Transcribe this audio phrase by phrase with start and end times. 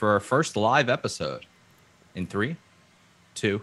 [0.00, 1.44] for our first live episode
[2.14, 2.56] in three,
[3.34, 3.60] two.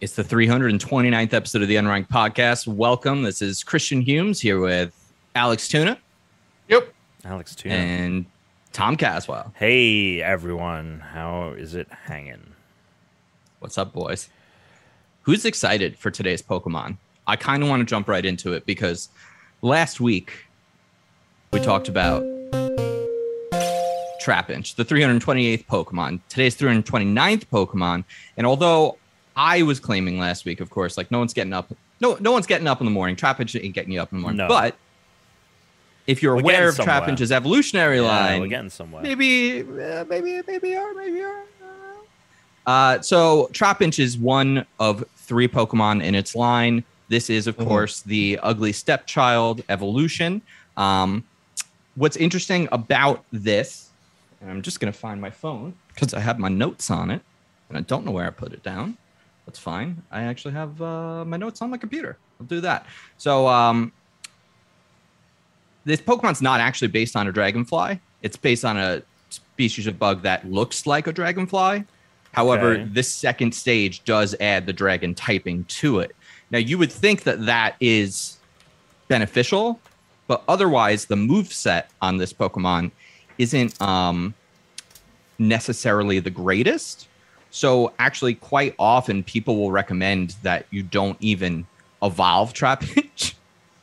[0.00, 2.68] It's the 329th episode of the Unranked Podcast.
[2.68, 3.22] Welcome.
[3.24, 4.94] This is Christian Humes here with
[5.34, 5.98] Alex Tuna
[6.68, 6.92] Yep.
[7.24, 7.74] Alex Tuna.
[7.74, 8.26] and
[8.72, 9.52] Tom Caswell.
[9.56, 12.52] hey everyone, how is it hanging?
[13.58, 14.28] What's up, boys?
[15.22, 16.98] Who's excited for today's Pokemon?
[17.28, 19.10] I kind of want to jump right into it because
[19.60, 20.32] last week
[21.52, 22.22] we talked about
[24.22, 26.20] Trapinch, the 328th Pokemon.
[26.30, 28.04] Today's 329th Pokemon,
[28.38, 28.96] and although
[29.36, 32.46] I was claiming last week, of course, like no one's getting up, no, no one's
[32.46, 33.14] getting up in the morning.
[33.14, 34.38] Trapinch ain't getting you up in the morning.
[34.38, 34.48] No.
[34.48, 34.74] But
[36.06, 37.00] if you're We're aware of somewhere.
[37.00, 39.02] Trapinch's evolutionary Yeah, line, we're getting somewhere.
[39.02, 41.42] maybe, uh, maybe, maybe are, maybe are.
[42.66, 46.84] Uh, so Trapinch is one of three Pokemon in its line.
[47.08, 47.66] This is, of Mhm.
[47.66, 50.42] course, the ugly stepchild evolution.
[50.76, 51.24] Um,
[51.94, 53.90] what's interesting about this,
[54.40, 57.22] and I'm just gonna find my phone because I have my notes on it,
[57.68, 58.96] and I don't know where I put it down.
[59.46, 60.02] That's fine.
[60.12, 62.18] I actually have uh, my notes on my computer.
[62.38, 62.84] I'll do that.
[63.16, 63.92] So um,
[65.84, 67.98] this Pokemon's not actually based on a dragonfly.
[68.22, 71.84] It's based on a species of bug that looks like a dragonfly.
[72.32, 72.84] However, Okay.
[72.84, 76.14] this second stage does add the dragon typing to it.
[76.50, 78.38] Now, you would think that that is
[79.08, 79.80] beneficial,
[80.26, 82.90] but otherwise, the move set on this Pokemon
[83.38, 84.34] isn't um,
[85.38, 87.08] necessarily the greatest.
[87.50, 91.66] So, actually, quite often, people will recommend that you don't even
[92.02, 93.34] evolve Trapinch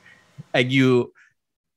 [0.53, 1.11] and you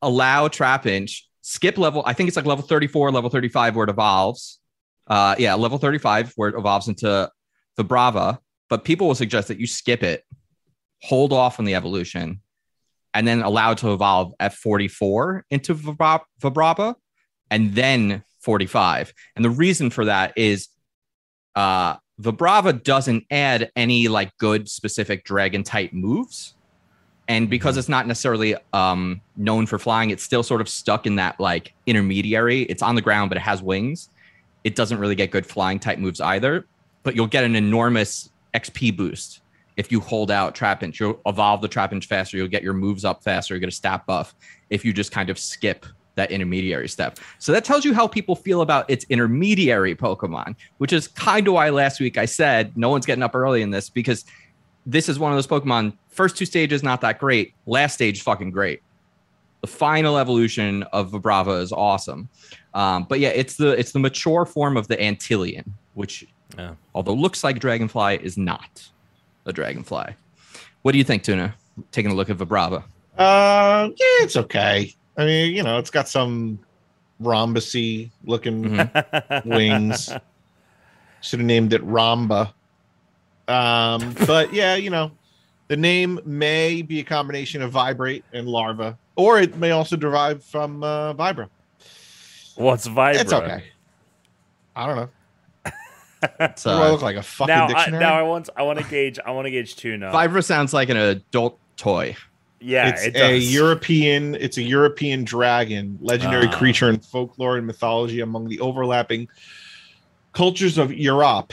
[0.03, 2.03] allow Trapinch skip level.
[2.07, 4.59] I think it's like level 34, level 35 where it evolves.
[5.07, 7.31] Uh, yeah, level 35 where it evolves into
[7.79, 8.39] Vibrava.
[8.69, 10.25] But people will suggest that you skip it,
[11.03, 12.41] hold off on the evolution,
[13.15, 16.95] and then allow it to evolve at 44 into Vibra- Vibrava
[17.51, 19.13] and then 45.
[19.37, 20.69] And the reason for that is
[21.55, 26.55] uh, Vibrava doesn't add any like good specific dragon type moves.
[27.29, 31.17] And because it's not necessarily um, known for flying, it's still sort of stuck in
[31.17, 32.63] that like intermediary.
[32.63, 34.09] It's on the ground, but it has wings.
[34.65, 36.67] It doesn't really get good flying type moves either.
[37.03, 39.41] But you'll get an enormous XP boost
[39.79, 40.99] if you hold out Trapinch.
[41.01, 42.37] You'll evolve the Trapinch faster.
[42.37, 43.55] You'll get your moves up faster.
[43.55, 44.35] You get a stat buff
[44.69, 47.19] if you just kind of skip that intermediary step.
[47.39, 51.55] So that tells you how people feel about its intermediary Pokemon, which is kind of
[51.55, 54.25] why last week I said no one's getting up early in this because
[54.85, 55.97] this is one of those Pokemon.
[56.09, 57.55] First two stages not that great.
[57.67, 58.83] Last stage fucking great.
[59.61, 62.29] The final evolution of Vibrava is awesome.
[62.75, 66.27] Um, but yeah, it's the it's the mature form of the antlion, which
[66.59, 66.75] Yeah.
[66.97, 68.89] although looks like Dragonfly is not
[69.49, 70.15] a Dragonfly.
[70.83, 71.55] What do you think, Tuna?
[71.91, 72.85] Taking a look at Vibrava.
[73.17, 74.95] Uh, yeah, it's okay.
[75.17, 76.61] I mean, you know, it's got some
[77.21, 79.45] rhombusy looking Mhm.
[79.47, 80.13] wings.
[81.21, 82.53] Should have named it Rhomba.
[83.49, 85.11] Um, but yeah, you know,
[85.69, 90.45] the name may be a combination of vibrate and larva, or it may also derive
[90.45, 91.49] from uh, vibra.
[92.55, 93.21] What's Vibra?
[93.21, 93.65] It's okay.
[94.77, 95.09] I don't know.
[96.41, 98.79] It's, Do I uh, look like a fucking Now, I, now I want I want
[98.81, 100.11] to gauge I want to gauge tuna.
[100.13, 102.17] Vibra sounds like an adult toy.
[102.61, 103.37] yeah, it's it a.
[103.39, 104.35] European.
[104.35, 106.57] It's a European dragon, legendary Ah.
[106.59, 109.29] creature in folklore and mythology among the overlapping
[110.33, 111.53] cultures of Europe.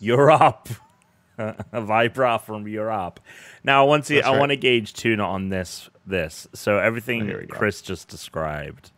[0.00, 0.68] Europe.
[1.38, 3.20] a Vibra from Europe.
[3.64, 4.38] Now I want to That's I right.
[4.38, 6.48] want to gauge tuna on this this.
[6.54, 7.56] So everything Here we go.
[7.58, 8.92] Chris just described.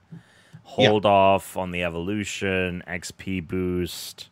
[0.64, 4.28] Hold off on the evolution, XP boost.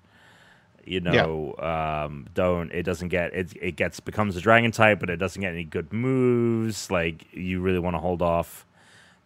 [0.90, 1.12] You Yeah.
[1.22, 5.18] know, um, don't it doesn't get it it gets becomes a dragon type, but it
[5.18, 6.90] doesn't get any good moves.
[6.90, 8.66] Like you really want to hold off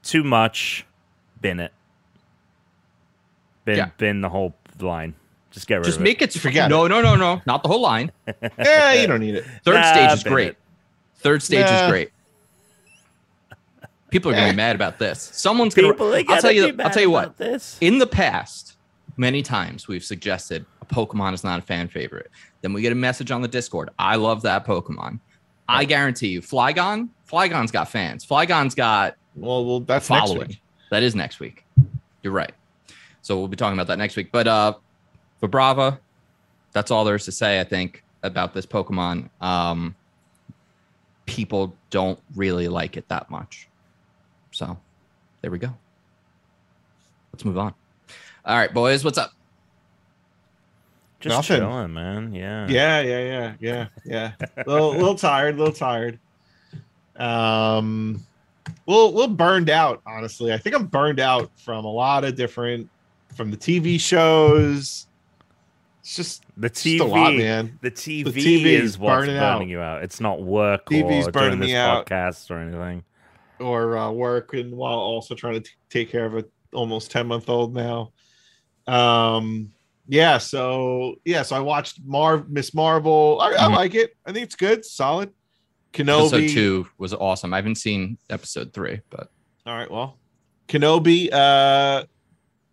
[0.02, 0.84] too much.
[1.40, 1.72] Bin it.
[3.64, 3.88] Bin Yeah.
[3.96, 5.14] bin the whole line.
[5.52, 6.18] Just get rid Just of it.
[6.18, 6.38] Just make it.
[6.38, 8.12] Forget no, no, no, no, not the whole line.
[8.58, 9.44] Yeah, you don't need it.
[9.64, 10.48] Third Nah, stage is great.
[10.48, 10.56] it.
[11.16, 11.84] Third stage Nah.
[11.86, 12.10] is great.
[14.10, 15.30] People are gonna be mad about this.
[15.32, 15.80] Someone's it.
[15.80, 15.94] gonna.
[15.94, 16.76] People are I'll tell you.
[16.78, 17.38] I'll tell you what.
[17.38, 17.78] This.
[17.80, 18.76] In the past,
[19.16, 22.30] many times we've suggested a Pokemon is not a fan favorite.
[22.62, 23.90] Then we get a message on the Discord.
[23.98, 25.18] I love that Pokemon.
[25.68, 27.08] I guarantee you, Flygon.
[27.30, 28.24] Flygon's got fans.
[28.24, 30.48] Flygon's got Well, well, that's next following.
[30.48, 30.60] week.
[30.90, 31.64] That is next week.
[32.22, 32.52] You're right.
[33.22, 34.30] So we'll be talking about that next week.
[34.30, 34.74] But uh
[35.42, 35.98] Vibrava,
[36.72, 39.28] that's all there is to say, I think, about this Pokemon.
[39.40, 39.94] Um
[41.26, 43.66] people don't really like it that much.
[44.52, 44.78] So
[45.40, 45.74] there we go.
[47.32, 47.74] Let's move on.
[48.44, 49.32] All right, boys, what's up?
[51.24, 51.60] Just Nothing.
[51.66, 52.34] chilling, man.
[52.34, 52.66] Yeah.
[52.68, 54.46] Yeah, yeah, yeah, yeah, yeah.
[54.66, 56.18] little, little tired, a little tired.
[57.16, 58.22] Um,
[58.86, 60.02] Well, we're burned out.
[60.06, 62.90] Honestly, I think I'm burned out from a lot of different,
[63.34, 65.06] from the TV shows.
[66.00, 67.78] It's just The TV, just lot, man.
[67.80, 69.66] the TV, TV is is what's burning burning out.
[69.68, 70.02] you out.
[70.02, 72.04] It's not work TV's or burning doing this out.
[72.06, 73.02] podcast or anything.
[73.60, 76.44] or uh, work and while also trying to t- take care of a
[76.74, 78.10] almost 10 month old now
[78.88, 79.72] um
[80.08, 83.76] yeah so yeah so i watched Mar miss marvel I, I Mhm.
[83.76, 85.30] like it i think it's good solid
[85.96, 86.06] Episode
[86.42, 87.54] kenobi two was awesome.
[87.54, 89.30] I haven't seen episode three, but
[89.64, 90.18] all right well
[90.68, 92.04] kenobi uh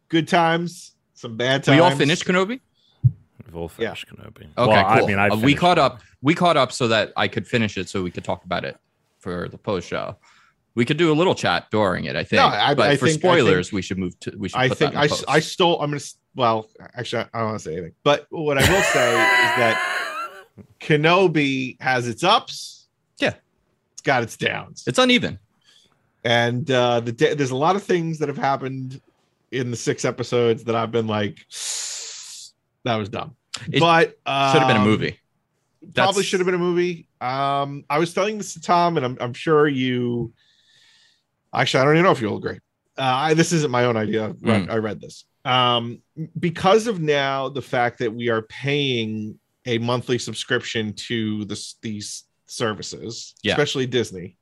[0.09, 2.59] good times some bad times we all finished Kenobi.
[3.45, 3.93] We've all Yeah.
[3.93, 4.47] Kenobi.
[4.57, 5.81] Okay, well, I mean, I Uh, we caught it.
[5.81, 6.01] up.
[6.23, 8.77] We caught up so that I could finish it, so we could talk about it
[9.19, 10.17] for the post show.
[10.73, 12.15] We could do a little chat during it.
[12.15, 12.39] I think.
[12.39, 14.33] No, I- but I for think- spoilers, we should move to.
[14.37, 14.57] We should.
[14.59, 15.25] i think I, post.
[15.27, 16.01] I stole i'm gonna
[16.35, 19.77] well actually i don't want to say anything but what i will say is that
[20.79, 22.87] kenobi has its ups
[23.19, 23.33] Yeah.
[23.93, 25.39] it's got its downs It's uneven.
[26.23, 29.01] and uh the da- there's a lot of things that have happened
[29.51, 31.39] in the six episodes that I've been like,
[32.85, 33.35] that was dumb.
[33.69, 35.19] It but um, Should have been a movie.
[35.93, 37.07] Probably should have been a movie.
[37.19, 40.31] Um, I was telling this to Tom, and I'm, I'm sure you.
[41.53, 42.59] Actually, I don't even know if you'll agree.
[42.97, 44.27] Uh, I, this isn't my own idea.
[44.29, 45.25] I read, I read this.
[45.43, 46.01] Um,
[46.39, 52.23] because of now the fact that we are paying a monthly subscription to this these
[52.47, 53.53] services, Yeah.
[53.53, 54.37] especially Disney,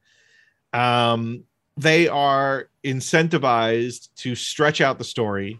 [0.73, 1.44] um,
[1.77, 5.59] they are incentivized to stretch out the story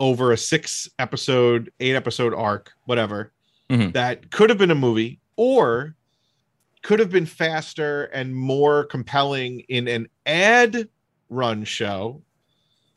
[0.00, 3.32] over a six episode, eight episode arc, whatever,
[3.70, 3.92] Mhm.
[3.94, 5.94] that could have been a movie or
[6.84, 10.88] could have been faster and more compelling in an ad
[11.30, 12.22] run show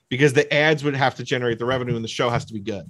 [0.09, 2.59] because the ads would have to generate the revenue and the show has to be
[2.59, 2.83] good.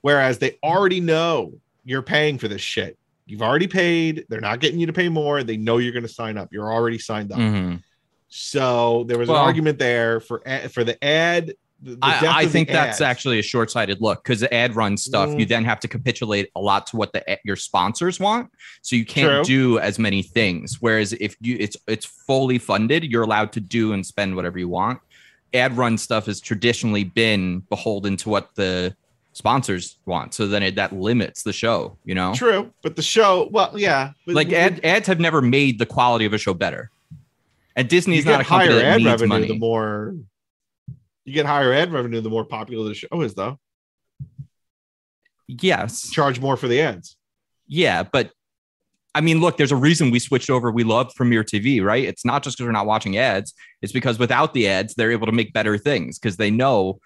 [0.00, 1.52] Whereas they already know
[1.84, 2.96] you're paying for this shit.
[3.26, 4.24] You've already paid.
[4.28, 5.42] They're not getting you to pay more.
[5.42, 6.48] They know you're going to sign up.
[6.52, 7.38] You're already signed up.
[7.38, 7.82] Mhm.
[8.28, 11.54] So there was Well- an argument there for for the ad.
[11.82, 15.28] The- the I, I think that's actually a short-sighted look because the ad run stuff,
[15.30, 15.40] Mm.
[15.40, 18.50] you then have to capitulate a lot to what the your sponsors want,
[18.82, 20.78] so you can't do as many things.
[20.80, 24.68] Whereas if you it's it's fully funded, you're allowed to do and spend whatever you
[24.68, 25.00] want.
[25.54, 28.94] Ad run stuff has traditionally been beholden to what the
[29.32, 31.96] sponsors want, so then it, that limits the show.
[32.04, 35.86] You know, true, but the show, well, yeah, like ad, ads have never made the
[35.86, 36.90] quality of a show better,
[37.76, 39.46] and Disney's not a company higher that ad needs revenue money.
[39.48, 40.14] the more
[41.26, 43.58] you get higher ad revenue the more popular the show is though
[45.46, 47.16] yes, charge more for the ads
[47.68, 48.30] Yeah, but
[49.16, 50.70] I mean, look, there's a reason we switched over.
[50.70, 52.04] We love Premiere TV, right?
[52.04, 53.54] It's not just because we're not watching ads.
[53.80, 57.00] It's because without the ads, they're able to make better things because they know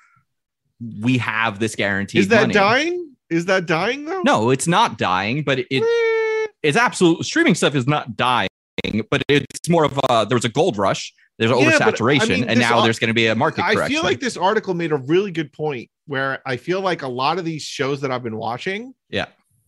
[1.01, 2.19] we have this guarantee.
[2.19, 2.55] is that money.
[2.55, 7.55] dying is that dying though No, it's not dying, but it, it it's absolute streaming
[7.55, 8.49] stuff is not dying,
[9.09, 11.15] but it's more of a there was a gold rush.
[11.41, 13.65] There's Yeah, but, I oversaturation, mean, and now al- there's going to be a market
[13.65, 13.97] i correction.
[13.97, 17.39] feel like this article made a really good point where i feel like a lot
[17.39, 19.27] of these shows that i've been watching yeah,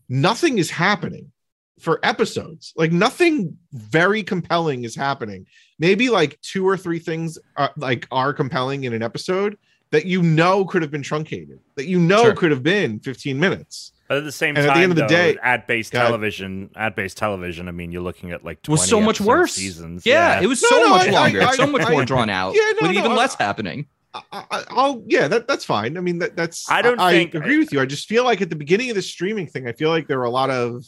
[0.08, 1.32] nothing is happening
[1.80, 2.72] for episodes.
[2.76, 5.46] Like nothing very compelling is happening.
[5.80, 9.56] Maybe like two or three things are, like are compelling in an episode
[9.90, 11.58] that you know could have been truncated.
[11.76, 12.34] That you know Sure.
[12.34, 13.91] could have been 15 minutes.
[14.12, 16.68] But at the same And time, at the end of the though, day- ad-based television,
[16.76, 17.66] ad-based television.
[17.66, 19.54] I mean, you're looking at like 20 was so much worse.
[19.54, 20.04] seasons.
[20.04, 22.28] Yeah, it was No, so no, much I- longer, I- so much I- more drawn
[22.28, 23.86] out, Yeah, no, with no, even I- less happening.
[24.12, 25.96] I, I, I'll yeah, that that's fine.
[25.96, 27.80] I mean that that's I don't I, think- agree with you.
[27.80, 30.18] I just feel like at the beginning of the streaming thing, I feel like there
[30.18, 30.84] were a lot of.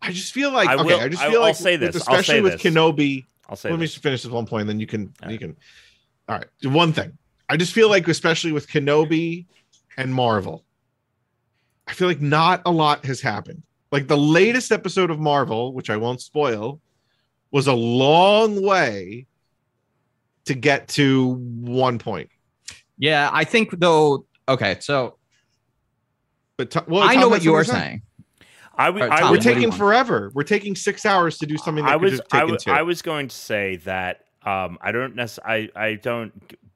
[0.00, 0.82] I just feel like I okay.
[0.82, 2.62] will- I just I- feel I'll like say with- this, I'll especially say with this.
[2.74, 3.26] Kenobi.
[3.48, 3.92] I'll say let me this.
[3.92, 5.56] just finish this one point, then you can All you can.
[6.28, 7.16] All right, one thing.
[7.48, 9.46] I just feel like, especially with Kenobi
[9.96, 10.64] and Marvel,
[11.88, 13.62] I feel like not a lot has happened.
[13.90, 16.80] Like the latest episode of Marvel, which I won't spoil,
[17.50, 19.26] was a long way
[20.46, 22.30] to get to one point.
[22.98, 24.24] Yeah, I think though.
[24.48, 25.18] Okay, so
[26.56, 27.80] But t- well, I Tom, know what you we're saying.
[27.80, 28.02] saying.
[28.76, 30.30] I, w- All right, I Tom, We're would- what do you taking forever.
[30.34, 32.64] We're taking six hours to do something that I could was have I taken was
[32.64, 32.70] two.
[32.70, 36.32] I was going to say that um I don't necessarily I, I don't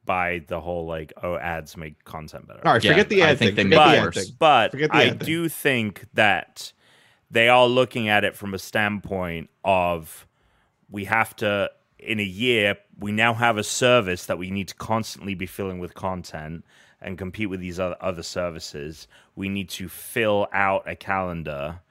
[0.07, 2.61] buy the whole like oh ads make content better.
[2.65, 4.15] All right, Yeah, forget the I ad think they Forget make the it ad worse.
[4.15, 4.35] thing.
[4.39, 5.25] But I ad thing.
[5.27, 6.73] do think that
[7.29, 10.25] they are looking at it from a standpoint of
[10.89, 14.75] we have to in a year we now have a service that we need to
[14.75, 16.65] constantly be filling with content
[16.99, 19.07] and compete with these other, other services.
[19.35, 21.81] We need to fill out a calendar.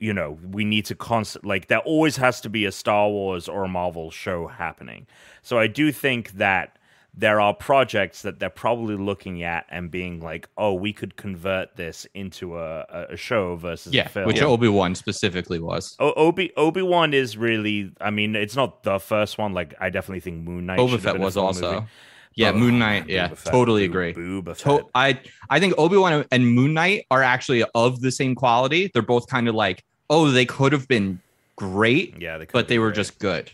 [0.00, 3.48] You know, we need to constant like there always has to be a Star Wars
[3.48, 5.06] or a Marvel show happening.
[5.42, 6.78] So I do think that
[7.16, 11.76] there are projects that they're probably looking at and being like, "Oh, we could convert
[11.76, 15.94] this into a, a- a show versus Yeah, a film." which Obi Wan specifically was.
[16.00, 17.92] O- Obi Obi Wan is really.
[18.00, 19.52] I mean, it's not the first one.
[19.54, 20.78] Like, I definitely think Moon Knight.
[20.80, 21.72] Boba Fett was also.
[21.74, 21.86] movie.
[22.36, 23.08] Yeah, Boba- Moon Knight.
[23.08, 24.12] Yeah, Fett, totally Bo- agree.
[24.14, 28.34] Boba To- I I think Obi Wan and Moon Knight are actually of the same
[28.34, 28.90] quality.
[28.92, 31.20] They're both kind of like, oh, they could have been
[31.54, 32.96] great, yeah, they but they were great.
[32.96, 33.52] just good.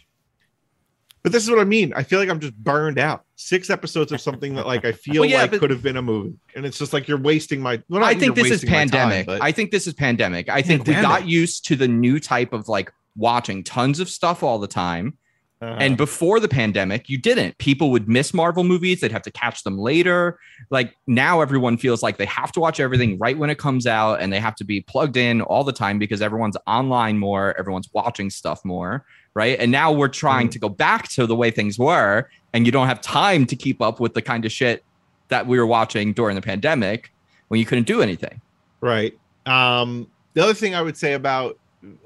[1.23, 1.93] But this is what I mean.
[1.95, 3.25] I feel like I'm just burned out.
[3.41, 5.97] Six episodes of something that like I feel Well, yeah, like but- could have been
[5.97, 7.83] a movie, and it's just like you're wasting my.
[7.89, 9.27] Well, I think this is time, pandemic.
[9.27, 10.49] but- I think this is pandemic.
[10.49, 14.43] I think we got used to the new type of like watching tons of stuff
[14.43, 15.17] all the time.
[15.63, 15.77] Uh-huh.
[15.79, 17.59] And before the pandemic, you didn't.
[17.59, 19.01] People would miss Marvel movies.
[19.01, 20.39] They'd have to catch them later.
[20.71, 24.23] Like now, everyone feels like they have to watch everything right when it comes out
[24.23, 27.91] and they have to be plugged in all the time because everyone's online more, everyone's
[27.93, 29.05] watching stuff more.
[29.35, 29.59] Right.
[29.61, 30.53] And now we're trying Mhm.
[30.53, 32.29] to go back to the way things were.
[32.53, 34.83] And you don't have time to keep up with the kind of shit
[35.29, 37.13] that we were watching during the pandemic
[37.49, 38.41] when you couldn't do anything.
[38.81, 39.17] Right.
[39.47, 41.59] Um, the other thing I would say about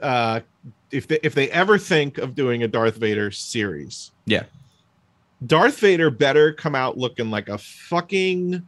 [0.02, 0.40] uh,
[0.92, 4.44] if they, if they ever think of doing a Darth Vader series, Yeah.
[5.46, 8.62] Darth Vader better come out looking like a fucking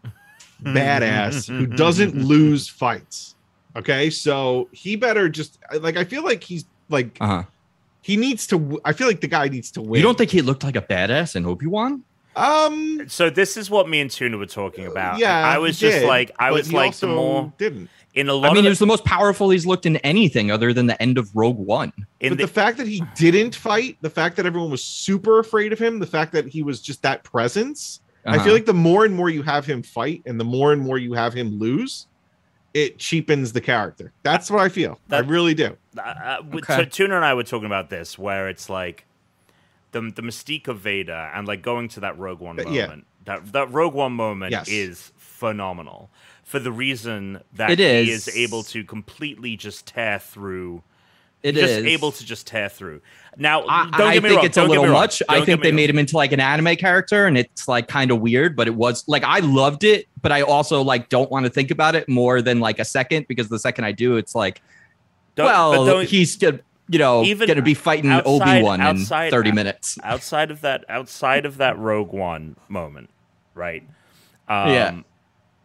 [0.63, 3.35] badass who doesn't lose fights.
[3.77, 7.43] Okay, so he better just like I feel like he's like Uh huh.
[8.07, 8.81] He needs to.
[8.85, 9.99] I feel like the guy needs to win.
[9.99, 12.03] You don't think he looked like a badass in Obi Wan?
[12.37, 13.09] Um.
[13.09, 15.19] So this is what me and Tuna were talking about.
[15.19, 17.89] Yeah, I was just did, like, I was like, the more didn't.
[18.15, 20.51] in a lot I mean, of the- was the most powerful he's looked in anything
[20.51, 21.93] other than the end of Rogue One.
[22.21, 25.39] in but the, the, fact that he didn't fight, the fact that everyone was super
[25.39, 28.45] afraid of him, the fact that he was just that presence, I Uh-huh.
[28.45, 30.99] feel like the more and more you have him fight and the more and more
[30.99, 32.07] you have him lose,
[32.75, 34.13] it cheapens the character.
[34.23, 35.01] That's what I feel.
[35.09, 35.75] That- I really do.
[35.99, 36.77] Uh, with- Okay.
[36.77, 39.05] so Tuna and I were talking about this, where it's like
[39.93, 42.77] the the mystique of Vader, and like going to that Rogue One Uh, moment.
[43.27, 43.35] yeah.
[43.35, 44.69] That that Rogue One moment Yes.
[44.69, 46.11] is phenomenal
[46.45, 48.29] for the reason that It he is.
[48.29, 50.83] is able to completely just tear through.
[51.43, 51.85] It just is.
[51.85, 53.03] able to just tear through.
[53.37, 55.23] Now, I, don't I get me think wrong, it's a little much.
[55.29, 58.11] I think they me made him into like an anime character, and it's like kind
[58.11, 58.57] of weird.
[58.57, 61.71] But it was like I loved it, but I also like don't want to think
[61.71, 64.61] about it more than like a second because the second I do, it's like,
[65.37, 69.53] Don't- but well, don't- he's you know going to be fighting Obi Wan in thirty
[69.53, 69.99] minutes.
[70.05, 73.11] outside of that outside of that Rogue One moment,
[73.55, 73.83] right?
[74.49, 75.01] Um, Yeah.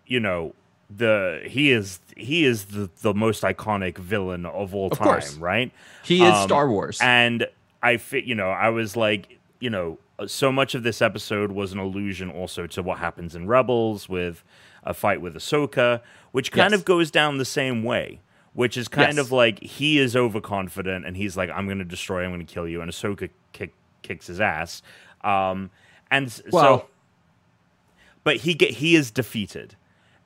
[0.06, 0.54] You know,
[0.90, 5.36] the he is he is the, the most iconic villain of all Of time, course.
[5.38, 5.72] right?
[6.04, 7.00] He is um, Star Wars.
[7.02, 7.48] And
[7.82, 11.72] I fit, you know, I was like, you know, so much of this episode was
[11.72, 14.44] an allusion also to what happens in Rebels with
[14.84, 16.02] a fight with Ahsoka,
[16.32, 16.80] which kind Yes.
[16.82, 18.20] of goes down the same way.
[18.54, 19.26] Which is kind Yes.
[19.26, 22.54] of like he is overconfident and he's like, "I'm going to destroy, I'm going to
[22.54, 24.82] kill you," and Ahsoka kick, kicks his ass.
[25.22, 25.70] Um,
[26.10, 26.88] and s- so,
[28.24, 29.76] but he get he is defeated,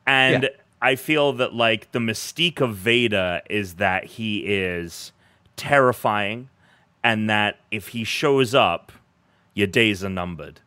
[0.07, 0.49] and Yeah.
[0.81, 5.11] I feel that like the mystique of Vader is that he is
[5.55, 6.49] terrifying,
[7.03, 8.91] and that if he shows up,
[9.53, 10.61] your days are numbered.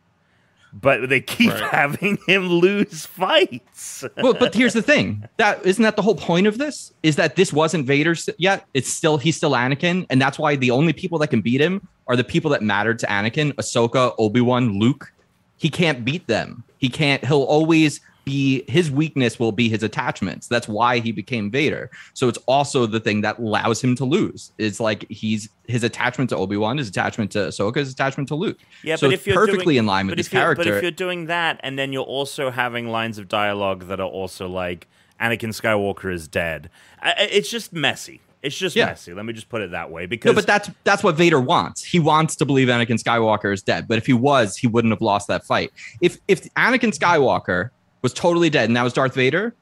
[0.73, 1.63] But they keep Right.
[1.71, 4.03] having him lose fights.
[4.17, 5.23] well, but here's the thing.
[5.37, 6.93] That isn't that the whole point of this?
[7.03, 8.65] Is that this wasn't Vader yet?
[8.73, 11.87] It's still he's still Anakin, and that's why the only people that can beat him
[12.07, 15.11] are the people that mattered to Anakin: Ahsoka, Obi Wan, Luke.
[15.57, 16.63] He can't beat them.
[16.77, 17.23] He can't.
[17.25, 17.99] He'll always
[18.29, 20.47] be his weakness will be his attachments.
[20.47, 21.89] That's why he became Vader.
[22.13, 24.51] So it's also the thing that allows him to lose.
[24.57, 28.35] It's like he's his attachment to Obi Wan, his attachment to Ahsoka, his attachment to
[28.35, 28.57] Luke.
[28.83, 30.63] Yeah, so but if you're perfectly doing, in line with his character.
[30.63, 34.07] But if you're doing that, and then you're also having lines of dialogue that are
[34.07, 34.87] also like
[35.19, 36.69] Anakin Skywalker is dead,
[37.03, 38.21] it's just messy.
[38.41, 38.85] It's just Yeah.
[38.85, 39.13] messy.
[39.13, 40.05] Let me just put it that way.
[40.05, 41.83] Because No, but that's that's what Vader wants.
[41.83, 43.87] He wants to believe Anakin Skywalker is dead.
[43.87, 45.71] But if he was, he wouldn't have lost that fight.
[45.99, 49.53] If if Anakin Skywalker was totally dead and that was Darth Vader,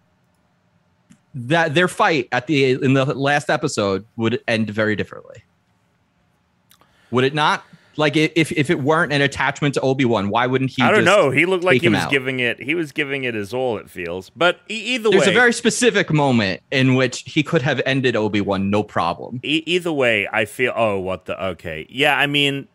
[1.34, 5.44] that their fight at the in the last episode would end very differently.
[7.12, 7.64] Would it not?
[7.96, 10.84] Like if if it weren't an attachment to Obi Wan, why wouldn't he?
[10.84, 11.32] I don't know.
[11.32, 12.12] He looked like he was out?
[12.12, 12.60] giving it.
[12.62, 13.78] He was giving it his all.
[13.78, 14.30] It feels.
[14.30, 18.16] But either There's way, there's a very specific moment in which he could have ended
[18.16, 19.40] Obi Wan, no problem.
[19.44, 20.74] e- either way, I feel.
[20.76, 21.44] Oh, what the?
[21.44, 22.16] Okay, yeah.
[22.16, 22.68] I mean,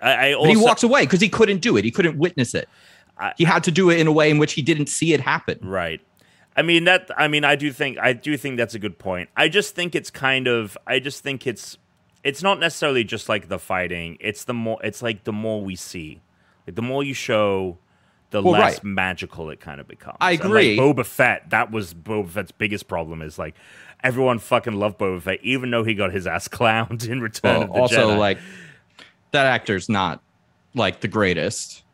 [0.00, 0.50] I, I also.
[0.50, 1.84] But he walks away because he couldn't do it.
[1.84, 2.68] He couldn't witness it.
[3.18, 5.20] I- he had to do it in a way in which he didn't see it
[5.20, 5.58] happen.
[5.62, 6.00] Right.
[6.56, 9.28] I mean that I mean I do think I do think that's a good point.
[9.36, 11.78] I just think it's kind of I just think it's
[12.24, 14.16] it's not necessarily just like the fighting.
[14.20, 16.20] It's the more it's like the more we see.
[16.66, 17.78] Like the more you show
[18.30, 18.84] the Well, less right.
[18.84, 20.16] magical it kind of becomes.
[20.20, 20.76] I And, agree.
[20.76, 23.54] like, Boba Fett, that was Boba Fett's biggest problem is like
[24.02, 27.62] everyone fucking loved Boba Fett, even though he got his ass clowned in Return Well,
[27.62, 28.18] of the also, Jedi.
[28.18, 28.38] like
[29.30, 30.20] that actor's not
[30.74, 31.84] like the greatest.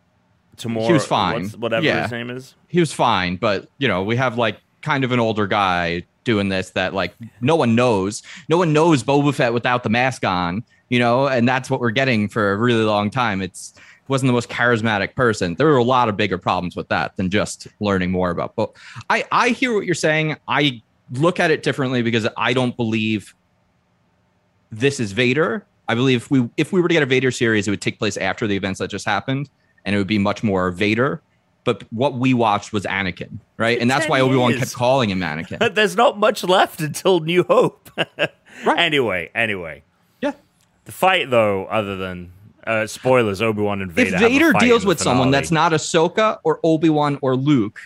[0.57, 1.49] Tamora, he was fine.
[1.51, 2.03] whatever Yeah.
[2.03, 2.55] his name is.
[2.69, 6.49] he was fine, but you know, we have like kind of an older guy doing
[6.49, 8.23] this that like no one knows.
[8.49, 11.91] No one knows Boba Fett without the mask on, you know, and that's what we're
[11.91, 13.43] getting for a really long time.
[13.43, 13.75] It's
[14.09, 15.55] wasn't the most charismatic person.
[15.55, 18.55] There were a lot of bigger problems with that than just learning more about.
[18.55, 18.73] But
[19.09, 20.37] I I hear what you're saying.
[20.49, 20.83] I
[21.13, 23.35] look at it differently because I don't believe
[24.71, 25.65] this is Vader.
[25.89, 27.99] I believe if we if we were to get a Vader series, it would take
[27.99, 29.49] place after the events that just happened,
[29.85, 31.21] and it would be much more Vader.
[31.65, 33.79] But what we watched was Anakin, right?
[33.81, 35.59] And that's why Obi Wan kept calling him Anakin.
[35.59, 37.91] But there's not much left until New Hope.
[38.65, 38.79] Right.
[38.79, 39.83] Anyway, anyway,
[40.23, 40.31] Yeah.
[40.85, 42.31] the fight though, other than
[42.65, 44.17] uh, spoilers, Obi Wan and If Vader.
[44.17, 47.81] a Vader deals with someone that's not Ahsoka or Obi Wan or Luke,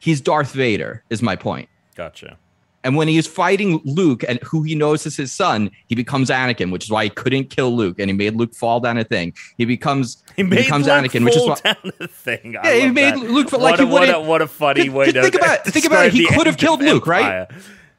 [0.00, 1.04] he's Darth Vader.
[1.08, 1.68] Is my point.
[1.94, 2.36] gotcha.
[2.82, 6.72] And when he's fighting Luke and who he knows is his son, he becomes Anakin,
[6.72, 9.34] which is why he couldn't kill Luke and he made Luke fall down a thing.
[9.58, 12.56] He becomes He he becomes Luke Anakin, which is why down the thing.
[12.56, 13.30] I Yeah, he made that.
[13.30, 15.22] Luke feel what like he a, what a, wouldn't- what a funny Think- way to
[15.22, 16.12] think about it, think about it.
[16.14, 17.48] He could have killed of Luke, right?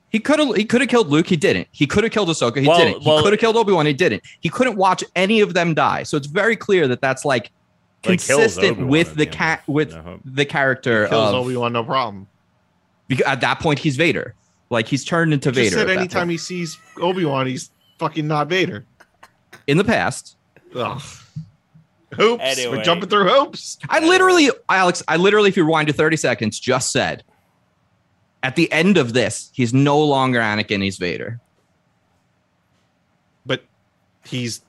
[0.09, 1.27] He could have he could have killed Luke.
[1.27, 1.67] He didn't.
[1.71, 2.59] He could have killed Ahsoka.
[2.59, 3.01] He Well- didn't.
[3.03, 3.85] He well- could have killed Obi Wan.
[3.85, 4.23] He didn't.
[4.39, 6.03] He couldn't watch any of them die.
[6.03, 7.51] So it's very clear that that's like
[8.03, 11.55] Well, he kills consistent Obi-Wan with the the cat with No the character Kills Obi
[11.55, 12.25] Wan, no problem.
[13.07, 14.33] because at that point he's Vader.
[14.71, 15.75] Like he's turned into Just Vader.
[15.87, 16.31] said anytime point.
[16.31, 18.85] he sees Obi Wan, he's fucking not Vader.
[19.67, 20.37] in the past,
[20.73, 21.01] Ugh.
[22.15, 22.41] Hoops.
[22.43, 22.77] Anyway.
[22.77, 23.77] We're jumping through hoops.
[23.89, 27.23] I literally, Alex, I literally, if you rewind to 30 seconds, just said
[28.43, 31.39] at the end of this, he's no longer Anakin, he's Vader.
[33.45, 33.63] But
[34.25, 34.61] he's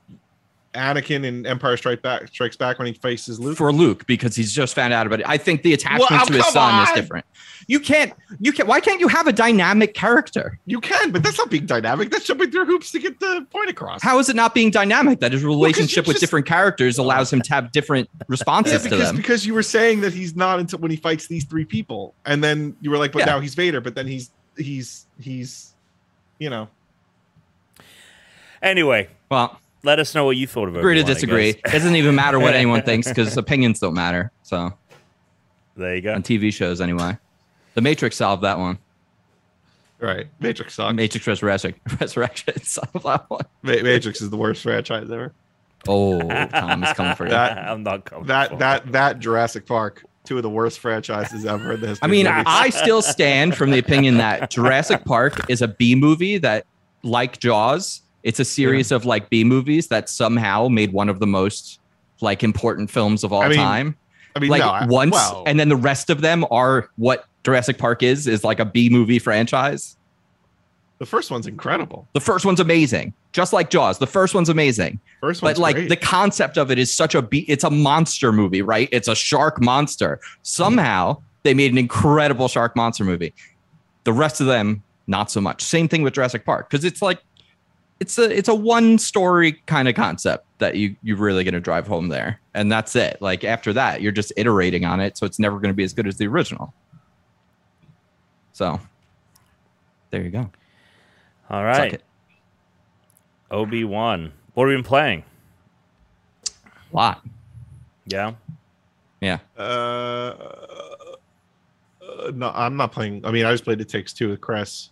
[0.73, 3.57] Anakin in Empire Strike Back Strikes Back when he faces Luke.
[3.57, 5.27] for Luke because he's just found out about it.
[5.29, 7.25] I think the attachment Well, to oh, his come son is different.
[7.67, 8.11] You can't,
[8.41, 10.59] you can't, why can't you have a dynamic character?
[10.65, 12.09] You can, but that's not being dynamic.
[12.11, 14.01] That's jumping through hoops to get the point across.
[14.03, 17.41] How is it not being dynamic that his relationship with just- different characters allows him
[17.41, 19.15] to have different Yeah, responses to because them?
[19.15, 22.43] because you were saying that he's not until when he fights these three people, and
[22.43, 23.25] then you were like, but Yeah.
[23.27, 25.73] now he's Vader, but then he's he's he's,
[26.39, 26.67] you know,
[28.61, 31.49] Anyway, Well, let us know what you thought of agree to disagree.
[31.49, 34.31] It doesn't even matter what anyone thinks because opinions don't matter.
[34.43, 34.73] So
[35.75, 36.13] There you go.
[36.13, 37.17] on TV shows anyway.
[37.75, 38.77] The Matrix solved that one.
[39.99, 40.27] right?
[40.39, 40.95] Matrix sucks.
[40.95, 43.45] Matrix Resurrection, Resurrection solved that one.
[43.63, 45.33] Ma- Matrix is the worst franchise ever.
[45.87, 47.31] Oh, Tom is coming for you.
[47.31, 48.27] That- I'm not coming.
[48.27, 48.91] That for that it.
[48.93, 52.07] that Jurassic Park, two of the worst franchises ever in the history.
[52.07, 52.43] I mean, of.
[52.47, 56.65] I still stand from the opinion that Jurassic Park is a B movie that,
[57.03, 61.27] like Jaws, it's a series of like B movies that somehow made one of the
[61.27, 61.79] most
[62.21, 63.97] like important films of all I mean, time.
[64.35, 67.77] I mean, Like no, once, well, and then the rest of them are what Jurassic
[67.77, 69.97] Park is is like a B movie franchise.
[70.99, 72.07] the first one's incredible.
[72.13, 73.99] The first one's amazing, just like Jaws.
[73.99, 74.99] The first one's amazing.
[75.19, 75.89] First but like great.
[75.89, 77.45] the concept of it is such a B.
[77.47, 82.75] it's a monster movie right it's a shark monster somehow they made an incredible shark
[82.75, 83.33] monster movie
[84.03, 87.21] the rest of them not so much same thing with jurassic park because it's like
[87.99, 91.59] it's a it's a one story kind of concept that you you're really going to
[91.59, 95.25] drive home there and that's it like after that you're just iterating on it so
[95.25, 96.73] it's never going to be as good as the original
[98.51, 98.79] so
[100.11, 100.49] there you go
[101.49, 101.93] all right Suck right.
[101.93, 102.03] it.
[103.51, 104.31] Obi Wan.
[104.55, 105.23] What have we been playing?
[106.47, 107.21] a lot
[108.07, 108.33] Yeah.
[109.21, 110.35] yeah uh, uh,
[112.33, 113.25] no, I'm not playing.
[113.25, 114.89] I mean, I just played It Takes Two with Chris.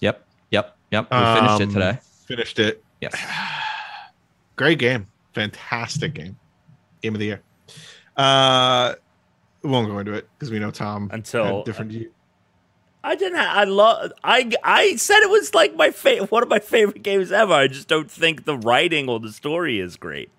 [0.00, 1.98] yep yep yep we finished it Um, today
[2.32, 2.82] Finished it.
[3.00, 3.14] yes
[4.56, 5.06] Great game.
[5.34, 6.36] Fantastic game.
[7.02, 7.42] Game of the year.
[8.16, 8.94] Uh,
[9.62, 11.90] we won't go into it because we know Tom Until- had different.
[11.90, 12.12] view-
[13.04, 13.38] I didn't.
[13.38, 14.12] Ha- I love.
[14.22, 17.52] I I said it was like my favorite, one of my favorite games ever.
[17.52, 20.30] I just don't think the writing or the story is great.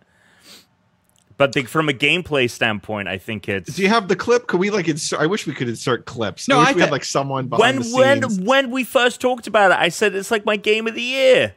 [1.36, 4.47] But the, from a gameplay standpoint, I think it's Do you have the clip?
[4.47, 5.19] Could we like insert?
[5.19, 6.47] I wish we could insert clips.
[6.47, 9.19] No, I wish I we had like someone when behind the when when we first
[9.19, 9.77] talked about it.
[9.77, 11.56] I said it's like my game of the year.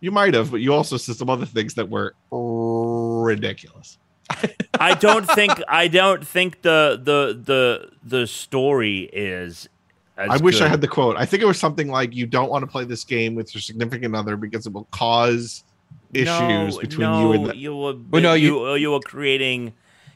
[0.00, 3.98] You might have, but you also said some other things that were ridiculous.
[4.80, 9.68] I don't think I don't think the the the the story is.
[10.16, 11.16] As I wish I had the quote.
[11.16, 13.62] I think it was something like, "You don't want to play this game with your
[13.62, 15.64] significant other because it will cause
[16.12, 17.94] issues No, between no, you and the." you were.
[18.10, 19.72] Well, no, you you, you were creating.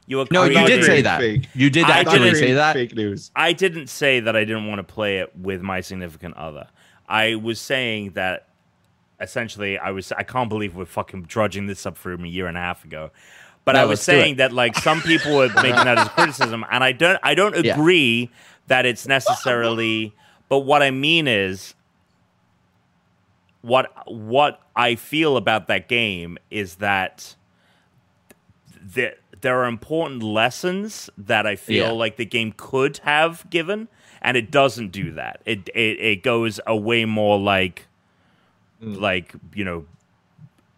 [0.06, 1.20] You were No, you did say that.
[1.20, 1.48] Fake.
[1.54, 3.30] you did I actually didn't- say that Fake news.
[3.34, 6.68] I didn't say that I didn't want to play it with my significant other.
[7.08, 8.48] I was saying that
[9.20, 12.56] essentially I was I can't believe we're fucking drudging this up from a year and
[12.56, 13.10] a half ago.
[13.64, 16.82] But No, I was saying that like some people were making that as criticism and
[16.84, 17.74] I don't I don't Yeah.
[17.74, 18.30] agree
[18.66, 20.14] that it's necessarily
[20.48, 21.74] but what I mean is
[23.62, 27.34] what what I feel about that game is that
[28.82, 31.92] the, there are important lessons that I feel Yeah.
[31.92, 33.88] like the game could have given,
[34.20, 35.40] and it doesn't do that.
[35.46, 37.86] It it, it goes a way more like
[38.80, 39.86] like you know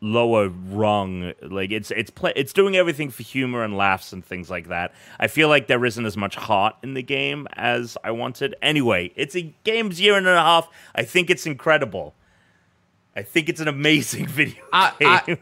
[0.02, 4.50] lower rung like it's it's play, it's doing everything for humor and laughs and things
[4.50, 4.92] like that.
[5.18, 8.54] I feel like there isn't as much heart in the game as i wanted.
[8.60, 10.68] Anyway it's a game's year and a half.
[10.94, 12.14] I think it's incredible.
[13.16, 15.38] I think it's an amazing video I- game.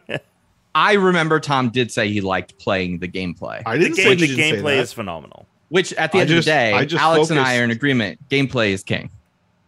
[0.77, 4.15] I remember Tom did say he liked playing the gameplay, I the didn't game say
[4.15, 5.47] the didn't gameplay is phenomenal.
[5.69, 7.65] Which at the I end just- of the day, I just Alex and I are
[7.65, 8.21] in agreement.
[8.29, 9.11] Gameplay is king.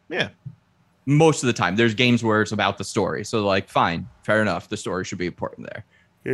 [0.08, 0.28] yeah.
[1.06, 3.24] Most of the time, there's games where it's about the story.
[3.24, 4.68] So, like, fine, fair enough.
[4.68, 5.84] The story should be important there.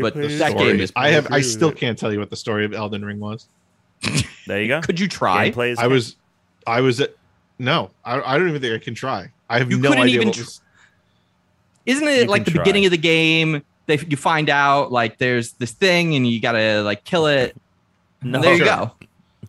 [0.00, 0.72] But Gameplay is that Story.
[0.72, 0.92] game is.
[0.96, 1.30] I have.
[1.30, 3.48] I still can't tell you what the story of Elden Ring was.
[4.46, 5.50] there you go Could you try?
[5.50, 6.16] gameplay is I was.
[6.66, 7.14] I was at.
[7.58, 9.30] No, I, I don't even think I can try.
[9.50, 10.61] I have You no couldn't idea even what tr- was.
[11.85, 12.62] Isn't You it like the try.
[12.62, 13.62] beginning of the game?
[13.87, 17.54] They you find out like there's this thing and you gotta like kill it.
[18.22, 18.66] no there you Sure.
[18.66, 18.92] go.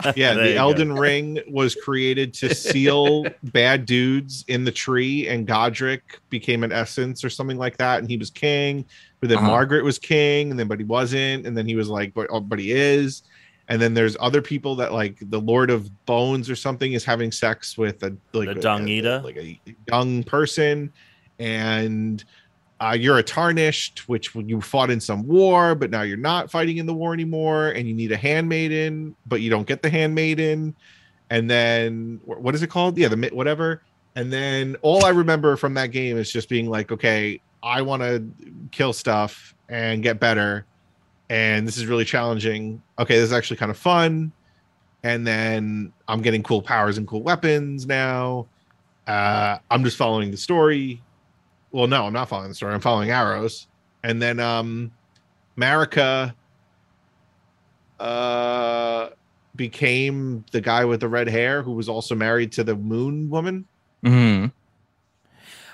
[0.16, 0.60] Yeah, the you go.
[0.60, 6.72] Elden Ring was created to seal bad dudes in the tree, and Godrick became an
[6.72, 8.86] essence or something like that, and he was king.
[9.20, 9.48] But then Uh-huh.
[9.48, 12.40] Margaret was king, and then but he wasn't, and then he was like, but, oh,
[12.42, 13.24] but he is.
[13.70, 17.32] And then there's other people that like the Lord of Bones or something is having
[17.32, 19.22] sex with a like The a- dung a- eater?
[19.24, 19.58] like a
[19.90, 20.92] young person,
[21.40, 22.24] and
[22.84, 26.78] uh, you're a tarnished, which you fought in some war, but now you're not fighting
[26.78, 30.76] in the war anymore, and you need a handmaiden, but you don't get the handmaiden.
[31.30, 32.98] And then what is it called?
[32.98, 33.84] Yeah, the whatever.
[34.18, 38.02] And then all I remember from that game is just being like, okay, I want
[38.02, 38.28] to
[38.72, 40.66] kill stuff and get better,
[41.30, 42.82] and this is really challenging.
[43.00, 44.34] Okay, this is actually kind of fun.
[45.04, 48.48] And then I'm getting cool powers and cool weapons now.
[49.08, 51.02] Uh, I'm just following the story
[51.74, 53.68] well no i'm not following the story i'm following arrows
[54.04, 54.92] and then um
[55.58, 56.34] marika
[58.00, 59.10] uh
[59.56, 63.66] became the guy with the red hair who was also married to the moon woman
[64.04, 64.48] Mm-hmm.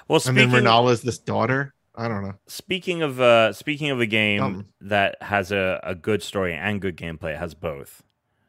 [0.08, 4.00] well and then speaking Rennala's this daughter i don't know Speaking of uh speaking of
[4.00, 4.66] a game Um.
[4.82, 8.04] that has a, a good story and good gameplay, it has both.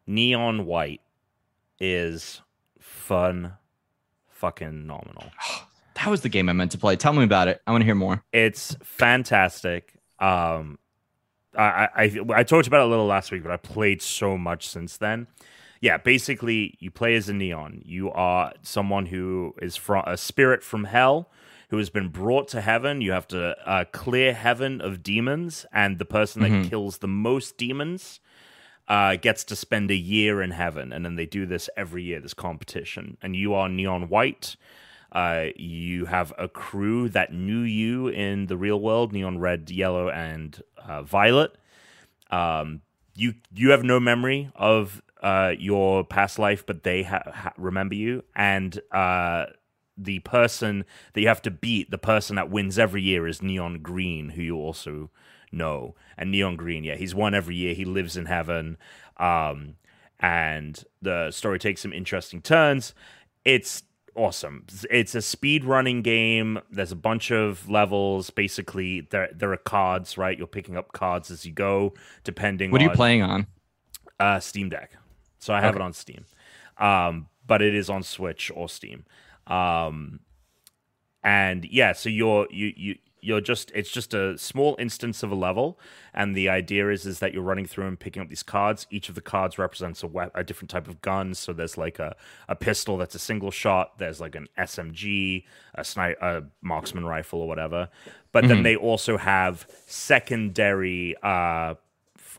[0.07, 1.01] Neon White
[1.79, 2.43] is
[2.79, 3.55] fun
[4.29, 5.25] fucking nominal.
[6.01, 6.97] That was the game I meant to play.
[6.97, 7.61] Tell me about it.
[7.67, 8.25] I want to hear more.
[8.33, 9.95] It's fantastic.
[10.19, 10.79] Um
[11.57, 14.69] I, I I talked about it a little last week, but I played so much
[14.69, 15.27] since then.
[15.81, 17.83] Yeah, basically, you play as a neon.
[17.85, 21.29] You are someone who is from a spirit from hell
[21.71, 23.01] who has been brought to heaven.
[23.01, 26.69] You have to uh, clear heaven of demons, and the person that Mhm.
[26.69, 28.21] kills the most demons
[28.89, 30.93] uh, gets to spend a year in heaven.
[30.93, 33.17] And then they do this every year, this competition.
[33.23, 34.57] And you are neon white.
[35.13, 40.09] Uh, you have a crew that knew you in the real world, neon red, yellow,
[40.09, 41.57] and uh, violet.
[42.31, 42.83] Um,
[43.15, 47.95] you you have no memory of uh, your past life, but they ha- ha- remember
[47.95, 48.25] you.
[48.35, 49.47] And uh,
[49.97, 53.81] the person that you have to beat, the person that wins every year, is Neon
[53.83, 55.11] Green, who you also
[55.53, 55.95] know.
[56.17, 57.75] And Neon Green, yeah, he's won every year.
[57.75, 58.79] He lives in heaven.
[59.17, 59.75] Um,
[60.21, 62.95] and the story takes some interesting turns.
[63.45, 63.83] It's
[64.15, 64.67] awesome.
[64.91, 66.59] It's a speed running game.
[66.71, 68.31] There's a bunch of levels.
[68.31, 70.37] Basically, there there are cards, right?
[70.37, 71.95] You're picking up cards as you go,
[72.25, 72.71] depending.
[72.71, 73.47] What are you on, playing on?
[74.19, 74.93] Uh, Steam Deck.
[75.39, 75.83] So I have Okay.
[75.83, 76.25] it on Steam,
[76.79, 79.05] um, but it is on Switch or Steam.
[79.47, 80.21] Um,
[81.23, 85.35] and yeah, so you're you you you're just it's just a small instance of a
[85.35, 85.79] level,
[86.15, 88.87] and the idea is is that you're running through and picking up these cards.
[88.91, 91.35] Each of the cards represents a we- a different type of gun.
[91.35, 92.17] So there's like a
[92.49, 93.99] a pistol that's a single shot.
[93.99, 97.89] There's like an SMG, a snipe, a marksman rifle or whatever.
[98.33, 98.63] But then Mhm.
[98.63, 101.75] they also have secondary uh,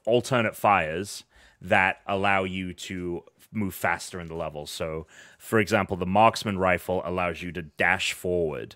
[0.05, 1.23] alternate fires
[1.61, 4.65] that allow you to move faster in the level.
[4.65, 5.05] So,
[5.37, 8.75] for example, the marksman rifle allows you to dash forward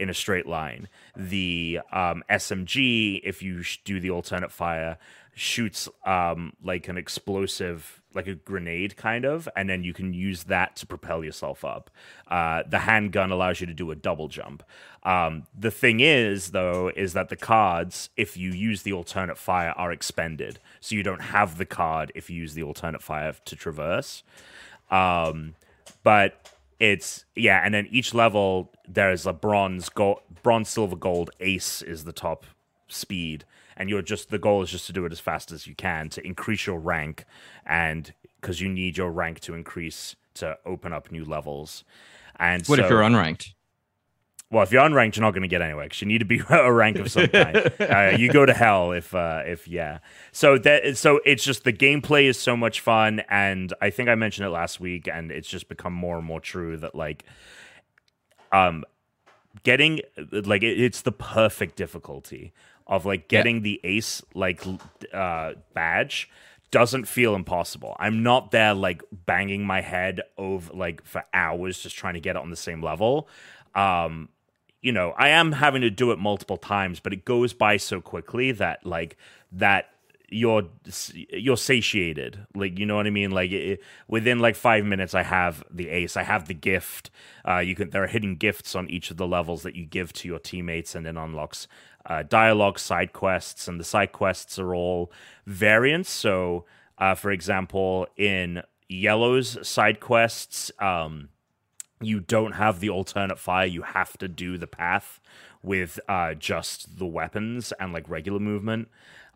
[0.00, 0.88] in a straight line.
[1.14, 4.98] The um, SMG, if you do the alternate fire,
[5.34, 10.44] shoots um, like an explosive, like a grenade kind of, and then you can use
[10.44, 11.90] that to propel yourself up.
[12.28, 14.62] Uh, the handgun allows you to do a double jump.
[15.02, 19.74] Um, the thing is, though, is that the cards, if you use the alternate fire,
[19.76, 20.58] are expended.
[20.80, 24.22] So you don't have the card if you use the alternate fire to traverse.
[24.90, 25.54] Um,
[26.02, 26.48] but
[26.80, 31.30] it's yeah, and then each level there's a bronze, gold, bronze, silver, gold.
[31.38, 32.46] Ace is the top
[32.88, 33.44] speed,
[33.76, 36.08] and you're just the goal is just to do it as fast as you can
[36.08, 37.24] to increase your rank,
[37.66, 41.84] and because you need your rank to increase to open up new levels.
[42.38, 43.52] And What so, if you're unranked?
[44.50, 46.42] Well, if you're unranked, you're not going to get anywhere because you need to be
[46.50, 47.72] a rank of some kind.
[47.80, 49.98] uh, you go to hell if, uh, if yeah.
[50.32, 54.16] So that, so it's just the gameplay is so much fun, and I think I
[54.16, 57.24] mentioned it last week, and it's just become more and more true that like,
[58.50, 58.84] um,
[59.62, 62.52] getting like it, it's the perfect difficulty
[62.86, 63.62] of like getting yeah.
[63.62, 64.64] the ace like
[65.12, 66.30] uh badge
[66.70, 67.96] doesn't feel impossible.
[67.98, 72.36] I'm not there like banging my head over like for hours just trying to get
[72.36, 73.28] it on the same level.
[73.74, 74.28] Um
[74.82, 78.00] you know, I am having to do it multiple times, but it goes by so
[78.00, 79.16] quickly that like
[79.52, 79.90] that
[80.30, 80.62] you're
[81.32, 82.46] you're satiated.
[82.54, 83.30] Like you know what i mean?
[83.30, 87.10] Like it, within like five minutes i have the ace i have the gift.
[87.46, 90.12] Uh you can there are hidden gifts on each of the levels that you give
[90.14, 91.66] to your teammates and then unlocks
[92.06, 95.12] uh, dialogue side quests and the side quests are all
[95.46, 96.10] variants.
[96.10, 96.64] So
[96.98, 101.28] uh for example in yellow's side quests um
[102.00, 105.20] you don't have the alternate fire you have to do the path
[105.62, 108.88] with uh just the weapons and like regular movement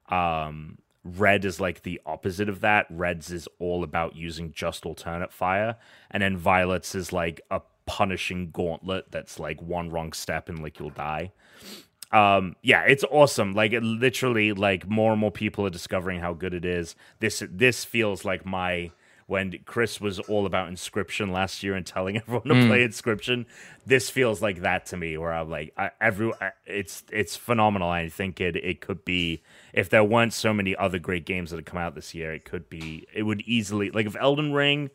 [0.08, 2.86] um Red is like the opposite of that.
[2.88, 5.76] Red's is all about using just alternate fire,
[6.10, 10.78] and then Violet's is like a punishing gauntlet that's like one wrong step and like
[10.78, 11.32] you'll die.
[12.10, 13.52] Um, yeah, it's awesome.
[13.54, 16.96] Like it literally, like more and more people are discovering how good it is.
[17.20, 18.90] This this feels like my
[19.26, 22.66] when Chris was all about Inscription last year and telling everyone to mm.
[22.68, 23.46] play Inscription.
[23.86, 26.32] This feels like that to me, where I'm like, I, every
[26.66, 27.88] it's it's phenomenal.
[27.88, 31.56] I think it it could be if there weren't so many other great games that
[31.56, 34.90] had come out this year, it could be it would easily like if Elden Ring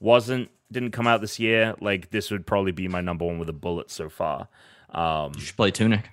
[0.00, 3.48] wasn't didn't come out this year, like this would probably be my number one with
[3.48, 4.48] a bullet so far.
[4.90, 6.10] Um, you should play Tunic.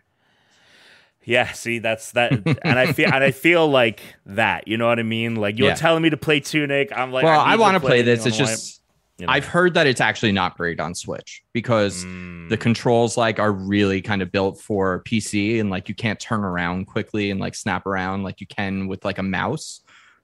[1.24, 2.32] Yeah, see, that's that,
[2.64, 4.68] and I feel and I feel like that.
[4.68, 5.36] You know what I mean?
[5.36, 5.76] Like you're yeah.
[5.76, 6.92] telling me to play Tunic.
[6.96, 8.26] I'm like, well, I, I want to play, play this.
[8.26, 8.82] It's just
[9.18, 9.34] you know.
[9.34, 12.50] I've heard that it's actually not great on Switch because mm.
[12.50, 16.44] the controls like are really kind of built for PC and like you can't turn
[16.44, 19.82] around quickly and like snap around like you can with like a mouse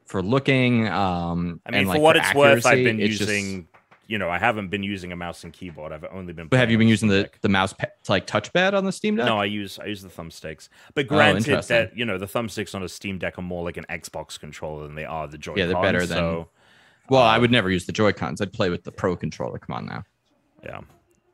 [0.07, 0.88] for looking.
[0.88, 3.67] Um, I mean, and, for like, what for it's accuracy, worth, I've been using.
[3.71, 3.76] Just,
[4.08, 5.91] you know, I haven't been using a mouse and keyboard.
[5.91, 6.48] I've only been.
[6.48, 7.74] But have you been using the, the mouse
[8.08, 9.26] like touchpad on the Steam Deck?
[9.26, 10.70] No, I use I use the thumbsticks.
[10.93, 13.63] But oh, granted oh, that you know the thumbsticks on a Steam Deck are more
[13.63, 15.56] like an Xbox controller than they are the Joy.
[15.56, 16.17] Yeah, they're better than.
[16.17, 16.50] So,
[17.10, 18.41] well, um, I would never use the Joy Cons.
[18.41, 19.60] I'd play with the Pro controller.
[19.60, 20.04] Come on now.
[20.63, 20.82] Yeah.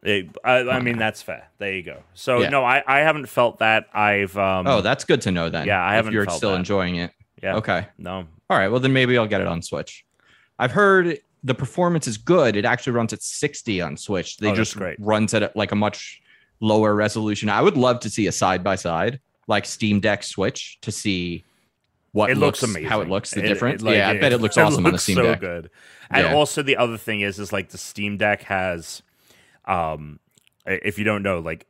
[0.03, 1.49] It, I, I mean, that's fair.
[1.59, 2.03] There you go.
[2.13, 2.49] So yeah.
[2.49, 3.87] no, I, I haven't felt that.
[3.93, 5.65] I've um, oh, that's good to know then.
[5.65, 6.11] Yeah, I haven't.
[6.11, 6.57] You're still that.
[6.57, 7.11] enjoying it.
[7.41, 7.55] Yeah.
[7.55, 7.87] Okay.
[7.97, 8.27] No.
[8.49, 8.67] All right.
[8.67, 10.05] Well, then maybe I'll get it on Switch.
[10.59, 12.55] I've heard the performance is good.
[12.55, 14.37] It actually runs at 60 on Switch.
[14.37, 14.97] They oh, just great.
[14.99, 16.21] runs at like a much
[16.59, 17.49] lower resolution.
[17.49, 21.43] I would love to see a side by side like Steam Deck Switch to see
[22.13, 22.89] what it looks, looks amazing.
[22.89, 23.81] How it looks, the difference.
[23.81, 25.39] Like, yeah, I bet it looks awesome looks on the Steam so Deck.
[25.39, 25.69] Good.
[26.09, 26.33] And yeah.
[26.33, 29.01] also the other thing is, is like the Steam Deck has,
[29.65, 30.19] um,
[30.65, 31.67] if you don't know, like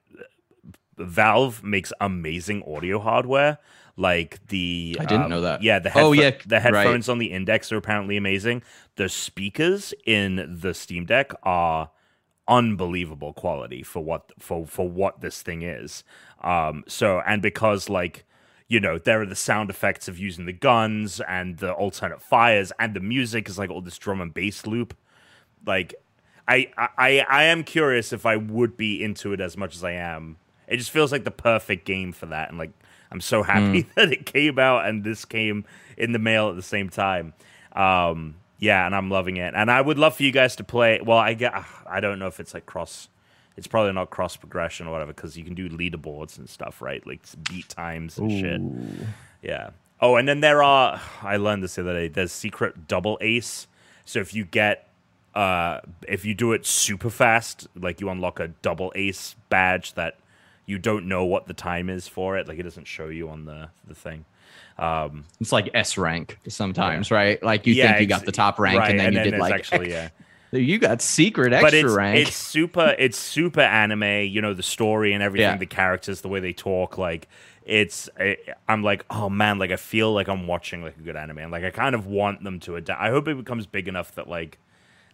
[0.98, 3.58] Valve makes amazing audio hardware.
[3.96, 5.62] Like the I didn't um, know that.
[5.62, 7.12] Yeah, the headfo- oh yeah, the headphones right.
[7.12, 8.64] on the Index are apparently amazing.
[8.96, 11.92] The speakers in the Steam Deck are
[12.48, 16.04] unbelievable quality for what for for what this thing is.
[16.42, 18.26] Um, so and because like
[18.68, 22.72] you know there are the sound effects of using the guns and the alternate fires
[22.80, 24.98] and the music is like all this drum and bass loop.
[25.68, 25.94] Like
[26.48, 29.92] I I I am curious if I would be into it as much as I
[29.92, 30.38] am.
[30.68, 32.72] It just feels like the perfect game for that, and like
[33.14, 33.86] I'm so happy mm.
[33.96, 35.66] that it came out and this came
[35.98, 37.34] in the mail at the same time.
[37.74, 39.54] Um, yeah, and I'm loving it.
[39.56, 41.00] And I would love for you guys to play.
[41.04, 41.54] Well, I get,
[41.86, 43.08] I don't know if it's like cross.
[43.56, 47.06] It's probably not cross progression or whatever because you can do leaderboards and stuff, right?
[47.06, 48.40] Like beat times and Ooh.
[48.40, 49.08] shit.
[49.42, 49.70] Yeah.
[50.02, 51.00] Oh, and then there are.
[51.22, 52.08] I learned this the other day.
[52.08, 53.68] There's secret double ace.
[54.06, 54.90] So if you get
[55.36, 60.18] uh, if you do it super fast, like you unlock a double ace badge that
[60.66, 62.48] you don't know what the time is for it.
[62.48, 64.26] Like it doesn't show you on the the thing.
[64.78, 67.18] Um, it's like S rank sometimes, yeah.
[67.18, 67.44] right?
[67.44, 69.32] Like you yeah, think you got the top rank, right, and then and you then
[69.34, 70.10] did like actually, yeah.
[70.52, 72.28] You got secret extra but it's, rank.
[72.28, 72.96] It's super.
[73.00, 74.28] It's super anime.
[74.28, 75.50] You know the story and everything.
[75.50, 75.58] Yeah.
[75.58, 77.00] The characters, the way they talk.
[77.00, 77.28] Like
[77.64, 78.08] it's.
[78.20, 79.58] It, I'm like, oh man.
[79.58, 81.40] Like I feel like I'm watching like a good anime.
[81.40, 83.02] And like I kind of want them to adapt.
[83.02, 84.60] I hope it becomes big enough that like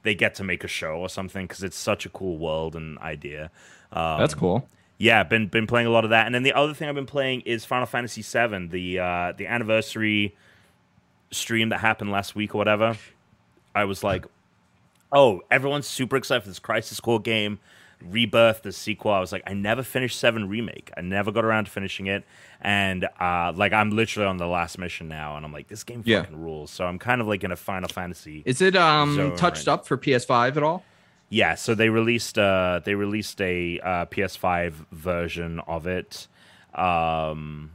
[0.03, 2.99] they get to make a show or something because it's such a cool world and
[2.99, 3.49] idea.
[3.93, 4.67] Um, That's cool
[4.99, 6.25] yeah, been been playing a lot of that.
[6.25, 9.47] And then the other thing I've been playing is Final Fantasy VII, the uh, the
[9.47, 10.35] anniversary
[11.31, 12.97] stream that happened last week or whatever.
[13.73, 14.25] I was like,
[15.11, 17.59] oh, everyone's super excited for this Crisis Core game,
[18.03, 19.11] Rebirth, the sequel.
[19.11, 20.91] I was like, I never finished Seven Remake.
[20.97, 22.25] I never got around to finishing it,
[22.59, 26.03] and uh, like I'm literally on the last mission now, and I'm like, this game
[26.03, 26.25] fucking yeah.
[26.29, 26.71] rules.
[26.71, 28.43] So I'm kind of like in a Final Fantasy.
[28.45, 30.83] Is it um touched right up for PS5 at all?
[31.29, 36.27] Yeah, so they released uh they released a uh, PS5 version of it.
[36.73, 37.71] Um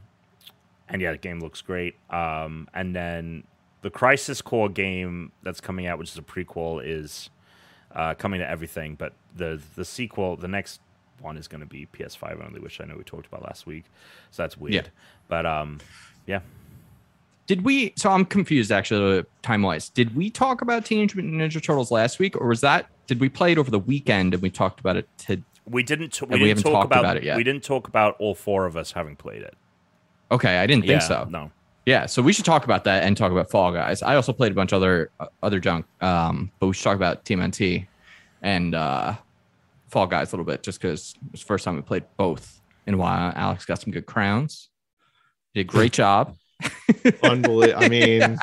[0.87, 1.95] and yeah, the game looks great.
[2.09, 3.43] Um and then
[3.85, 7.29] the Crisis Core game that's coming out, which is a prequel, is
[7.93, 8.95] uh, coming to everything.
[8.95, 10.81] But the the sequel, the next
[11.19, 13.85] one is going to be PS5 only, which I know we talked about last week.
[14.31, 14.73] So that's weird.
[14.73, 14.91] Yeah.
[15.27, 15.79] But um,
[16.25, 16.39] yeah.
[17.45, 17.93] Did we?
[17.95, 19.89] So I'm confused actually, time wise.
[19.89, 22.87] Did we talk about Teenage Mutant Ninja Turtles last week, or was that?
[23.07, 25.07] Did we play it over the weekend and we talked about it?
[25.19, 26.13] To We didn't.
[26.13, 27.37] T- we, we didn't haven't talk talked about, about it yet.
[27.37, 29.55] We didn't talk about all four of us having played it.
[30.31, 31.27] okay, I didn't think Yeah, so.
[31.29, 31.51] No.
[31.85, 34.01] Yeah, so we should talk about that and talk about Fall Guys.
[34.01, 36.95] I also played a bunch of other uh, other junk, um, but we should talk
[36.95, 37.85] about TMNT
[38.41, 39.13] and uh,
[39.89, 42.59] Fall Guys a little bit, just because it was the first time we played both
[42.87, 43.31] in a while.
[43.35, 44.69] Alex got some good crowns.
[45.53, 46.35] Did a great job.
[47.21, 47.83] Unbelievable.
[47.83, 48.37] I mean,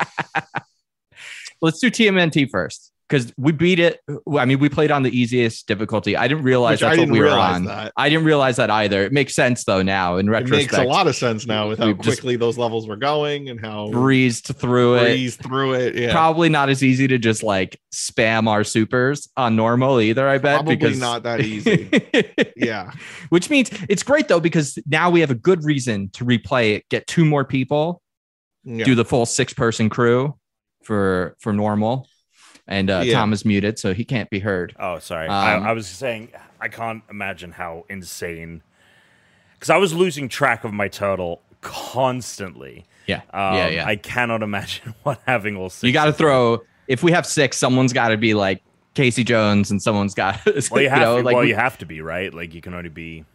[1.61, 3.99] Let's do TMNT first because we beat it.
[4.35, 6.17] I mean, we played on the easiest difficulty.
[6.17, 7.65] I didn't realize which that's I didn't what we were on.
[7.65, 7.93] that.
[7.95, 9.03] I didn't realize that either.
[9.03, 10.71] It makes sense though now in It retrospect.
[10.71, 13.91] makes a lot of sense now with how quickly those levels were going and how
[13.91, 15.03] breezed through it.
[15.11, 15.95] breezed through it.
[15.95, 20.27] Yeah, Probably not as easy to just like spam our supers on normal either.
[20.27, 21.91] I bet Probably because not that easy.
[22.55, 22.93] yeah.
[23.29, 26.89] Which means it's great though because now we have a good reason to replay it.
[26.89, 28.01] Get two more people,
[28.63, 28.85] yeah.
[28.85, 30.35] do the full six person crew
[30.83, 32.07] for for normal,
[32.67, 33.13] and uh, Yeah.
[33.13, 34.75] Tom is muted so he can't be heard.
[34.79, 35.27] Oh, sorry.
[35.27, 35.33] Um,
[35.65, 36.29] I, I was saying
[36.61, 38.61] I can't imagine how insane.
[39.53, 42.85] Because I was losing track of my turtle constantly.
[43.07, 43.85] Yeah, Um, yeah, yeah.
[43.87, 45.83] I cannot imagine what having all six.
[45.83, 46.61] you got to throw.
[46.87, 48.61] If we have six, someone's got to be like
[48.93, 50.39] Casey Jones, and someone's got.
[50.71, 50.99] Well, you have.
[51.01, 52.33] know, to, like well, we- you have to be right.
[52.33, 53.25] Like you can only be.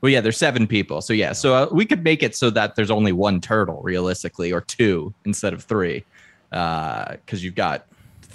[0.00, 1.00] Well, yeah, there's seven people.
[1.00, 4.52] So yeah, so uh, we could make it so that there's only one turtle realistically,
[4.52, 6.04] or two instead of three,
[6.50, 7.86] because you've got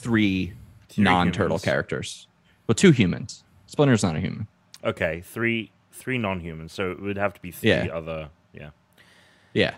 [0.03, 0.53] three,
[0.89, 1.63] Three non-turtle humans.
[1.65, 2.27] characters.
[2.67, 3.43] Well, two humans.
[3.67, 4.47] Splinter's not a human.
[4.83, 6.71] Okay, three three non-humans.
[6.73, 7.87] So it would have to be three Yeah.
[7.93, 8.29] other.
[8.53, 8.69] Yeah.
[9.53, 9.75] Yeah,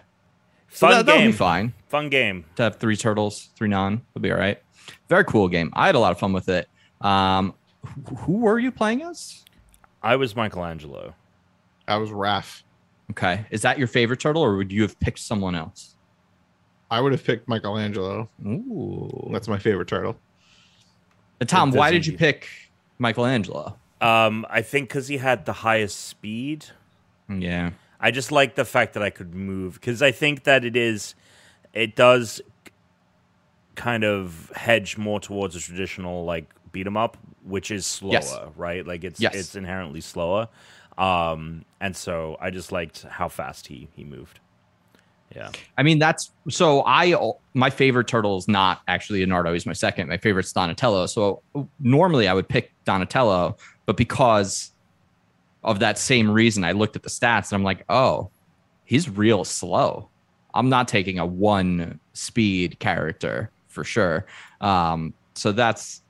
[0.70, 1.32] so Fun that, that'll game.
[1.32, 2.46] be fine Fun game.
[2.56, 4.02] to have three turtles, three non.
[4.16, 4.62] It'll be all right.
[5.10, 5.72] Very cool game.
[5.74, 6.70] I had a lot of fun with it.
[7.02, 7.54] Um,
[8.08, 9.44] who, who were you playing as?
[10.02, 11.14] I was Michelangelo.
[11.88, 12.64] I was Raph.
[13.12, 15.95] Okay, is that your favorite turtle, or would you have picked someone else?
[16.92, 18.30] I would have picked Michelangelo.
[18.46, 20.16] Ooh, That's my favorite turtle.
[21.42, 22.48] Uh, Tom, why did you pick
[23.00, 23.76] Michelangelo?
[24.02, 26.66] Um, I think because he had the highest speed.
[27.30, 27.72] Yeah.
[28.00, 31.16] I just like the fact that I could move because I think that it is,
[31.74, 32.40] it does
[33.76, 38.38] kind of hedge more towards a traditional like beat 'em up, which is slower, Yes.
[38.56, 38.86] right?
[38.86, 39.34] Like it's Yes.
[39.36, 40.48] it's inherently slower,
[40.98, 44.40] um, and so I just liked how fast he he moved.
[45.36, 47.14] Yeah, I mean, that's so I
[47.54, 49.52] my favorite turtle is not actually Leonardo.
[49.52, 50.08] He's my second.
[50.08, 51.08] My favorite's Donatello.
[51.08, 51.42] So
[51.80, 54.72] normally I would pick Donatello, but because
[55.64, 58.30] of that same reason, I looked at the stats and I'm like, oh,
[58.86, 60.10] he's real slow.
[60.54, 64.26] I'm not taking a one speed character for sure.
[64.62, 66.02] Um, so that's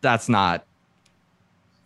[0.00, 0.66] that's not.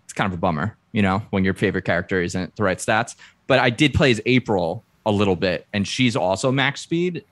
[0.04, 3.14] It's kind of a bummer, you know, when your favorite character isn't the right stats.
[3.46, 7.24] But I did play as April a little bit, and she's also max speed,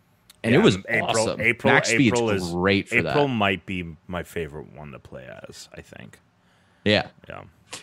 [0.43, 1.41] and Yeah, it was April- awesome.
[1.41, 3.35] April- max April speed's is- great for April that.
[3.35, 5.69] might be my favorite one to play as.
[5.77, 6.19] I think.
[6.85, 7.07] Yeah.
[7.29, 7.43] Yeah.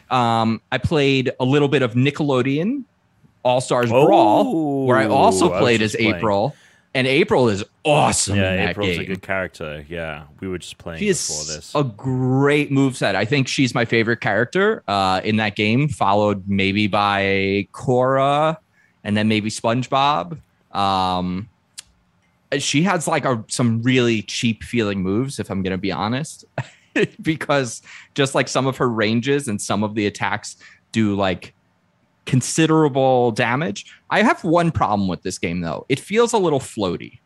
[0.10, 2.84] Um, I played a little bit of Nickelodeon
[3.44, 6.16] All Stars Brawl, where I also Oh, I played as playing.
[6.16, 6.56] April,
[6.94, 9.02] and April is awesome Yeah, April's game.
[9.02, 9.86] a good character.
[9.88, 11.72] Yeah, we were just playing She before is this.
[11.76, 13.16] a great moveset.
[13.16, 18.58] I think she's my favorite character uh, in that game, followed maybe by Korra
[19.08, 20.38] and then maybe SpongeBob.
[20.74, 21.50] Um,
[22.60, 26.44] she has like a, some really cheap feeling moves, if I'm going to be honest,
[27.22, 27.82] because
[28.16, 30.58] just like some of her ranges and some of the attacks
[30.92, 31.54] do like
[32.26, 33.86] considerable damage.
[34.10, 35.86] I have one problem with this game though.
[35.88, 37.20] It feels a little floaty.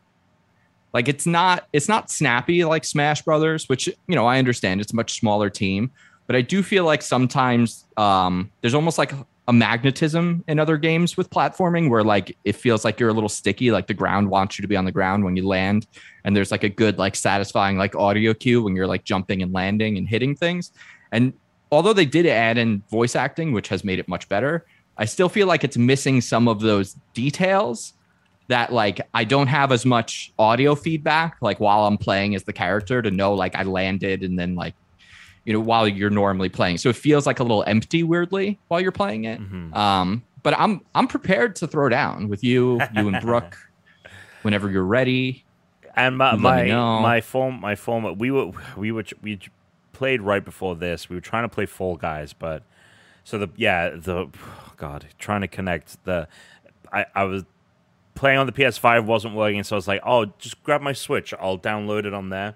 [0.94, 4.92] Like it's not it's not snappy like Smash Brothers, which you know I understand it's
[4.92, 5.90] a much smaller team,
[6.28, 9.12] but I do feel like sometimes um, there's almost like
[9.48, 13.28] a magnetism in other games with platforming where like it feels like you're a little
[13.28, 15.86] sticky, like the ground wants you to be on the ground when you land,
[16.24, 19.52] and there's like a good like satisfying like audio cue when you're like jumping and
[19.52, 20.72] landing and hitting things.
[21.10, 21.32] And
[21.72, 24.64] although they did add in voice acting, which has made it much better,
[24.96, 27.94] I still feel like it's missing some of those details
[28.48, 32.52] that like I don't have as much audio feedback like while I'm playing as the
[32.52, 34.74] character to know like I landed and then like
[35.44, 36.78] you know while you're normally playing.
[36.78, 39.40] So it feels like a little empty weirdly while you're playing it.
[39.40, 39.74] Mhm.
[39.74, 43.56] Um but I'm I'm prepared to throw down with you, you and Brooke
[44.42, 45.44] whenever you're ready.
[45.96, 46.62] and my my,
[47.02, 49.38] my form my former we were we were we
[49.92, 51.08] played right before this.
[51.08, 52.62] We were trying to play Fall Guys, but
[53.24, 54.28] so the yeah the
[54.76, 56.26] God trying to connect the
[56.92, 57.44] I I was
[58.14, 61.32] playing on the PS5 wasn't working, so I was like, oh, just grab my Switch.
[61.40, 62.54] I'll download it on there.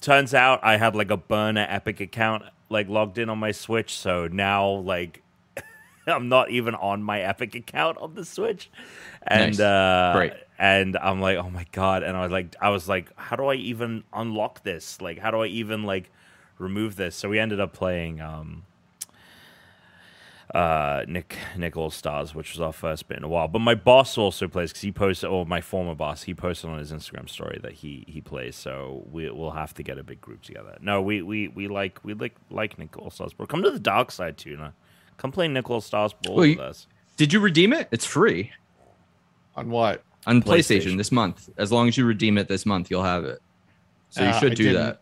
[0.00, 3.96] Turns out I had like a burner Epic account like logged in on my Switch,
[3.96, 5.22] so now like
[6.06, 8.70] I'm not even on my Epic account on the Switch,
[9.22, 9.60] and Nice.
[9.60, 10.32] uh, Great.
[10.60, 12.02] And I'm like, oh my god!
[12.02, 15.00] And I was like, I was like, how do I even unlock this?
[15.00, 16.10] Like, how do I even like
[16.58, 17.14] remove this?
[17.14, 18.64] So we ended up playing um,
[20.54, 23.48] uh, Nick Nick All Stars, which was our first bit in a while.
[23.48, 26.78] But my boss also plays because he posted, or my former boss, he posted on
[26.78, 28.56] his Instagram story that he he plays.
[28.56, 30.76] So we will have to get a big group together.
[30.80, 33.78] No, we we we like we like like Nick All Stars, but come to the
[33.80, 34.72] dark side, Tuna.
[35.18, 36.86] Come play Nick All Stars Brawl Well, with you- us.
[37.16, 37.88] Did you redeem it?
[37.90, 38.52] It's free
[39.56, 40.04] On what?
[40.26, 40.82] on PlayStation.
[40.92, 40.96] PlayStation.
[40.98, 41.48] this month.
[41.58, 43.40] As long as you redeem it this month, you'll have it.
[44.10, 44.82] So you Uh, should I do didn't.
[44.82, 45.00] that.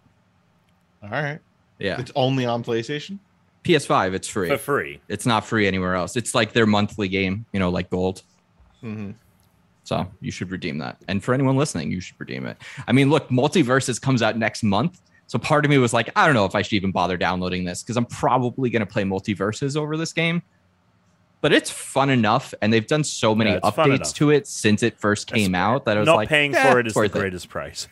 [1.03, 1.38] All right.
[1.78, 2.01] Yeah.
[2.01, 3.18] It's only on PlayStation.
[3.66, 4.48] PS5, it's free.
[4.48, 5.00] For free.
[5.08, 6.16] It's not free anywhere else.
[6.16, 8.22] It's like their monthly game, you know, like gold.
[8.82, 9.12] Mm-hmm.
[9.84, 10.96] So you should redeem that.
[11.08, 12.56] And for anyone listening, you should redeem it.
[12.88, 15.00] I mean, look, Multiverses comes out next month.
[15.28, 17.64] So part of me was like, I don't know if I should even bother downloading
[17.64, 20.42] this because I'm probably going to play Multiverses over this game.
[21.42, 24.98] But it's fun enough, and they've done so many Yeah, updates to it since it
[24.98, 27.14] first came out that I was Not like, paying "Eh, for it is the worth
[27.14, 27.86] it." greatest price.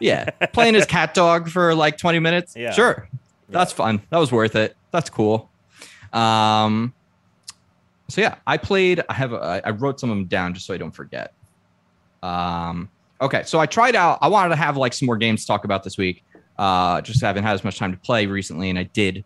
[0.00, 2.54] Yeah, playing as cat dog for like 20 minutes.
[2.56, 2.72] Yeah.
[2.72, 3.08] Sure,
[3.48, 4.02] that's fun.
[4.10, 4.76] That was worth it.
[4.90, 5.50] That's cool.
[6.12, 6.94] Um,
[8.08, 9.02] so yeah, I played.
[9.08, 9.34] I have.
[9.34, 11.34] I I wrote some of them down just so I don't forget.
[12.22, 12.88] Um,
[13.20, 14.18] okay, so I tried out.
[14.22, 16.24] I wanted to have like some more games to talk about this week.
[16.58, 19.24] Uh, just haven't had as much time to play recently, and I did.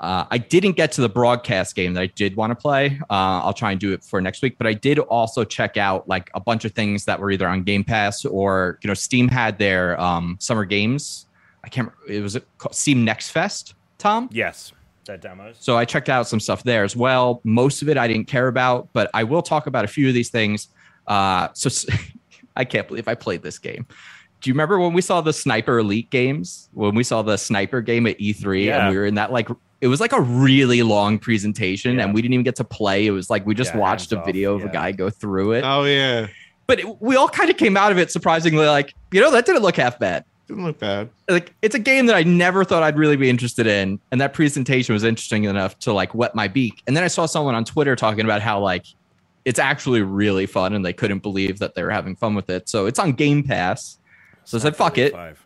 [0.00, 3.00] Uh, I didn't get to the broadcast game that I did want to play.
[3.10, 4.56] Uh, I'll try and do it for next week.
[4.56, 7.64] But I did also check out like a bunch of things that were either on
[7.64, 11.26] Game Pass or you know Steam had their um, summer games.
[11.64, 11.90] I can't.
[12.06, 12.12] remember.
[12.12, 12.38] It was
[12.72, 13.74] Steam Next Fest.
[13.98, 14.28] Tom.
[14.32, 14.72] yes.
[15.08, 15.56] That demos.
[15.58, 17.40] So I checked out some stuff there as well.
[17.44, 20.14] Most of it I didn't care about, but I will talk about a few of
[20.14, 20.68] these things.
[21.06, 21.70] Uh, so
[22.56, 23.86] I can't believe I played this game.
[24.40, 26.68] Do you remember when we saw the Sniper Elite games?
[26.72, 28.78] When we saw the Sniper game at E3 Yeah.
[28.86, 29.48] and we were in that like
[29.80, 32.04] it was like a really long presentation Yeah.
[32.04, 33.06] and we didn't even get to play.
[33.06, 35.52] It was like we just Yeah, watched a off, video of a guy go through
[35.52, 35.64] it.
[35.64, 36.26] Oh yeah,
[36.66, 39.46] But it, we all kind of came out of it surprisingly like, you know, that
[39.46, 41.10] didn't look half bad didn't look bad.
[41.28, 44.32] like it's a game that I never thought I'd really be interested in, and that
[44.32, 46.82] presentation was interesting enough to like wet my beak.
[46.86, 48.86] And then I saw someone on Twitter talking about how like
[49.44, 52.68] it's actually really fun, and they couldn't believe that they were having fun with it.
[52.68, 53.98] So it's on Game Pass.
[54.44, 55.44] So I said, "Fuck it, Five.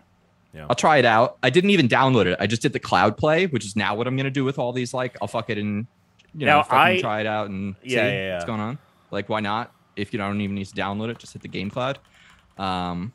[0.68, 2.36] I'll try it out." I didn't even download it.
[2.40, 4.72] I just did the cloud play, which is now what I'm gonna do with all
[4.72, 4.94] these.
[4.94, 5.86] Like, I'll fuck it and
[6.34, 8.32] you know Now, fucking I- try it out and see Yeah, yeah, yeah.
[8.34, 8.78] what's going on.
[9.11, 9.72] Like, why not?
[9.96, 11.98] If you don't even need to download it, just hit the game cloud.
[12.57, 13.12] Um,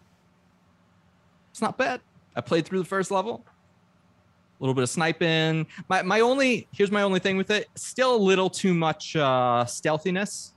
[1.58, 2.02] it's not bad.
[2.36, 3.44] I played through the first level.
[3.44, 5.66] A little bit of sniping.
[5.90, 7.68] My my only here's my only thing with it.
[7.74, 10.54] Still a little too much uh, stealthiness.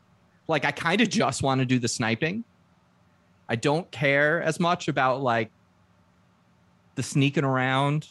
[0.47, 2.45] Like I kind of just want to do the sniping.
[3.49, 5.51] I don't care as much about like
[6.97, 8.07] the sneaking around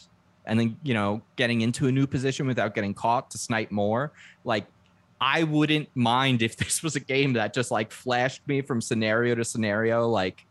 [0.47, 4.13] and then you know getting into a new position without getting caught to snipe more.
[4.43, 4.65] Like
[5.21, 9.35] I wouldn't mind if this was a game that just like flashed me from scenario
[9.35, 10.07] to scenario.
[10.07, 10.47] Like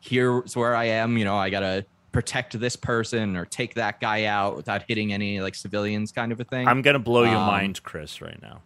[0.00, 1.16] here's where I am.
[1.18, 5.40] You know, I gotta protect this person or take that guy out without hitting any
[5.40, 6.66] like civilians, kind of a thing.
[6.66, 8.62] I'm gonna blow your Um, mind, Chris, right now,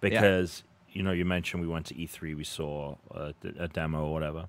[0.00, 0.62] because
[0.92, 4.48] you know you mentioned we went to E3, we saw a, a demo or whatever.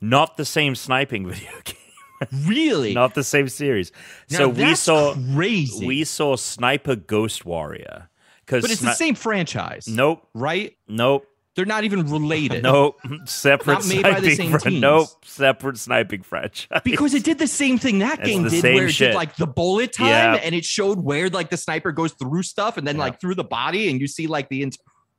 [0.00, 3.92] Not the same sniping video game, really not the same series.
[4.30, 5.86] Now so we saw crazy.
[5.86, 8.08] we saw Sniper Ghost Warrior
[8.44, 9.88] because but it's the same franchise.
[9.88, 10.76] Nope, right?
[10.86, 11.26] nope,
[11.56, 12.62] They're not even related.
[12.62, 13.00] nope.
[13.24, 14.36] Separate Not made by the sniping.
[14.36, 14.80] same fran- teams.
[14.82, 16.80] Nope, separate sniping franchise.
[16.84, 19.08] Because it did the same thing that game the did, same where it shit.
[19.12, 20.34] did like the bullet time, Yeah.
[20.44, 23.02] and it showed where like the sniper goes through stuff, and then Yeah.
[23.04, 24.70] like through the body, and you see like the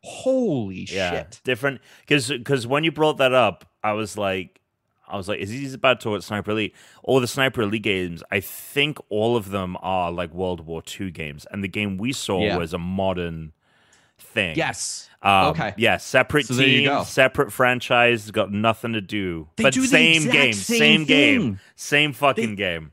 [0.03, 1.41] holy yeah, shit.
[1.43, 1.81] different.
[2.01, 4.61] Because because when you brought that up, I was like,
[5.07, 6.75] I was like, is he about to talk about Sniper Elite?
[7.03, 11.11] All the Sniper Elite games, I think all of them are like World War II
[11.11, 12.57] games, and the game we saw Yeah.
[12.57, 13.53] was a modern
[14.19, 14.55] thing.
[14.55, 15.09] Yes.
[15.21, 15.73] Um, Okay.
[15.77, 19.47] Yeah, separate So team, separate franchise, got nothing to do.
[19.55, 22.91] They but do same game, same same game, same fucking game.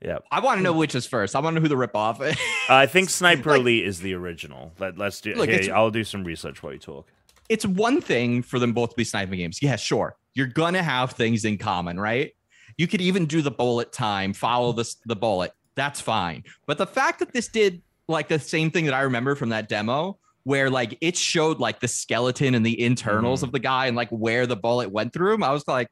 [0.00, 1.34] Yeah, I want to know which is first.
[1.34, 2.36] I want to know who the ripoff is.
[2.68, 4.72] I think Sniper Like- Elite is the original.
[4.78, 5.34] Let, let's do.
[5.34, 7.08] Look, it's- I'll do some research while you talk.
[7.48, 9.60] it's one thing for them both to be sniping games.
[9.62, 10.16] Yeah, sure.
[10.34, 12.32] You're gonna have things in common, right?
[12.76, 15.52] You could even do the bullet time, follow the the bullet.
[15.74, 16.44] That's fine.
[16.66, 19.68] But the fact that this did like the same thing that I remember from that
[19.68, 23.44] demo, where like it showed like the skeleton and the internals Mhm.
[23.44, 25.88] of the guy and like where the bullet went through him, I was like,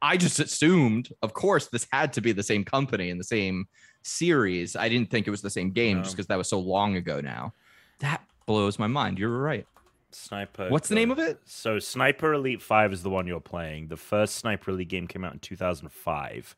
[0.00, 3.68] I just assumed, of course, this had to be the same company and the same
[4.02, 4.74] series.
[4.74, 6.02] I didn't think it was the same game No.
[6.02, 7.52] just because that was so long ago now.
[8.00, 9.18] That blows my mind.
[9.18, 9.66] You're right.
[10.10, 10.68] Sniper.
[10.70, 11.40] What's the name of it?
[11.44, 13.88] So Sniper Elite 5 is the one you're playing.
[13.88, 16.56] The first Sniper Elite game came out in 2005.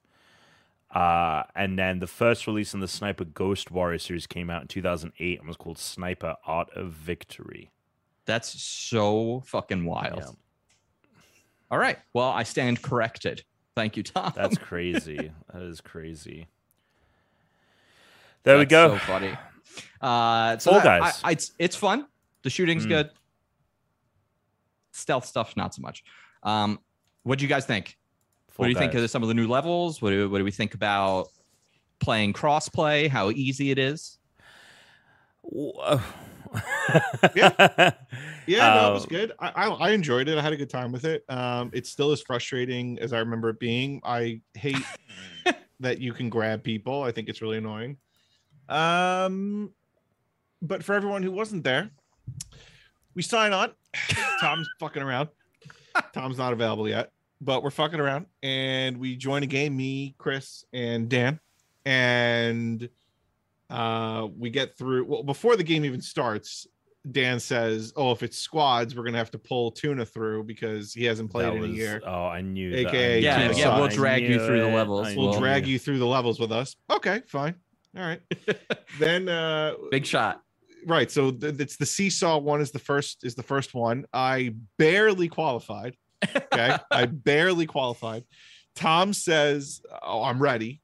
[0.95, 4.69] Uh, and then the first release in the Sniper Ghost Warrior series came out in
[4.69, 7.71] 2008 and was called Sniper Art of Victory.
[8.27, 10.19] That's so fucking wild.
[10.19, 10.31] Yeah.
[11.71, 11.99] All right.
[12.13, 13.43] Well, I stand corrected.
[13.75, 14.33] Thank you, Tom.
[14.37, 15.33] That's crazy.
[15.53, 16.47] that is crazy.
[18.45, 18.91] There we go.
[18.91, 19.37] So funny.
[20.01, 21.21] Uh, so Fall that- Guys.
[21.25, 22.07] I, I, it's, it's fun.
[22.43, 22.91] The shooting's Mm.
[22.91, 23.11] good.
[24.93, 26.05] Stealth stuff, not so much.
[26.45, 26.79] Um,
[27.25, 27.97] what do you guys think?
[28.55, 30.01] Fall what do you think of some of the new levels?
[30.01, 31.29] What do, what do we think about
[31.99, 33.09] playing crossplay?
[33.09, 34.19] How easy it is?
[35.43, 36.01] Whoa.
[37.35, 37.91] Yeah.
[38.47, 39.33] Yeah, no, it was Uh, good.
[39.41, 40.37] I, I I enjoyed it.
[40.37, 41.25] I had a good time with it.
[41.31, 44.03] Um, it's still as frustrating as I remember it being.
[44.05, 44.77] I hate
[45.81, 47.03] that you can grab people.
[47.03, 47.97] I think it's really annoying.
[48.69, 49.73] Um,
[50.61, 51.89] but for everyone who wasn't there,
[53.15, 53.71] we sign on.
[54.43, 55.31] Tom's fucking around.
[56.13, 59.77] Tom's not available yet, but we're fucking around, and we join a game.
[59.77, 61.41] Me, Chris, and Dan,
[61.85, 62.89] and
[63.71, 65.05] uh, we get through.
[65.05, 66.67] Well, before the game even starts,
[67.11, 71.05] Dan says, "Oh, if it's squads, we're gonna have to pull Tuna through because he
[71.05, 72.01] hasn't played That in a year.
[72.07, 72.75] Oh, I knew.
[72.75, 75.09] AKA I Yeah, Tuna yeah, we'll drag you knew through the levels.
[75.09, 76.77] I We'll Well, drag knew you through the levels with us.
[76.91, 77.55] Okay, fine.
[77.97, 78.21] All right.
[78.99, 80.41] then, uh, Big shot.
[80.87, 81.11] right.
[81.11, 84.07] So th- it's the seesaw one is the first is the first one.
[84.13, 85.95] I barely qualified.
[86.53, 88.25] Okay, I barely qualified.
[88.75, 90.81] Tom says, "Oh, I'm ready,"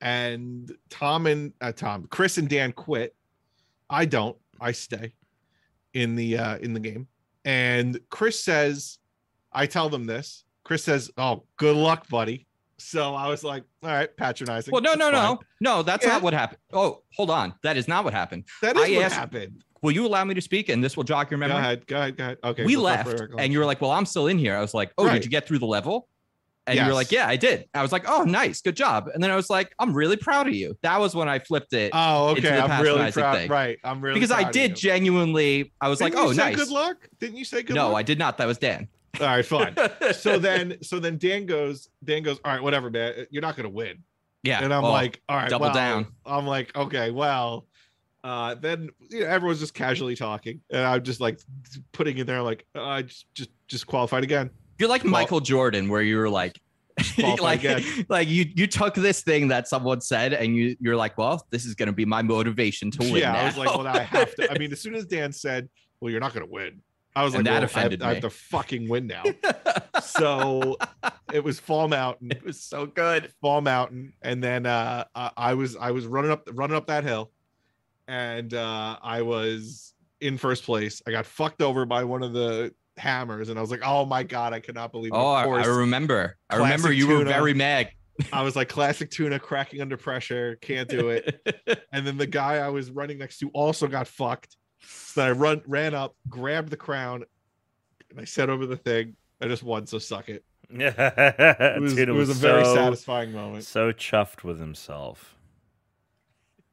[0.00, 3.14] and Tom and uh, Tom, Chris and Dan quit.
[3.88, 4.36] I don't.
[4.60, 5.12] I stay
[5.94, 7.06] in the uh in the game.
[7.44, 8.98] And Chris says,
[9.52, 10.44] I tell them this.
[10.64, 12.46] Chris says, "Oh, good luck, buddy."
[12.78, 15.12] So I was like, "All right, patronizing." Well, no, no, fine.
[15.12, 15.82] no, no.
[15.82, 16.12] That's Yeah.
[16.14, 16.58] not what happened.
[16.72, 17.54] Oh, hold on.
[17.62, 18.44] That is not what happened.
[18.62, 19.62] That is I what asked- happened.
[19.86, 20.68] Will you allow me to speak?
[20.68, 21.54] And this will jog your memory.
[21.54, 22.38] Go ahead, go ahead, go ahead.
[22.42, 24.90] Okay, we left, and you were like, "Well, I'm still in here." I was like,
[24.98, 25.12] "Oh, Right.
[25.12, 26.08] did you get through the level?"
[26.66, 29.22] And you were like, "Yeah, I did." I was like, "Oh, nice, good job." And
[29.22, 31.92] then I was like, "I'm really proud of you." That was when I flipped it
[31.94, 32.58] Oh, okay.
[32.58, 33.36] I'm really proud.
[33.36, 33.48] thing.
[33.48, 35.72] Right, I'm really because I did genuinely.
[35.80, 37.08] I was Didn't like, "Oh, nice." Good luck.
[37.20, 37.84] Didn't you say good luck?
[37.84, 37.98] no, luck?
[38.00, 38.38] I did not.
[38.38, 38.88] That was Dan.
[39.20, 39.76] All right, fine.
[40.12, 41.90] so then, so then Dan goes.
[42.02, 42.40] Dan goes.
[42.44, 43.26] All right, whatever, man.
[43.30, 44.02] You're not gonna win.
[44.42, 46.08] yeah, and I'm oh, like, all right, double well, down.
[46.26, 47.68] I'm like, okay, well,
[48.26, 51.38] uh, then you know, everyone's just casually talking, and I'm just like
[51.92, 54.50] putting in there, like, uh, I just just just qualified again.
[54.80, 56.60] You're like Michael Jordan, where you were like,
[57.18, 57.84] like, again.
[58.08, 61.64] like you you took this thing that someone said, and you you're like, well, this
[61.64, 63.22] is going to be my motivation to win.
[63.22, 64.50] yeah, I was like, well, now I have to.
[64.50, 65.68] I mean, as soon as Dan said,
[66.00, 66.82] "Well, you're not gonna win,"
[67.14, 69.22] I was And like, that well, offended I, have, I have to fucking win now.
[70.02, 70.76] so
[71.32, 72.32] it was Fall Mountain.
[72.32, 73.32] it was so good.
[73.40, 77.04] Fall Mountain, and then uh, I, I was I was running up running up that
[77.04, 77.30] hill,
[78.08, 81.02] and uh, I was in first place.
[81.06, 84.22] I got fucked over by one of the hammers, and I was like, "Oh my
[84.22, 86.36] god, I cannot believe." it." Oh, I, course, I remember.
[86.50, 87.90] I remember Classic you were very mad.
[88.32, 91.40] I was like, "Classic tuna, cracking under pressure, can't do it."
[91.92, 94.56] and then the guy I was running next to also got fucked.
[94.80, 97.24] So I run ran up, grabbed the crown,
[98.10, 99.16] and I set over the thing.
[99.40, 100.44] I just won, so suck it.
[100.68, 103.62] Yeah, It was, Dude, it was, a very satisfying moment.
[103.62, 105.35] So chuffed with himself.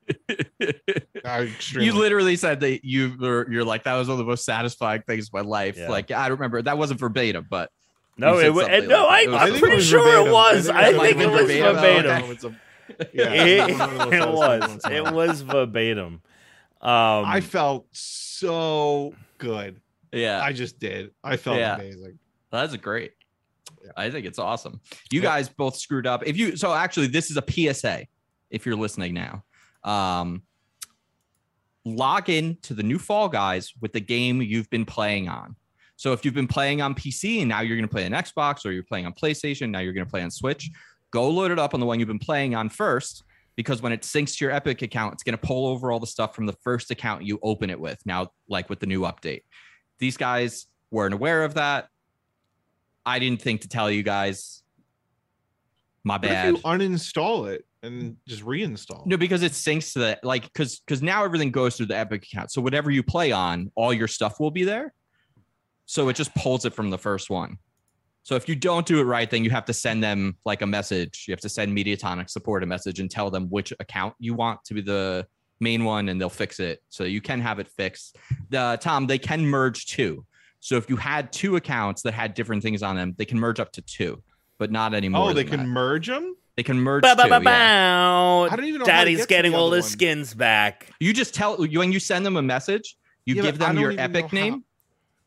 [1.25, 4.25] I extremely- you literally said that you were you're like that was one of the
[4.29, 5.77] most satisfying things of my life.
[5.77, 5.89] Yeah.
[5.89, 7.69] Like I remember that wasn't verbatim, but
[8.17, 9.05] No, it was something no.
[9.05, 9.61] like I, it was, I'm something.
[9.61, 10.69] pretty sure it was.
[10.69, 11.75] I think it was verbatim.
[11.75, 12.11] verbatim.
[12.11, 12.21] Okay.
[12.21, 12.55] Moments of-
[13.13, 14.63] yeah, It, one of the most it satisfying was.
[14.83, 16.21] moments of my It was verbatim.
[16.81, 19.79] Um, I felt so good.
[20.11, 21.11] yeah, I just did.
[21.23, 21.75] I felt Yeah.
[21.75, 22.19] amazing.
[22.51, 23.13] that's great.
[23.83, 23.91] Yeah.
[23.95, 24.81] I think it's awesome.
[25.11, 25.29] You Yeah.
[25.29, 26.23] guys both screwed up.
[26.27, 28.05] If you so actually this is a PSA
[28.49, 29.43] if you're listening now.
[29.83, 30.43] Um
[31.85, 35.55] log in to the new Fall Guys with the game you've been playing on.
[35.95, 38.65] So if you've been playing on PC and now you're going to play on Xbox
[38.65, 40.69] or you're playing on PlayStation, now you're going to play on Switch,
[41.11, 43.23] go load it up on the one you've been playing on first
[43.55, 46.07] because when it syncs to your Epic account, it's going to pull over all the
[46.07, 47.99] stuff from the first account you open it with.
[48.05, 49.41] Now like with the new update.
[49.99, 51.87] These guys weren't aware of that.
[53.05, 54.63] I didn't think to tell you guys.
[56.03, 56.55] My What if bad.
[56.55, 58.15] you uninstall it and mm.
[58.27, 59.05] just reinstall?
[59.05, 62.23] No, because it syncs to the like because because now everything goes through the Epic
[62.23, 62.51] account.
[62.51, 64.93] So whatever you play on, all your stuff will be there.
[65.85, 67.57] So it just pulls it from the first one.
[68.23, 70.65] So if you don't do it right, then you have to send them like a
[70.65, 71.25] message.
[71.27, 74.63] You have to send Mediatonic support a message and tell them which account you want
[74.63, 75.27] to be the
[75.59, 76.81] main one, and they'll fix it.
[76.87, 78.15] So you can have it fixed.
[78.49, 80.25] The Tom, they can merge two.
[80.61, 83.59] So if you had two accounts that had different things on them, they can merge
[83.59, 84.23] up to two.
[84.63, 85.29] but not anymore.
[85.29, 85.67] Oh, they can that.
[85.67, 86.35] merge them.
[86.55, 87.01] They can merge.
[87.01, 88.49] Bow, bow, too, bow, yeah.
[88.51, 90.87] I don't even know Daddy's get getting all his skins back.
[90.99, 92.95] You just tell when you send them a message,
[93.25, 94.63] you Yeah, give them your epic know how- name.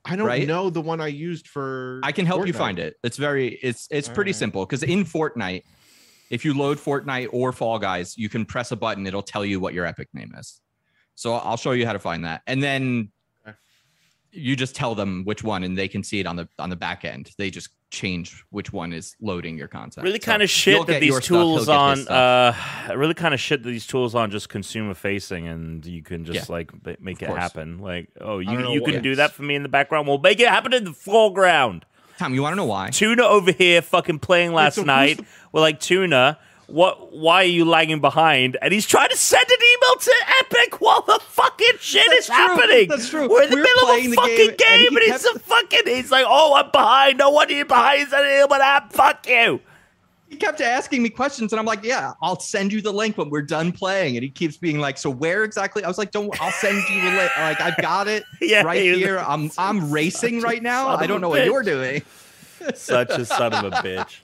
[0.09, 0.47] I don't Right?
[0.47, 1.99] know the one I used for.
[2.05, 2.95] I can help you find it.
[3.03, 4.37] It's very it's it's pretty Alright.
[4.37, 5.63] simple because in Fortnite,
[6.31, 9.05] if you load Fortnite or Fall Guys, you can press a button.
[9.07, 10.61] It'll tell you what your epic name is.
[11.17, 13.09] So I'll show you how to find that, and then Okay.
[14.37, 16.77] You just tell them which one, and they can see it on the on the
[16.77, 17.31] back end.
[17.39, 20.05] They just change which one is loading your content.
[20.05, 22.07] Really So kind of shit that these your stuff, tools on.
[22.07, 22.55] Uh,
[22.95, 26.49] really kind of shit that these tools on just consumer facing, and you can just
[26.49, 26.53] Yeah.
[26.55, 27.41] like ba- make Of it course.
[27.41, 27.79] happen.
[27.79, 30.07] Like, oh, you you what- can do that for me in the background.
[30.09, 31.87] We'll make it happen in the foreground.
[32.19, 32.89] Tom, you want to know why?
[32.91, 35.19] Tuna over here, fucking playing last night.
[35.19, 37.13] the- We're like, Tuna, what?
[37.13, 38.57] Why are you lagging behind?
[38.61, 42.27] And he's trying to send an email to Epic while the fucking shit That's is
[42.27, 42.35] true.
[42.35, 42.89] happening.
[42.89, 43.29] That's true.
[43.29, 45.25] We're in the We were middle of a fucking game, game, and and, he he's
[45.25, 45.83] a fucking.
[45.87, 47.19] He's like, oh, I'm behind.
[47.19, 48.01] No one here behind.
[48.01, 48.93] He's an email app.
[48.93, 49.61] Fuck you.
[50.29, 53.31] he kept asking me questions and i'm like yeah i'll send you the link when
[53.31, 56.35] we're done playing and he keeps being like so where exactly i was like don't
[56.43, 60.41] i'll send you the link like i've got it Yeah, right here i'm i'm racing
[60.41, 62.03] right now i don't know what you're doing
[62.75, 64.17] Such a son of a bitch.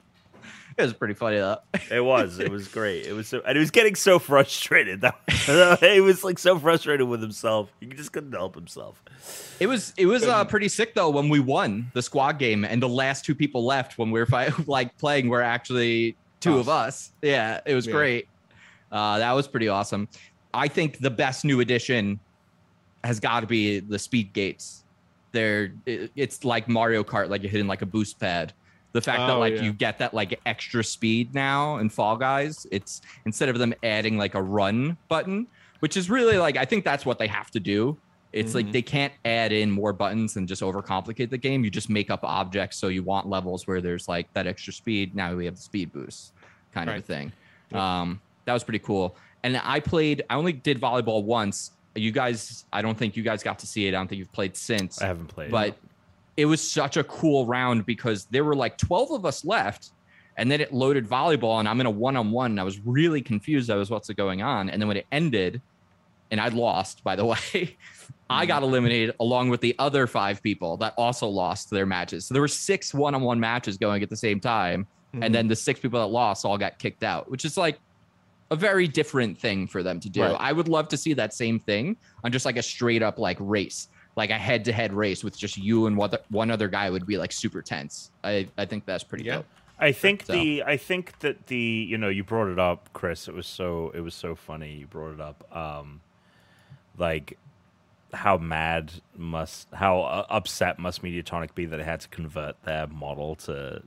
[0.76, 1.58] It was pretty funny though
[1.90, 2.38] It was.
[2.38, 3.06] It was great.
[3.06, 5.00] It was so, and he was getting so frustrated.
[5.02, 5.16] That
[5.80, 7.70] he was like so frustrated with himself.
[7.80, 9.02] He just couldn't help himself.
[9.60, 12.82] it was it was uh pretty sick though when we won the squad game and
[12.82, 16.68] the last two people left when we were fight, like playing were actually two of
[16.68, 17.92] us yeah it was Yeah.
[17.92, 18.28] great
[18.90, 20.08] uh that was pretty awesome
[20.52, 22.18] i think the best new addition
[23.04, 24.82] has got to be the speed gates
[25.30, 28.52] they're it- it's like mario kart like you're hitting like a boost pad
[28.92, 29.62] the fact that Oh, like yeah.
[29.62, 34.18] you get that like extra speed now in fall guys it's instead of them adding
[34.18, 35.46] like a run button
[35.80, 37.96] which is really like i think that's what they have to do.
[38.32, 38.72] It's like Mhm.
[38.72, 41.64] they can't add in more buttons and just overcomplicate the game.
[41.64, 45.14] You just make up objects so you want levels where there's like that extra speed.
[45.14, 46.32] Now we have the speed boost
[46.72, 47.30] kind of a thing.
[47.72, 47.80] Yep.
[47.80, 49.16] um that was pretty cool.
[49.42, 51.72] And i played i only did volleyball once.
[51.94, 53.90] You guys i don't think you guys got to see it.
[53.90, 55.02] I don't think you've played since.
[55.02, 55.50] I haven't played.
[55.50, 55.76] but
[56.36, 59.90] it was such a cool round because there were like 12 of us left
[60.38, 63.70] and then it loaded volleyball and i'm in a one-on-one and i was really confused
[63.70, 64.70] i was what's going on.
[64.70, 65.60] And then when it ended
[66.30, 67.76] and i lost by the way
[68.30, 72.24] i got eliminated along with the other five people that also lost their matches.
[72.24, 75.26] So there were six one-on-one matches going at the same time Mhm.
[75.26, 77.78] and then the six people that lost all got kicked out which is like
[78.50, 80.22] a very different thing for them to do.
[80.22, 80.36] Right.
[80.40, 83.36] i would love to see that same thing on just like a straight up like
[83.38, 86.68] race like a head to head race with just you and one other- one other
[86.68, 89.36] guy would be like super tense i i think that's pretty Yeah.
[89.36, 89.46] dope
[89.78, 93.26] I think So- the I think that the you know you brought it up, Chris.
[93.26, 94.74] It was so it was so funny.
[94.76, 95.44] You brought it up.
[95.56, 96.02] Um,
[96.96, 97.36] like
[98.12, 102.86] how mad must how uh, upset must Mediatonic be that it had to convert their
[102.86, 103.82] model to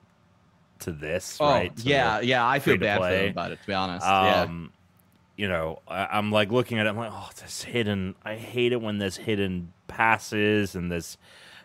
[0.79, 1.77] to this oh right?
[1.77, 3.17] to yeah yeah i feel bad for play.
[3.21, 4.73] them about it to be honest yeah um,
[5.37, 6.89] you know, I, I'm like looking at it.
[6.89, 8.15] I'm like, oh, this hidden.
[8.23, 11.17] I hate it when there's hidden passes and there's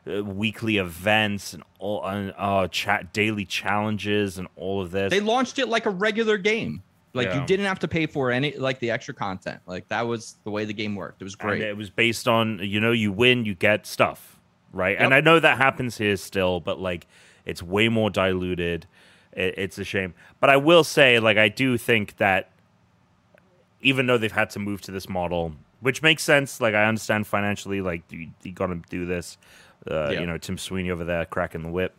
[0.06, 5.10] uh, weekly events and all and uh, chat daily challenges and all of this.
[5.10, 7.40] they launched it like a regular game like Yeah.
[7.40, 10.50] you didn't have to pay for any like the extra content like that was the
[10.50, 13.12] way the game worked it was And great it was based on you know you
[13.12, 14.38] win you get stuff
[14.72, 17.06] right and i know that happens here still but like
[17.44, 18.86] it's way more diluted
[19.32, 22.50] it, it's a shame but i will say like i do think that
[23.82, 26.60] even though they've had to move to this model which makes sense.
[26.60, 29.38] Like i understand financially like you, you gotta do this
[29.90, 30.20] uh, Yeah.
[30.20, 31.94] you know tim sweeney over there cracking the whip.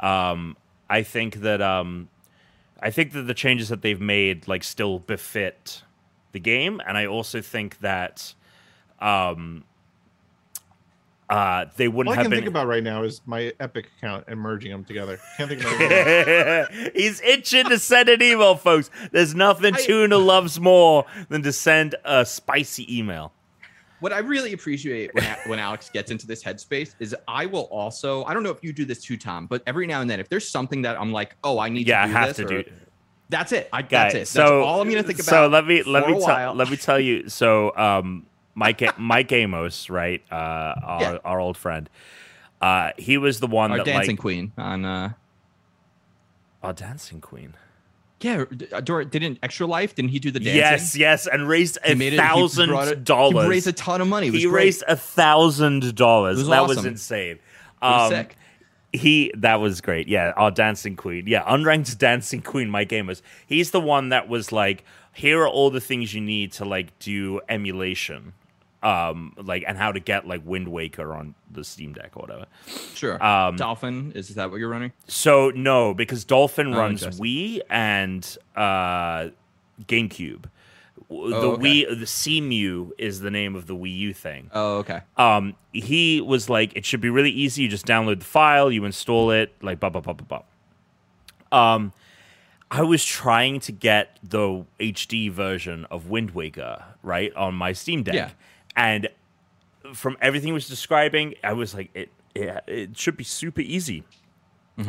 [0.00, 0.56] Um,
[0.88, 2.08] i think that um,
[2.82, 5.82] i think that the changes that they've made like still befit
[6.32, 6.80] the game.
[6.86, 8.34] And i also think that
[9.00, 9.64] um
[11.30, 14.24] uh they wouldn't I have can been think about right now is my Epic account
[14.28, 15.18] and merging them together.
[15.36, 16.90] Can't think of anything.
[16.94, 18.90] He's itching to send an email, folks.
[19.12, 23.32] There's nothing I- Tuna loves more than to send a spicy email.
[24.00, 28.24] what I really appreciate when, when Alex gets into this headspace is I will also
[28.24, 30.28] I don't know if you do this too, Tom, but every now and then if
[30.28, 32.62] there's something that I'm like, oh, I need Yeah, to do have this, to or-
[32.62, 32.70] do.
[33.28, 33.68] that's it.
[33.72, 34.18] I, Guys, that's it.
[34.18, 35.30] That's so all I'm gonna think about.
[35.30, 37.28] So let me let me tell let me tell you.
[37.28, 38.26] So um,
[38.60, 41.18] Mike Mike Amos, right, uh, our Yeah.
[41.24, 41.88] our old friend,
[42.60, 45.12] uh, he was the one Our that dancing like queen on uh
[46.62, 47.54] our dancing queen.
[48.20, 49.94] yeah, uh, Dor- didn't extra life?
[49.94, 50.56] Didn't he do the dancing?
[50.58, 54.00] Yes, yes, and raised a made it- he thousand brought it- He raised a ton
[54.02, 54.26] of money.
[54.28, 54.52] It He great.
[54.64, 56.36] raised a thousand dollars.
[56.38, 57.38] It was That was insane.
[57.82, 58.36] Um, sick.
[58.92, 63.70] he that was great yeah our dancing queen yeah unranked dancing queen mike gamers he's
[63.70, 64.84] the one that was like
[65.14, 68.32] here are all the things you need to like do emulation
[68.82, 72.46] um, like and how to get like Wind Waker on the Steam Deck or whatever.
[72.94, 73.22] Sure.
[73.24, 74.92] Um, Dolphin is that what you're running?
[75.06, 77.02] So no, because Dolphin Oh, runs.
[77.04, 78.24] Wii and
[78.56, 79.28] uh,
[79.86, 80.44] GameCube.
[80.44, 80.50] The
[81.12, 81.62] Oh, okay.
[81.86, 84.48] Wii, the Cemu is the name of the Wii U thing.
[84.54, 85.00] Oh, okay.
[85.16, 87.62] Um, he was like, it should be really easy.
[87.62, 90.42] You just download the file, you install it, like blah blah blah blah
[91.50, 91.74] blah.
[91.74, 91.92] Um,
[92.70, 98.04] I was trying to get the HD version of Wind Waker right on my Steam
[98.04, 98.30] Deck, Yeah.
[98.76, 99.08] And
[99.94, 104.04] from everything he was describing, I was like, it it, it should be super easy.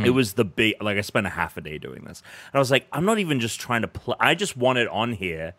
[0.05, 2.59] It was the big like I spent a half a day doing this, and I
[2.59, 4.15] was like, I'm not even just trying to play.
[4.21, 5.53] I just want it on here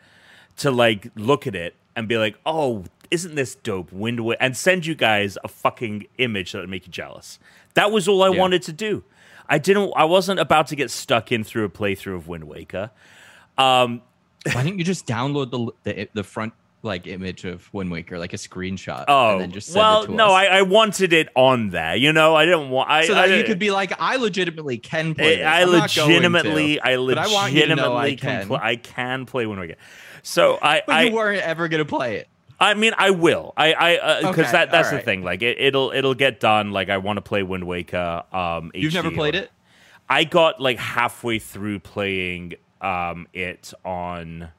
[0.57, 3.93] to like look at it and be like, oh, isn't this dope?
[3.93, 7.39] Wind Waker, and send you guys a fucking image that would make you jealous.
[7.75, 8.39] That was all I Yeah.
[8.41, 9.05] wanted to do.
[9.51, 9.93] I didn't.
[9.97, 12.91] I wasn't about to get stuck in through a playthrough of Wind Waker.
[13.59, 14.01] Um,
[14.51, 18.33] Why didn't you just download the the, the front like image of Wind Waker, like
[18.33, 20.29] a screenshot, oh, and then just send well, it to no?
[20.29, 21.95] I, I wanted it on there.
[21.97, 22.91] You know, I didn't want.
[22.91, 25.37] I, so that I, you could be like, I legitimately can play.
[25.37, 25.47] This.
[25.47, 28.17] I I'm not going legitimately, to, I but I want you to know legitimately I
[28.17, 28.47] can.
[28.47, 29.77] Pl- I can play Wind Waker.
[30.23, 32.29] So I, But you weren't ever to play it.
[32.61, 33.53] I mean, I will.
[33.57, 35.25] I, I, because Okay, that that's the thing.
[35.25, 36.71] Like, it, it'll, it'll get done.
[36.71, 38.23] Like, I want to play Wind Waker.
[38.33, 39.51] Um, You've never played it.
[40.09, 44.51] I got like halfway through playing um it on.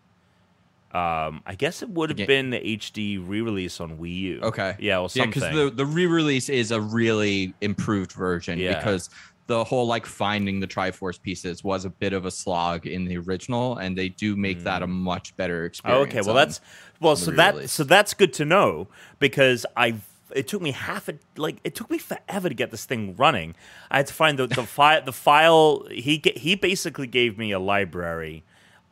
[0.93, 2.25] Um, I guess it would have Yeah.
[2.27, 4.39] been the HD re-release on Wii U.
[4.43, 4.75] Okay.
[4.79, 8.77] Yeah, or Yeah, because the the re-release is a really improved version Yeah.
[8.77, 9.09] because
[9.47, 13.17] the whole like finding the Triforce pieces was a bit of a slog in the
[13.17, 16.09] original, and they do make that a much better Oh, experience.
[16.09, 16.61] okay, well that's
[16.99, 18.87] well, so that so that's good to know
[19.19, 19.95] because I
[20.33, 23.55] it took me half a like it took me forever to get this thing running.
[23.91, 27.59] I had to find the the file the file he he basically gave me a
[27.59, 28.43] library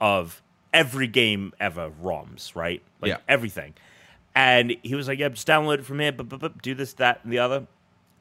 [0.02, 0.42] of
[0.74, 2.82] every game ever ROMs, right?
[3.02, 3.18] Like Yeah.
[3.28, 3.74] everything.
[4.34, 7.34] And he was like, "Yeah, just download it from here, but, do this, that, and
[7.34, 7.68] the other."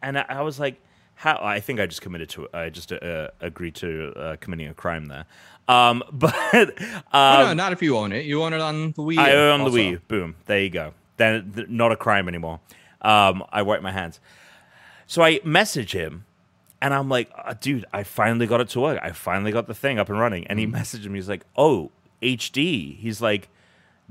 [0.03, 0.81] And I, I was like,
[1.15, 2.49] "How?" I think I just committed to.
[2.53, 5.27] I just uh, agreed to uh, committing a crime there.
[5.69, 6.73] Um, but um,
[7.13, 8.25] Oh, no, not if you own it.
[8.25, 9.19] You own it on the Wii.
[9.19, 9.71] I own the.
[9.71, 10.01] Wii.
[10.09, 10.35] Boom.
[10.47, 10.95] There you go.
[11.17, 12.59] Then th- not a crime anymore.
[13.03, 14.19] Um, I wipe my hands.
[15.07, 16.25] So I message him,
[16.83, 18.99] and I'm like, "Uh, dude, I finally got it to work.
[19.01, 20.45] I finally got the thing up and running.
[20.49, 20.73] And he Mm.
[20.75, 21.19] messaged me.
[21.19, 21.93] He's like, oh,
[22.23, 22.97] HD.
[22.99, 23.49] He's like,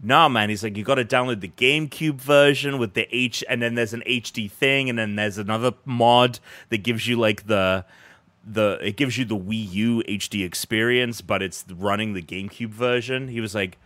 [0.02, 0.50] nah, man.
[0.50, 3.94] He's like, you got to download the GameCube version with the H, and then there's
[3.94, 6.40] an HD thing, and then there's another mod
[6.70, 7.86] that gives you like the
[8.46, 13.28] the it gives you the Wii U HD experience, but it's running the GameCube version.
[13.28, 13.78] He was like,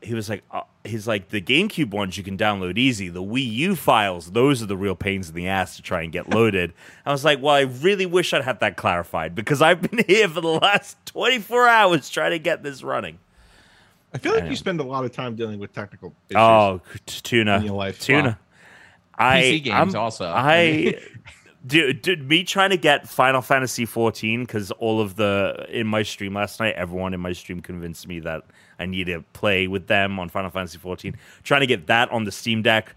[0.00, 3.08] he was like, uh, he's like the GameCube ones you can download easy.
[3.08, 6.12] The Wii U files, those are the real pains in the ass to try and
[6.12, 6.72] get loaded.
[7.06, 10.28] I was like, well, I really wish I'd had that clarified because I've been here
[10.28, 13.18] for the last 24 hours trying to get this running.
[14.14, 16.38] I feel like I you spend a lot of time dealing with technical issues.
[16.38, 17.98] Oh, tuna, in your life.
[18.00, 18.38] tuna.
[19.18, 19.26] Wow.
[19.26, 20.26] I PC games I'm- also.
[20.26, 20.98] I
[21.66, 26.02] dude, dude, me trying to get Final Fantasy 14 because all of the in my
[26.02, 28.42] stream last night, everyone in my stream convinced me that
[28.78, 31.16] I need to play with them on Final Fantasy 14.
[31.44, 32.94] Trying to get that on the Steam Deck,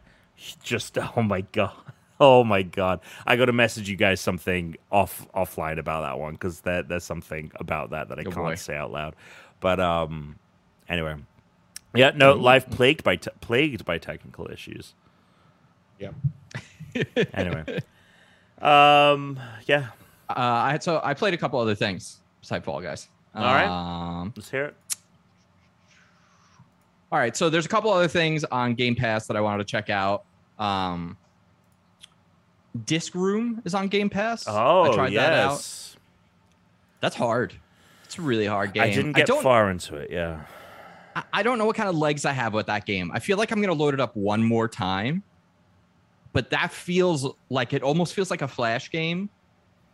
[0.64, 1.74] just oh my god.
[2.18, 3.02] Oh my god!
[3.28, 7.04] I got to message you guys something off offline about that one because there, there's
[7.04, 8.56] something about that that I Oh, can't boy.
[8.56, 9.18] say out loud.
[9.60, 10.38] But um,
[10.90, 11.16] anyway,
[11.94, 14.94] yeah, no, life plagued by te- plagued by technical issues.
[16.00, 16.12] Yeah.
[17.34, 17.66] Anyway,
[18.62, 19.88] um, yeah,
[20.30, 23.10] Uh, I had so I played a couple other things besides Fall Guys.
[23.36, 23.68] All right.
[23.68, 24.76] Um, let's hear it.
[27.12, 27.36] all right.
[27.36, 30.24] So there's a couple other things on Game Pass that I wanted to check out.
[30.58, 31.18] Um,
[32.86, 34.46] Disc Room is on Game Pass.
[34.48, 35.52] Oh, I tried that out.
[35.52, 35.98] yes.
[37.02, 37.54] That's hard.
[38.06, 38.84] It's a really hard game.
[38.84, 40.12] I didn't get don't, far into it.
[40.12, 40.46] Yeah.
[41.34, 43.12] I- don't know what kind of legs I have with that game.
[43.14, 45.24] I feel like I'm gonna load it up one more time,
[46.34, 49.30] but that feels like it almost feels like a flash game.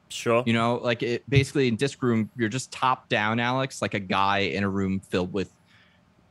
[0.10, 0.44] Sure.
[0.46, 4.00] You know, like it basically in disc room, you're just top down, Alex, like a
[4.00, 5.54] guy in a room filled with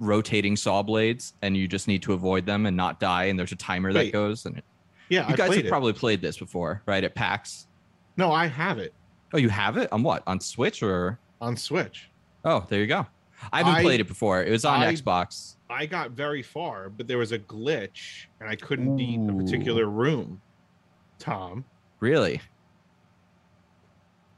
[0.01, 3.25] rotating saw blades, and you just need to avoid them and not die.
[3.25, 4.47] And there's a timer that goes.
[4.47, 4.65] And it,
[5.09, 5.69] Yeah, you I guys have it.
[5.69, 7.05] probably played this before, right?
[7.05, 7.67] At PAX.
[8.17, 8.93] No, I have it
[9.33, 10.23] Oh, you have it on what?
[10.27, 11.19] On Switch or?
[11.41, 12.11] on Switch.
[12.45, 13.07] Oh, there you go.
[13.53, 14.43] I haven't I- played it before.
[14.43, 15.57] It was on I- Xbox.
[15.69, 19.87] I got very far, but there was a glitch, and I couldn't beat a particular
[19.87, 20.41] room.
[21.21, 21.65] Tom,
[22.01, 22.41] Really?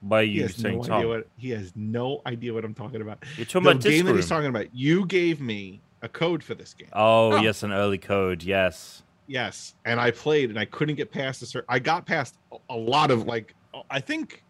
[0.02, 1.06] By he you saying no Tom.
[1.08, 3.22] what he has no idea what I'm talking about.
[3.36, 4.74] You're talking the about game Disc that he's talking about.
[4.74, 6.88] You gave me a code for this game.
[6.92, 7.36] Oh, Oh.
[7.40, 8.42] yes, an early code.
[8.42, 9.04] Yes.
[9.28, 11.46] Yes, and I played, and I couldn't get past the.
[11.46, 13.54] Cer- I got past a- a lot of like,
[13.88, 14.42] I think,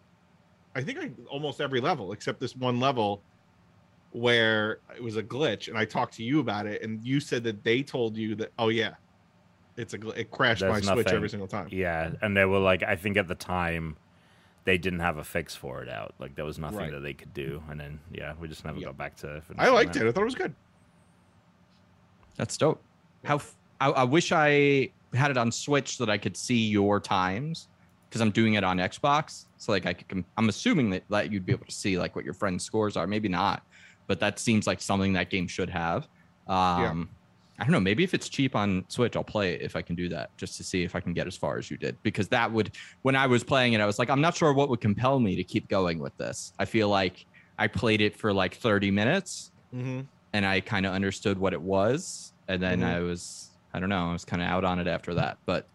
[0.75, 3.21] I think I almost every level except this one level
[4.13, 7.43] where it was a glitch, and I talked to you about it, and you said
[7.43, 8.51] that they told you that.
[8.57, 8.91] Oh yeah,
[9.75, 11.67] it's a gl- it crashed There's my Switch every single time.
[11.71, 13.97] Yeah, and they were like, I think at the time,
[14.65, 16.13] they didn't have a fix for it out.
[16.19, 16.91] Like there was nothing Right.
[16.91, 18.85] that they could do, and then yeah, we just never Yeah.
[18.85, 19.37] got back to.
[19.37, 19.43] It.
[19.57, 20.05] I liked that.
[20.05, 20.09] it.
[20.09, 20.53] I thought it was good.
[22.37, 22.81] That's dope.
[23.25, 26.67] How f- I, I wish I had it on Switch so that I could see
[26.67, 27.67] your times
[28.09, 29.45] because I'm doing it on Xbox.
[29.57, 32.15] So like I could, com- I'm assuming that, that you'd be able to see like
[32.15, 33.05] what your friends' scores are.
[33.07, 33.63] Maybe not,
[34.07, 36.07] but that seems like something that game should have.
[36.47, 37.09] Um,
[37.59, 37.79] I don't know.
[37.79, 40.57] Maybe if it's cheap on Switch, I'll play it if I can do that, just
[40.57, 41.97] to see if I can get as far as you did.
[42.03, 44.69] Because that would, when I was playing it, I was like, I'm not sure what
[44.69, 46.51] would compel me to keep going with this.
[46.57, 47.25] I feel like
[47.57, 50.01] I played it for like 30 minutes Mm-hmm.
[50.33, 52.85] and I kind of understood what it was, and then Mhm.
[52.85, 55.37] I was I don't know I was kind of out on it after that.
[55.47, 55.67] But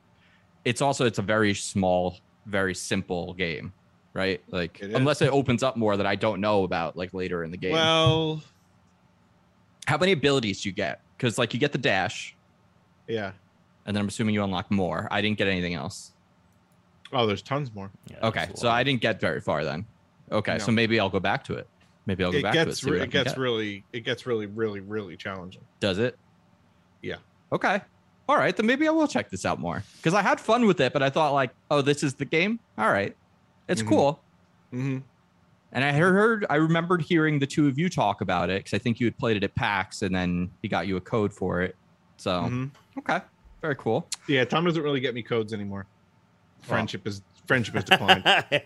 [0.64, 2.16] it's also it's a very small,
[2.46, 3.72] very simple game,
[4.14, 4.40] right?
[4.50, 4.94] Like It is.
[4.94, 7.72] unless it opens up more that I don't know about like later in the game.
[7.72, 8.42] Well,
[9.86, 11.00] How many abilities do you get?
[11.16, 12.36] Because like you get the dash,
[13.06, 13.32] yeah.
[13.86, 15.08] and then I'm assuming you unlock more.
[15.10, 16.12] I didn't get anything else.
[17.12, 17.90] Oh, there's tons more.
[18.10, 18.68] Yeah, Okay, so.
[18.68, 19.86] I didn't get very far then.
[20.30, 20.58] Okay, No.
[20.58, 21.66] so maybe I'll go back to it.
[22.04, 22.64] Maybe I'll go It back to it.
[22.66, 23.38] gets re- it gets get.
[23.38, 25.62] really it gets really really really challenging.
[25.80, 26.18] Does it?
[27.02, 27.16] Yeah.
[27.52, 27.80] Okay.
[28.28, 30.80] All right, then maybe I will check this out more because I had fun with
[30.80, 32.60] it, but I thought like, oh, this is the game.
[32.76, 33.16] All right,
[33.68, 33.88] it's Mhm.
[33.88, 34.20] cool.
[34.72, 34.98] Mm-hmm.
[35.72, 38.74] And I heard, heard, I remembered hearing the two of you talk about it because
[38.74, 41.32] I think you had played it at PAX, and then he got you a code
[41.32, 41.76] for it.
[42.16, 42.98] So Mm-hmm.
[43.00, 43.20] okay,
[43.60, 44.08] very cool.
[44.28, 45.86] Yeah, Tom doesn't really get me codes anymore.
[46.62, 48.24] Friendship is friendship is declined.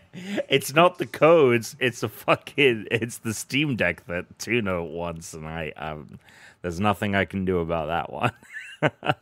[0.48, 1.76] it's not the codes.
[1.78, 2.86] It's the fucking.
[2.90, 5.72] It's the Steam Deck that Tuna wants, and I.
[5.76, 6.18] Um,
[6.62, 8.32] there's nothing I can do about that one.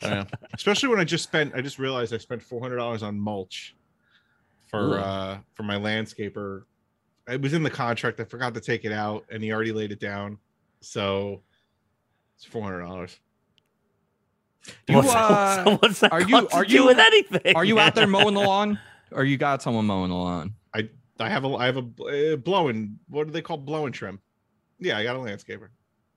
[0.02, 0.24] Yeah.
[0.54, 3.74] Especially when I just spent I just realized I spent four hundred dollars on mulch
[4.70, 5.04] for Ugh.
[5.04, 6.64] uh for my landscaper.
[7.28, 8.18] It was in the contract.
[8.20, 10.38] I forgot to take it out and he already laid it down.
[10.80, 11.42] So
[12.36, 13.18] it's four hundred dollars.
[14.88, 17.56] You, what's, uh, that, what's that are you- are you- with anything?
[17.56, 18.78] Are you out there mowing the lawn,
[19.12, 20.54] or you got someone mowing the lawn?
[20.74, 24.20] I I have a I have a uh, blowing what do they call blowing trim?
[24.78, 25.68] Yeah, I got a landscaper.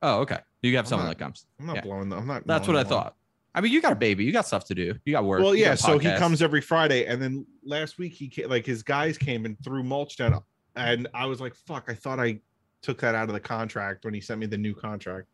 [0.01, 0.39] Oh, okay.
[0.61, 1.45] You have I'm someone not- that comes.
[1.59, 1.81] I'm not Yeah.
[1.81, 2.89] blowing the, I'm not That's what I lawn.
[2.89, 3.15] thought.
[3.55, 4.23] I mean, you got a baby.
[4.23, 4.95] You got stuff to do.
[5.05, 5.41] You got work.
[5.41, 5.75] Well, yeah.
[5.75, 9.45] So he comes every Friday, and then last week he came, like his guys came
[9.45, 10.41] and threw mulch down,
[10.75, 12.39] and I was like, "Fuck!" I thought I
[12.81, 15.27] took that out of the contract when he sent me the new contract,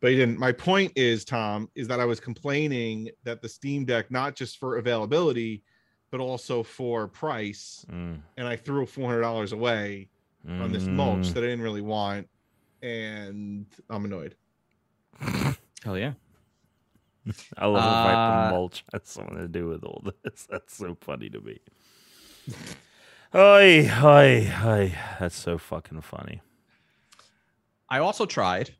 [0.00, 0.38] but he didn't.
[0.38, 4.58] My point is, Tom, is that I was complaining that the Steam Deck, not just
[4.58, 5.62] for availability,
[6.10, 10.08] but also for price, Mm, and I threw four hundred dollars away
[10.48, 11.34] on this mulch mm.
[11.34, 12.28] that I didn't really want,
[12.82, 14.34] and I'm annoyed.
[15.84, 16.14] Hell yeah.
[17.58, 20.46] I love the fact Uh, the mulch has something to do with all this.
[20.50, 21.58] That's so funny to me.
[23.32, 24.98] Hi, hi, hi.
[25.18, 26.42] That's so fucking funny.
[27.88, 28.74] I also tried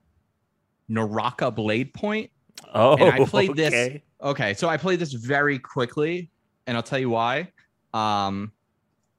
[0.88, 2.30] Naraka Blade Point.
[2.74, 4.02] Oh, And I played this- okay.
[4.22, 6.30] Okay, so I played this very quickly,
[6.68, 7.48] and I'll tell you why.
[7.92, 8.52] Um,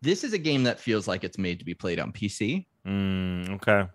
[0.01, 2.65] this is a game that feels like it's made to be played on PC.
[2.87, 3.89] Mm, okay,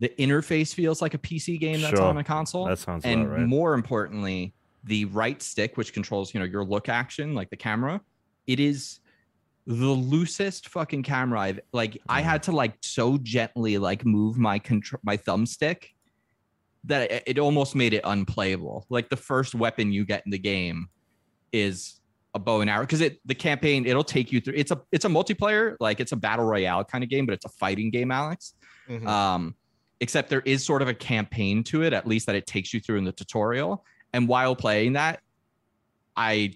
[0.00, 2.02] The interface feels like a PC game that's Sure.
[2.06, 2.64] on a console.
[2.66, 3.40] that sounds and right.
[3.46, 4.52] more importantly,
[4.88, 8.00] the right stick, which controls you know your look action, like the camera,
[8.46, 9.00] it is
[9.66, 11.98] the loosest fucking camera I've like.
[12.08, 12.24] I Mhm.
[12.24, 15.84] had to like so gently like move my control my thumbstick
[16.84, 18.86] that it, it almost made it unplayable.
[18.88, 20.88] Like the first weapon you get in the game
[21.52, 22.00] is
[22.34, 24.54] a bow and arrow because it the campaign it'll take you through.
[24.56, 27.44] It's a it's a multiplayer like it's a battle royale kind of game, but it's
[27.44, 28.54] a fighting game, Alex
[28.88, 29.06] Mhm.
[29.06, 29.54] um,
[30.00, 32.80] except there is sort of a campaign to it, at least that it takes you
[32.80, 33.84] through in the tutorial.
[34.12, 35.20] And while playing that,
[36.16, 36.54] I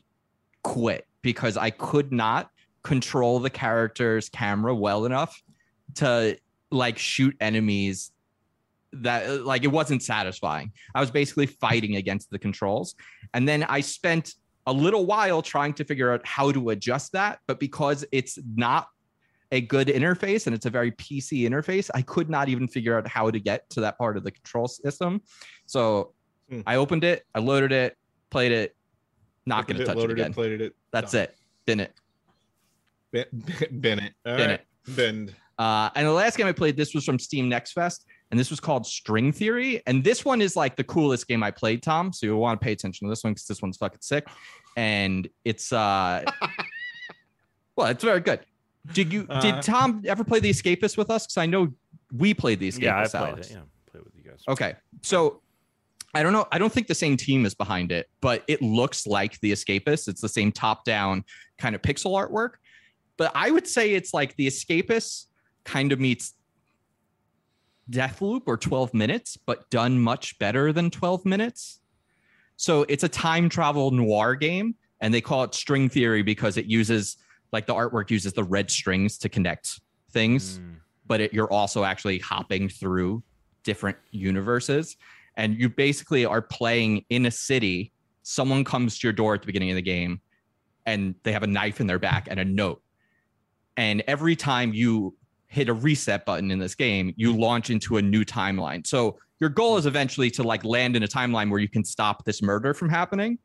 [0.62, 2.50] quit because I could not
[2.82, 5.40] control the character's camera well enough
[5.96, 6.36] to
[6.70, 8.12] like shoot enemies
[8.92, 10.72] that like it wasn't satisfying.
[10.94, 12.94] I was basically fighting against the controls.
[13.34, 14.34] And then I spent
[14.66, 18.88] a little while trying to figure out how to adjust that, but because it's not
[19.50, 23.06] a good interface and it's a very PC interface, I could not even figure out
[23.06, 25.20] how to get to that part of the control system.
[25.66, 26.14] So
[26.52, 26.60] Hmm.
[26.66, 27.96] I opened it, I loaded it,
[28.30, 28.76] played it,
[29.46, 30.34] not going Opened to touch it loaded again.
[30.34, 30.74] played it.
[30.92, 31.22] That's done.
[31.22, 31.36] it.
[31.66, 31.90] Didn't.
[33.12, 33.26] Ben-
[33.80, 34.12] Bennett.
[34.26, 34.60] All Bennett.
[34.86, 34.96] right.
[34.96, 35.34] Bend.
[35.58, 38.50] Uh, and the last game I played, this was from Steam Next Fest, and this
[38.50, 39.82] was called String Theory.
[39.86, 42.12] And this one is like the coolest game I played, Tom.
[42.12, 44.26] So you'll want to pay attention to this one because this one's fucking sick.
[44.76, 46.24] And it's uh
[47.76, 48.40] well, it's very good.
[48.92, 51.26] Did you Uh, did Tom ever play the Escapist with us?
[51.26, 51.68] Because I know
[52.16, 52.80] we played the Escapist.
[52.82, 53.50] yeah, I played Alex.
[53.50, 53.52] it.
[53.54, 54.42] Yeah, played with you guys.
[54.48, 54.74] Okay.
[55.02, 55.41] So
[56.14, 56.46] I don't know.
[56.52, 60.08] I don't think the same team is behind it, but it looks like The Escapist.
[60.08, 61.24] It's the same top down
[61.58, 62.54] kind of pixel artwork.
[63.16, 65.26] But I would say it's like The Escapist
[65.64, 66.34] kind of meets
[67.90, 71.80] Deathloop or 12 minutes, but done much better than 12 minutes.
[72.56, 74.74] So it's a time travel noir game.
[75.00, 77.16] and they call it string theory because it uses
[77.50, 79.80] like the artwork uses the red strings to connect
[80.12, 80.76] things, Mm.
[81.08, 83.20] but it, you're also actually hopping through
[83.64, 84.96] different universes,
[85.36, 87.92] and you basically are playing in a city.
[88.22, 90.20] Someone comes to your door at the beginning of the game,
[90.86, 92.82] and they have a knife in their back and a note.
[93.76, 95.16] And every time you
[95.46, 98.86] hit a reset button in this game, you launch into a new timeline.
[98.86, 102.24] So your goal is eventually to like land in a timeline where you can stop
[102.24, 103.38] this murder from happening.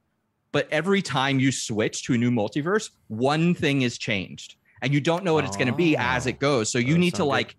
[0.52, 4.56] But every time you switch to a new multiverse, one thing is changed.
[4.82, 6.30] And you don't know what it's going to be as Oh.
[6.30, 6.72] it goes.
[6.72, 7.56] So you need to like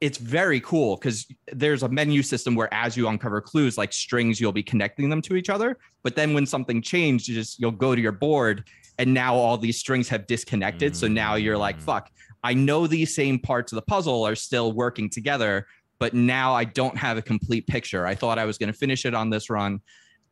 [0.00, 4.38] it's very cool because there's a menu system where as you uncover clues like strings
[4.40, 5.78] you'll be connecting them to each other.
[6.02, 8.64] But then when something changed you just you'll go to your board
[8.98, 10.96] and now all these strings have disconnected.
[10.96, 11.82] So now you're like Mm.
[11.82, 12.10] fuck
[12.44, 15.66] i know these same parts of the puzzle are still working together
[15.98, 18.06] but now i don't have a complete picture.
[18.06, 19.80] I thought i was going to finish it on this run.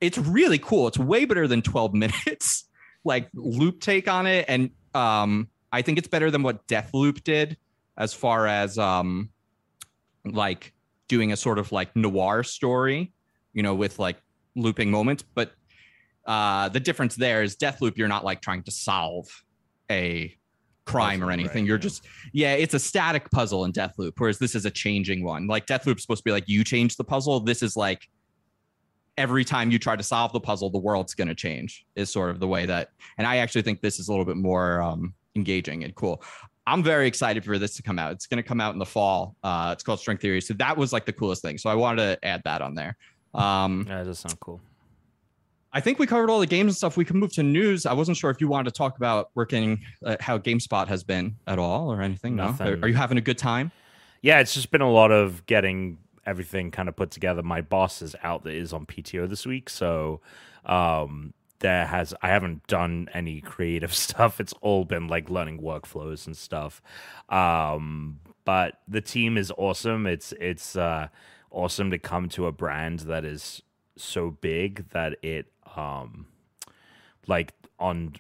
[0.01, 0.89] It's really cool.
[0.89, 2.69] It's way better than 12 minutes
[3.05, 4.45] like loop take on it.
[4.49, 7.57] And um i think it's better than what Deathloop did
[7.97, 9.31] as far as um
[10.25, 10.73] like
[11.09, 13.13] doing a sort of like noir story,
[13.53, 14.17] you know, with like
[14.57, 15.23] looping moments.
[15.35, 15.53] But
[16.27, 19.27] uh, the difference there is Deathloop, you're not like trying to solve
[19.91, 20.35] a
[20.87, 21.63] crime or anything.
[21.63, 21.83] right, you're yeah.
[21.83, 25.47] just, yeah, it's a static puzzle in Deathloop, whereas this is a changing one.
[25.47, 27.41] Like Deathloop's supposed to be like you change the puzzle.
[27.41, 28.09] This is like
[29.17, 32.31] every time you try to solve the puzzle, the world's going to change, is sort
[32.31, 35.15] of the way that, and I actually think this is a little bit more um,
[35.37, 36.23] engaging and cool.
[36.67, 38.13] I'm very excited for this to come out.
[38.13, 39.37] It's going to come out in the fall.
[39.43, 40.41] Uh, it's called String Theory.
[40.41, 41.59] So that was like the coolest thing.
[41.59, 42.97] So I wanted to add that on there.
[43.35, 44.61] Um, Yeah, that does sound cool.
[45.73, 46.97] I think we covered all the games and stuff.
[46.97, 47.85] We can move to news.
[47.85, 51.37] I wasn't sure if you wanted to talk about working, uh, how GameSpot has been
[51.49, 52.37] at all or anything.
[52.37, 52.47] No.
[52.47, 52.67] Nothing.
[52.69, 53.73] Are, are you having a good time?
[54.23, 57.43] Yeah, it's just been a lot of getting everything kind of put together.
[57.43, 60.21] My boss is out that is on PTO this week, so
[60.65, 61.35] um
[61.65, 64.39] there has I haven't done any creative stuff.
[64.39, 66.83] It's all been like learning workflows and stuff.
[67.31, 70.07] Um but the team is awesome.
[70.07, 71.09] It's it's uh
[71.51, 73.63] awesome to come to a brand that is
[73.97, 76.27] so big that it um
[77.27, 78.13] like on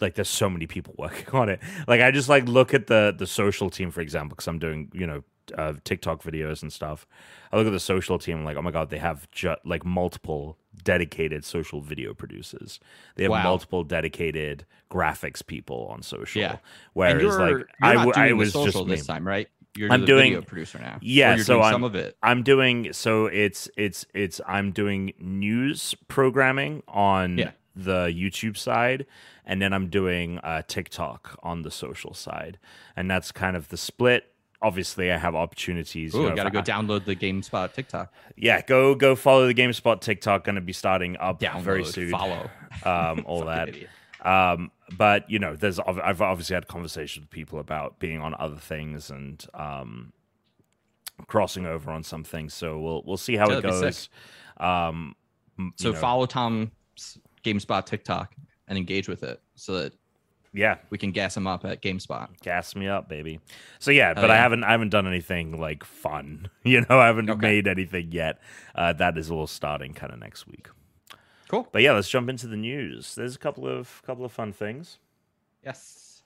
[0.00, 3.14] like there's so many people working on it like i just like look at the
[3.16, 5.22] the social team for example because i'm doing you know
[5.56, 7.06] uh, tiktok videos and stuff
[7.52, 9.84] i look at the social team I'm like oh my god they have ju- like
[9.84, 12.80] multiple dedicated social video producers
[13.16, 13.42] they have Wow.
[13.42, 16.56] multiple dedicated graphics people on social Yeah.
[16.92, 19.14] whereas you're, like you're I not w- doing I the was social just this me.
[19.14, 19.48] time, right?
[19.76, 20.98] You're I'm doing- video producer now.
[21.00, 22.16] Yeah, so doing I'm- some of it.
[22.22, 27.50] I'm doing so it's it's it's I'm doing news programming on Yeah.
[27.74, 29.06] the YouTube side
[29.46, 32.58] and then I'm doing uh, TikTok on the social side.
[32.96, 34.32] And that's kind of the split.
[34.62, 36.14] Obviously, I have opportunities.
[36.14, 38.12] you know, got to go I- download the GameSpot TikTok.
[38.36, 40.44] Yeah, go go follow the GameSpot TikTok.
[40.44, 42.10] Going to be starting up Download, very soon.
[42.10, 42.48] follow.
[42.84, 43.70] um, all that.
[44.24, 48.56] Um, but you know, there's I've obviously had conversations with people about being on other
[48.56, 50.12] things and um,
[51.26, 52.54] crossing over on some things.
[52.54, 54.08] So we'll we'll see how it that'd be goes.
[54.58, 55.16] Um,
[55.76, 56.70] So know, follow Tom's
[57.44, 58.34] GameSpot TikTok
[58.68, 59.92] and engage with it so that
[60.54, 62.28] yeah, we can gas him up at GameSpot.
[62.42, 63.40] gas me up, baby.
[63.78, 66.48] So yeah, Oh, but I haven't I haven't done anything like fun.
[66.64, 67.40] You know, I haven't Okay.
[67.40, 68.40] made anything yet.
[68.74, 70.68] Uh, that is all starting kind of next week.
[71.48, 71.68] Cool.
[71.72, 73.14] But yeah, let's jump into the news.
[73.14, 74.98] There's a couple of couple of fun things.
[75.64, 76.22] Yes.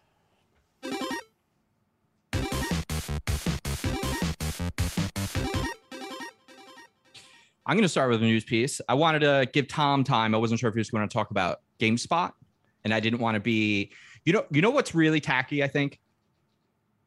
[7.66, 8.80] I'm going to start with a news piece.
[8.88, 10.34] I wanted to give Tom time.
[10.34, 12.32] I wasn't sure if he was going to talk about GameSpot,
[12.84, 13.90] and I didn't want to be.
[14.26, 15.62] You know, you know what's really tacky.
[15.64, 15.98] I think,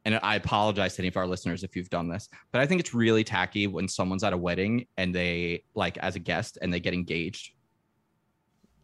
[0.06, 2.80] and I apologize to any of our listeners if you've done this, but I think
[2.80, 6.74] it's really tacky when someone's at a wedding and they like as a guest and
[6.74, 7.52] they get engaged.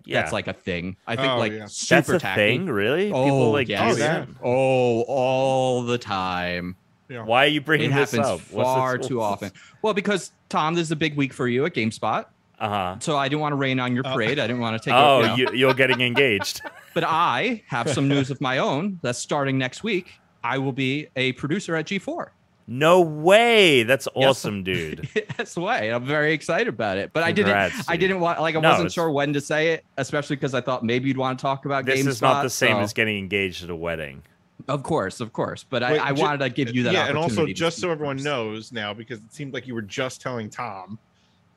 [0.07, 0.97] Yeah, That's like a thing.
[1.07, 1.65] I think Oh, like yeah.
[1.65, 2.41] super that's a tacky.
[2.41, 3.11] thing, really.
[3.11, 3.95] Oh, People like yes.
[3.95, 4.27] do oh, that.
[4.43, 6.75] Oh, all the time.
[7.09, 7.23] Yeah.
[7.23, 8.39] Why are you bringing It this happens up?
[8.51, 9.51] What's far too often.
[9.81, 12.25] Well, because Tom, this is a big week for you at GameSpot,
[12.59, 12.95] Uh huh.
[12.99, 14.13] so I didn't want to rain on your Oh.
[14.13, 14.39] parade.
[14.39, 14.95] I didn't want to take.
[14.97, 15.51] Oh, you know.
[15.51, 16.61] you, you're getting engaged.
[16.93, 20.13] but I have some news of my own that's starting next week.
[20.43, 22.27] I will be a producer at G4.
[22.67, 23.83] no way.
[23.83, 25.07] That's awesome, dude.
[25.37, 27.11] That's why I'm very excited about it.
[27.13, 27.73] But I didn't.
[27.89, 30.61] I didn't want like I No, wasn't sure when to say it, especially because I
[30.61, 32.07] thought maybe you'd want to talk about This GameSpot.
[32.07, 34.23] is not the same so- as getting engaged at a wedding.
[34.67, 35.63] Of course, of course.
[35.69, 36.93] But Wait, I, I ju- wanted to give you that.
[36.93, 38.25] yeah, and also just so everyone first.
[38.25, 40.97] knows now, because it seemed like you were just telling Tom.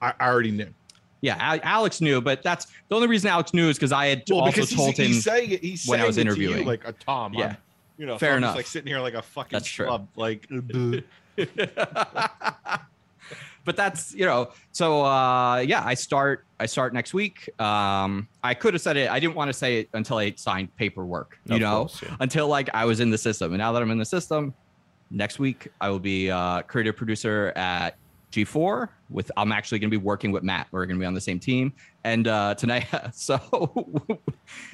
[0.03, 0.69] I, I already knew.
[1.21, 4.41] Yeah, Alex knew, but that's the only reason Alex knew is because I had Well,
[4.41, 5.07] also told he's, him.
[5.07, 5.63] he's saying it.
[5.65, 6.67] He's when I was to you interviewing.
[6.67, 7.35] like a Tom.
[7.35, 7.47] Yeah.
[7.49, 7.57] I'm,
[7.99, 8.55] you know, Fair so enough.
[8.57, 10.47] Like sitting here like a fucking That's schlub, like.
[11.37, 12.81] but
[13.65, 18.55] but that's you know so uh yeah i start i start next week um i
[18.55, 21.57] could have said it i didn't want to say it until i signed paperwork you
[21.57, 22.17] Of know course, yeah.
[22.21, 24.55] until like i was in the system and now that i'm in the system
[25.11, 27.97] next week i will be uh creative producer at
[28.33, 31.15] g4 with i'm actually going to be working with matt we're going to be on
[31.15, 31.73] the same team
[32.05, 33.39] and uh tonight so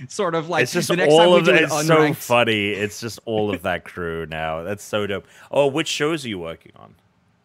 [0.09, 1.63] sort of like it's just the next time all of it.
[1.63, 2.71] It's so funny.
[2.71, 4.63] It's just all of that crew now.
[4.63, 5.27] That's so dope.
[5.51, 6.95] Oh, which shows are you working on?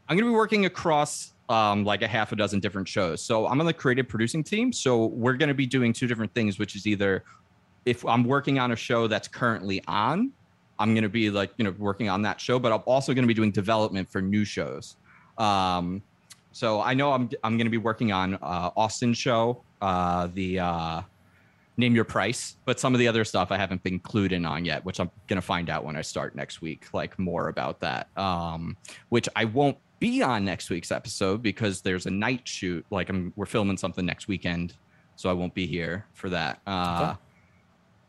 [0.08, 3.22] I'm going to be working across um, like a half a dozen different shows.
[3.22, 4.72] So I'm on the creative producing team.
[4.72, 7.24] So we're going to be doing two different things, which is either
[7.86, 10.32] if I'm working on a show that's currently on,
[10.78, 13.24] I'm going to be like, you know, working on that show, but I'm also going
[13.24, 14.96] to be doing development for new shows.
[15.40, 16.02] Um,
[16.52, 20.60] so I know I'm, I'm going to be working on uh, Austin show, uh, the
[20.60, 21.02] uh,
[21.78, 24.66] name your price, but some of the other stuff I haven't been clued in on
[24.66, 27.80] yet, which I'm going to find out when I start next week, like more about
[27.80, 28.10] that.
[28.18, 28.76] Um,
[29.10, 32.86] which I won't be on next week's episode because there's a night shoot.
[32.90, 34.74] Like I'm, we're filming something next weekend,
[35.16, 36.60] so I won't be here for that.
[36.68, 37.20] Uh, Okay.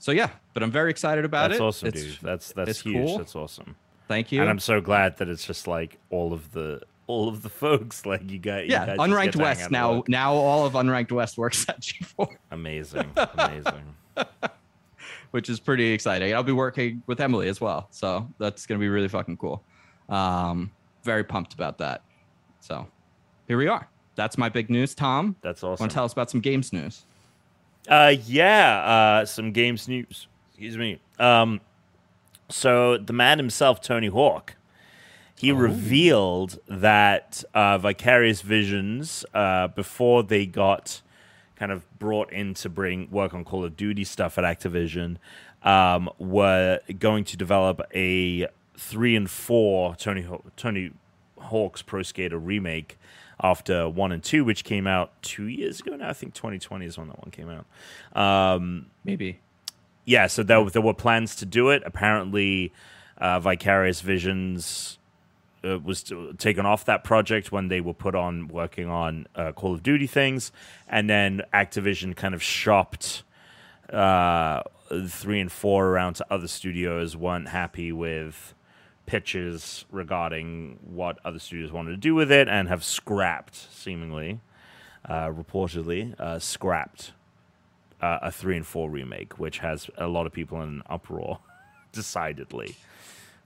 [0.03, 1.63] So yeah, but I'm very excited about That's it.
[1.63, 2.19] That's awesome, It's- dude.
[2.23, 3.07] That's that's huge.
[3.07, 3.19] cool.
[3.19, 3.77] That's awesome.
[4.09, 4.41] Thank you.
[4.41, 6.81] And I'm so glad that it's just like all of the
[7.11, 8.65] all of the folks like you got.
[8.65, 9.97] you yeah, guys unranked West now.
[9.97, 10.09] work.
[10.09, 13.95] Now all of unranked West works at G4, Amazing, amazing.
[15.33, 16.35] which is pretty exciting.
[16.35, 19.63] I'll be working with Emily as well, so that's gonna be really fucking cool.
[20.09, 20.71] Um,
[21.03, 22.03] very pumped about that.
[22.61, 22.87] So
[23.49, 23.89] here we are.
[24.17, 24.95] That's my big news.
[24.95, 25.83] Tom, That's awesome.
[25.83, 27.07] want to tell us about some games news?
[27.89, 30.27] Uh, yeah, uh, some games news.
[30.51, 31.01] Excuse me.
[31.19, 31.61] Um,
[32.51, 34.57] so the man himself, Tony Hawk,
[35.41, 41.01] he revealed that uh, Vicarious Visions, uh, before they got
[41.57, 45.17] kind of brought in to bring work on Call of Duty stuff at Activision,
[45.63, 50.91] um, were going to develop a three and four Tony Haw- Tony
[51.39, 52.99] Hawk's Pro Skater remake
[53.43, 56.11] after one and two, which came out two years ago now.
[56.11, 57.67] I think 2020 is when that one came out.
[58.15, 59.41] Um, Maybe.
[60.05, 61.83] yeah, so there, there were plans to do it.
[61.87, 62.73] Apparently,
[63.17, 64.99] uh, Vicarious Visions
[65.65, 69.75] uh, was taken off that project when they were put on working on uh, Call
[69.75, 70.53] of Duty things,
[70.89, 73.23] and then Activision kind of shopped
[73.93, 74.63] uh,
[75.09, 77.17] three and four around to other studios.
[77.17, 78.55] weren't happy with
[79.07, 84.41] pitches regarding what other studios wanted to do with it, and have scrapped, seemingly,
[85.09, 87.13] uh, reportedly, uh, scrapped
[88.01, 91.41] uh, a three and four remake, which has a lot of people in an uproar,
[91.93, 92.77] decidedly.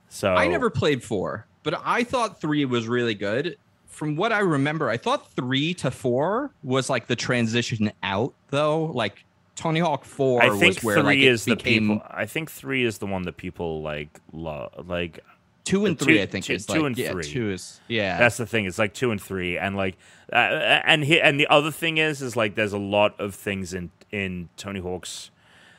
[0.07, 3.57] So I never played four, but I thought three was really good.
[3.87, 8.85] From what I remember, I thought three to four was like the transition out, though.
[8.85, 12.01] Like Tony Hawk Four I think was where three like is the people.
[12.09, 14.87] I think three is the one that people like love.
[14.87, 15.21] Like
[15.63, 16.21] two and two- three.
[16.21, 17.23] I think two- is two like, and yeah, three.
[17.23, 18.17] Two is yeah.
[18.17, 18.65] That's the thing.
[18.65, 19.97] It's like two and three, and like,
[20.31, 23.73] uh, and he, and the other thing is, is like, there's a lot of things
[23.73, 25.31] in in Tony Hawk's.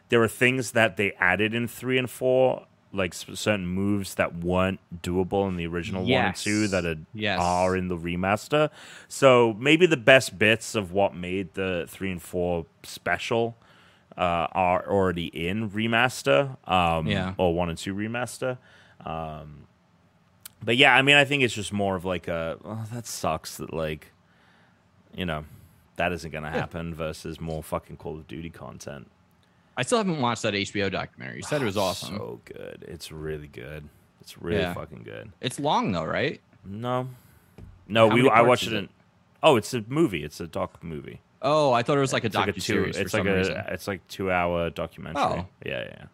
[0.08, 2.66] There are things that they added in three and four,
[2.96, 7.38] like certain moves that weren't doable in the original one and two that are Yes.
[7.40, 8.70] are in the remaster.
[9.08, 13.56] So maybe the best bits of what made the three and four special
[14.16, 17.34] uh, are already in remaster, um, Yeah.
[17.36, 18.56] or one and two remaster.
[19.04, 19.66] Um,
[20.64, 23.58] but yeah, I mean, I think it's just more of like a oh, that sucks
[23.58, 24.12] that like,
[25.14, 25.44] you know,
[25.96, 29.10] that isn't gonna happen versus more fucking Call of Duty content.
[29.76, 31.36] I still haven't watched that HBO documentary.
[31.36, 32.16] You said it was awesome.
[32.16, 32.84] So good.
[32.88, 33.88] It's really good.
[34.20, 34.74] It's really Yeah.
[34.74, 35.30] fucking good.
[35.40, 36.40] it's long though, right?
[36.64, 37.08] No,
[37.86, 38.76] no, How we I watched it it?
[38.78, 38.88] in.
[39.42, 40.24] Oh, it's a movie.
[40.24, 41.20] It's a doc movie.
[41.42, 43.36] Oh, I thought it was like a It's like series It's like a.
[43.36, 43.56] reason.
[43.68, 45.22] It's like two hour documentary.
[45.22, 45.46] Oh.
[45.64, 45.84] Yeah, yeah.
[45.90, 46.04] yeah.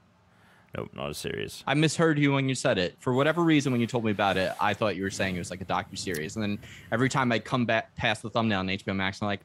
[0.77, 1.63] Nope, not a series.
[1.67, 2.97] I misheard you when you said it.
[2.99, 5.39] For whatever reason, when you told me about it, I thought you were saying it
[5.39, 6.37] was like a docu series.
[6.37, 6.59] And then
[6.91, 9.41] every time I come back past the thumbnail on HBO Max, I'm like,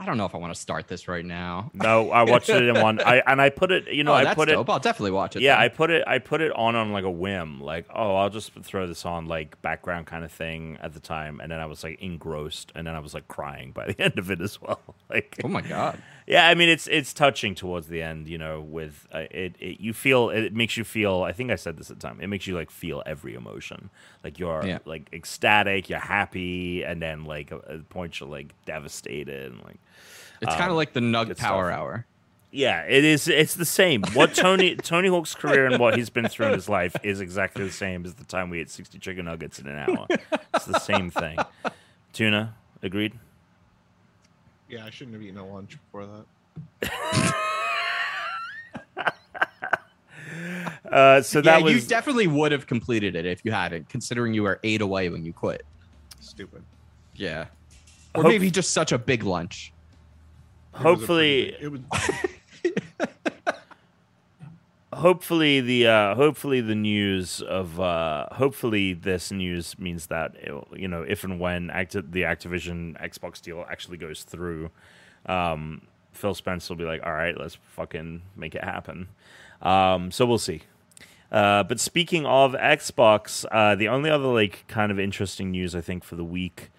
[0.00, 1.72] I don't know if I want to start this right now.
[1.74, 3.00] No, I watched it in one.
[3.00, 3.88] I and I put it.
[3.88, 4.52] You know, oh, I put it.
[4.52, 4.70] dope.
[4.70, 5.42] I'll definitely watch it.
[5.42, 5.64] Yeah, then.
[5.64, 6.04] I put it.
[6.06, 9.26] I put it on on like a whim, like oh, I'll just throw this on
[9.26, 12.86] like background kind of thing at the time, and then I was like engrossed, and
[12.86, 14.80] then I was like crying by the end of it as well.
[15.10, 16.00] Like, Oh my god.
[16.28, 18.60] Yeah, I mean it's it's touching towards the end, you know.
[18.60, 21.22] With uh, it, it, you feel it makes you feel.
[21.22, 22.20] I think I said this at the time.
[22.20, 23.88] It makes you like feel every emotion.
[24.22, 24.78] Like you're Yeah.
[24.84, 29.78] like ecstatic, you're happy, and then like at a point you're like devastated, and like
[30.42, 31.78] It's kind Um, of like the Nug Power stuff.
[31.80, 32.06] Hour.
[32.50, 33.26] yeah, it is.
[33.26, 34.02] It's the same.
[34.12, 37.64] What Tony Tony Hawk's career and what he's been through in his life is exactly
[37.64, 40.06] the same as the time we ate sixty chicken nuggets in an hour.
[40.54, 41.38] It's the same thing.
[42.12, 43.14] Tuna, agreed.
[44.68, 47.34] Yeah, I shouldn't have eaten a lunch before that.
[50.90, 54.32] Uh, so that yeah, was you definitely would have completed it if you hadn't, considering
[54.32, 55.64] you were eight away when you quit.
[56.20, 56.62] Stupid.
[57.14, 57.46] Yeah.
[58.14, 59.72] or Hope- maybe just such a big lunch.
[60.74, 61.80] It was a pretty hopefully, it was
[64.98, 70.34] hopefully the uh, hopefully the news of uh, hopefully this news means that
[70.74, 74.70] you know if and when Acti- the Activision Xbox deal actually goes through,
[75.26, 79.08] um, Phil Spencer will be like, all right, let's fucking make it happen.
[79.62, 80.62] Um, so we'll see.
[81.30, 85.80] Uh, but speaking of Xbox, uh, the only other like kind of interesting news I
[85.80, 86.70] think for the week.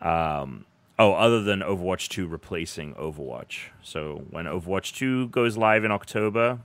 [0.00, 0.66] Um,
[0.98, 3.68] oh, other than Overwatch 2 replacing Overwatch.
[3.82, 6.58] So when Overwatch 2 goes live in October,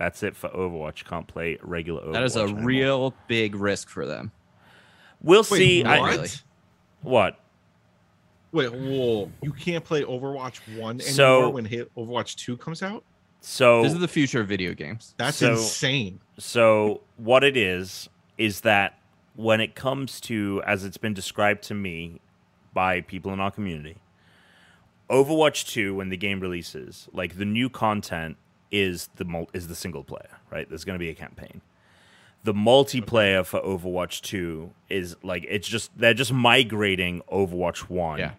[0.00, 1.04] that's it for Overwatch.
[1.04, 2.12] Can't play regular Overwatch.
[2.14, 2.64] That is a anymore.
[2.64, 4.32] real big risk for them.
[5.22, 5.82] We'll Wait, see.
[5.84, 5.90] what?
[5.92, 6.28] I, really.
[7.02, 7.38] what?
[8.52, 9.30] Wait, whoa!
[9.42, 13.04] You can't play Overwatch One anymore So- when hit Overwatch Two comes out.
[13.42, 15.14] So This is the future of video games.
[15.18, 16.20] That's So- insane.
[16.38, 18.08] So what it is
[18.38, 18.98] is that
[19.36, 22.20] when it comes to as it's been described to me
[22.72, 23.98] by people in our community,
[25.10, 28.36] Overwatch 2 when the game releases, like the new content
[28.70, 30.68] is the mul- is the single player, right?
[30.68, 31.60] There's going to be a campaign.
[32.44, 38.32] The multiplayer for Overwatch 2 is like it's just they're just migrating Overwatch 1 Yeah.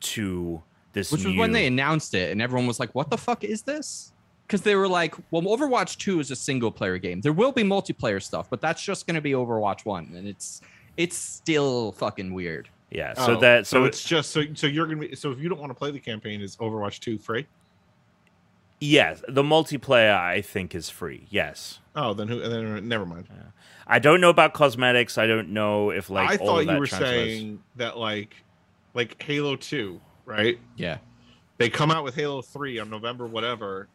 [0.00, 3.44] to this Which was when they announced it, and everyone was like, "What the fuck
[3.44, 4.12] is this?"
[4.46, 7.20] Because they were like, "Well, Overwatch Two is a single player game.
[7.20, 10.60] There will be multiplayer stuff, but that's just going to be Overwatch One, and it's
[10.96, 14.86] it's still fucking weird." Yeah, so Oh, that so so it's just so so you're
[14.86, 17.46] gonna be so if you don't want to play the campaign, is Overwatch Two free?
[18.80, 21.26] Yes, the multiplayer I think is free.
[21.30, 21.80] Yes.
[21.94, 22.40] Oh, then who?
[22.40, 23.28] Then never mind.
[23.86, 25.16] I don't know about cosmetics.
[25.16, 27.08] I don't know if like I all thought of that you were transfers.
[27.10, 28.34] saying that like
[28.94, 30.58] like Halo Two, right?
[30.76, 30.98] Yeah,
[31.58, 33.88] They come out with Halo Three on November whatever.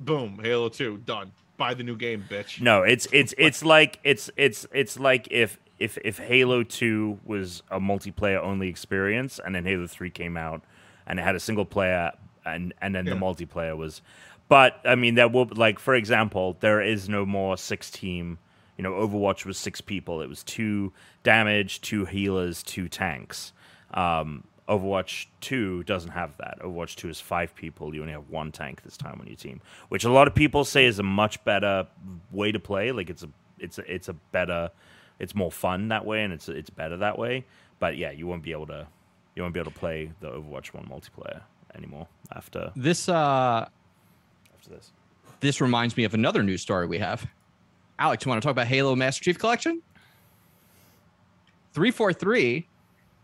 [0.00, 1.32] Boom, Halo Two done.
[1.56, 2.60] Buy the new game, bitch.
[2.60, 7.62] No, it's it's it's like it's it's it's like if if if Halo Two was
[7.70, 10.62] a multiplayer only experience, and then Halo Three came out,
[11.06, 12.12] and it had a single player,
[12.54, 14.02] and and then the multiplayer was.
[14.48, 18.38] But I mean, that will like for example, there is no more six team.
[18.76, 20.22] You know, Overwatch was six people.
[20.22, 20.92] It was two
[21.24, 23.52] damage, two healers, two tanks.
[23.92, 26.58] Um, Overwatch 2 doesn't have that.
[26.60, 27.94] Overwatch 2 is five people.
[27.94, 30.64] You only have one tank this time on your team, which a lot of people
[30.64, 31.86] say is a much better
[32.30, 32.92] way to play.
[32.92, 34.70] Like it's a it's a, it's a better
[35.18, 37.46] it's more fun that way and it's it's better that way.
[37.78, 38.86] But yeah, you won't be able to
[39.34, 41.42] you won't be able to play the Overwatch 1 multiplayer
[41.78, 43.66] anymore after this uh,
[44.54, 44.92] after this.
[45.40, 47.26] this reminds me of another news story we have.
[47.98, 49.80] Alex, you want to talk about Halo Master Chief Collection?
[51.72, 52.68] Three four three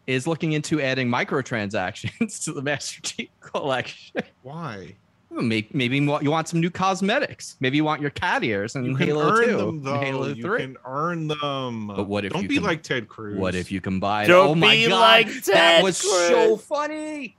[0.06, 4.22] is looking into adding microtransactions to the Master Chief Collection.
[4.42, 4.94] Why?
[5.30, 7.56] Maybe, maybe you want- some new cosmetics.
[7.58, 10.00] Maybe you want your cat ears and You can Halo earn 2 them and though.
[10.00, 10.60] Halo you 3.
[10.60, 11.88] can earn them.
[11.88, 13.36] But what if Don't you be can- like Ted Cruz?
[13.36, 14.26] What if you can buy?
[14.28, 15.44] Don't oh my be god, like that
[15.76, 17.36] Ted was so funny.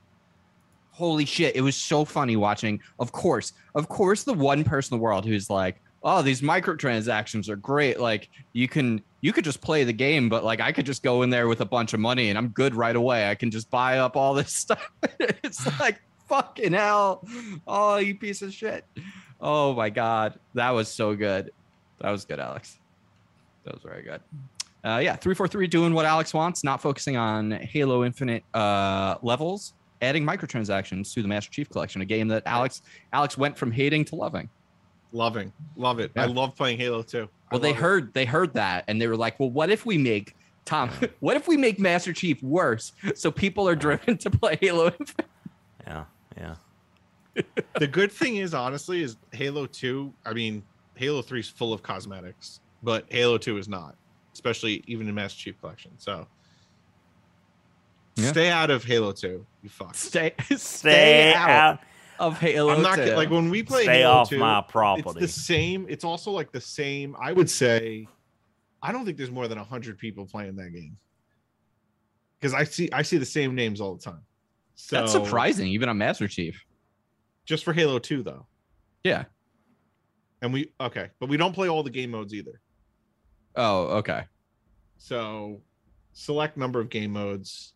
[0.96, 2.80] Holy shit, it was so funny watching.
[2.98, 7.50] Of course, of course, the one person in the world who's like, "Oh, these microtransactions
[7.50, 8.00] are great.
[8.00, 11.20] Like you can you could just play the game, but like I could just go
[11.20, 13.28] in there with a bunch of money and I'm good right away.
[13.28, 17.26] I can just buy up all this stuff." it's like fucking hell.
[17.66, 18.86] Oh, you piece of shit.
[19.38, 21.50] Oh my god, that was so good.
[22.00, 22.78] That was good, Alex.
[23.64, 24.22] That was very good.
[24.82, 29.16] Uh, yeah, three four three doing what Alex wants, not focusing on Halo Infinite uh,
[29.20, 32.82] levels, adding microtransactions to the Master Chief Collection, a game that Alex
[33.12, 34.48] Alex went from hating to loving.
[35.12, 36.12] Loving, love it.
[36.16, 37.28] I love playing Halo too.
[37.50, 37.80] Well, they love it.
[37.80, 40.90] heard they heard that and they were like, well, what if we make Tom?
[41.20, 44.92] What if we make Master Chief worse so people are driven to play Halo
[45.86, 46.04] Yeah,
[46.36, 46.54] yeah.
[47.78, 50.62] the good thing is honestly is Halo 2, I mean,
[50.94, 53.94] Halo 3 is full of cosmetics, but Halo 2 is not,
[54.32, 55.92] especially even in Master Chief Collection.
[55.98, 56.26] So
[58.16, 58.30] Yeah.
[58.30, 59.94] stay out of Halo 2, you fuck.
[59.94, 61.80] Stay stay, Stay out, out.
[62.18, 62.72] of Halo.
[62.72, 63.14] I'm not 2.
[63.14, 65.20] like when we play Stay Halo off 2, my it's property.
[65.20, 65.86] the same.
[65.88, 67.14] It's also like the same.
[67.20, 68.08] I would say,
[68.82, 70.96] I don't think there's more than hundred people playing that game
[72.40, 74.22] because I see I see the same names all the time.
[74.76, 76.62] So That's surprising, even on Master Chief.
[77.44, 78.46] Just for Halo 2 though.
[79.04, 79.24] Yeah.
[80.42, 82.60] And we okay, but we don't play all the game modes either.
[83.56, 84.24] Oh, okay.
[84.98, 85.60] So
[86.12, 87.74] select number of game modes.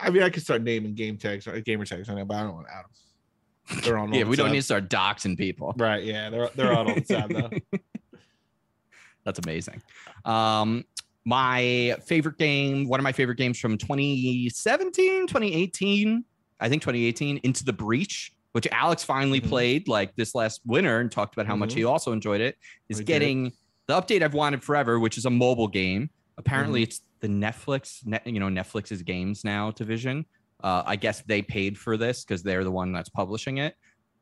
[0.00, 2.42] I mean, I could start naming game tags, or gamer tags on it, but I
[2.42, 3.80] don't want them.
[3.82, 4.12] They're on.
[4.14, 5.74] Yeah, we don't need to start doxing people.
[5.76, 6.02] Right?
[6.04, 7.78] Yeah, they're they're on all the time though.
[9.24, 9.82] That's amazing.
[10.24, 10.84] Um,
[11.24, 16.24] my favorite game, one of my favorite games from 2017, 2018,
[16.60, 19.48] I think 2018, Into the Breach, which Alex finally Mhm.
[19.48, 21.78] played like this last winter and talked about how much Mhm.
[21.78, 22.56] he also enjoyed it,
[22.88, 23.06] is did.
[23.06, 23.52] getting
[23.86, 26.08] the update I've wanted forever, which is a mobile game.
[26.38, 26.88] Apparently, Mm-hmm.
[26.88, 30.24] it's the Netflix, net, you know, Netflix's games now division.
[30.62, 33.74] Uh, I guess they paid for this because they're the one that's publishing it.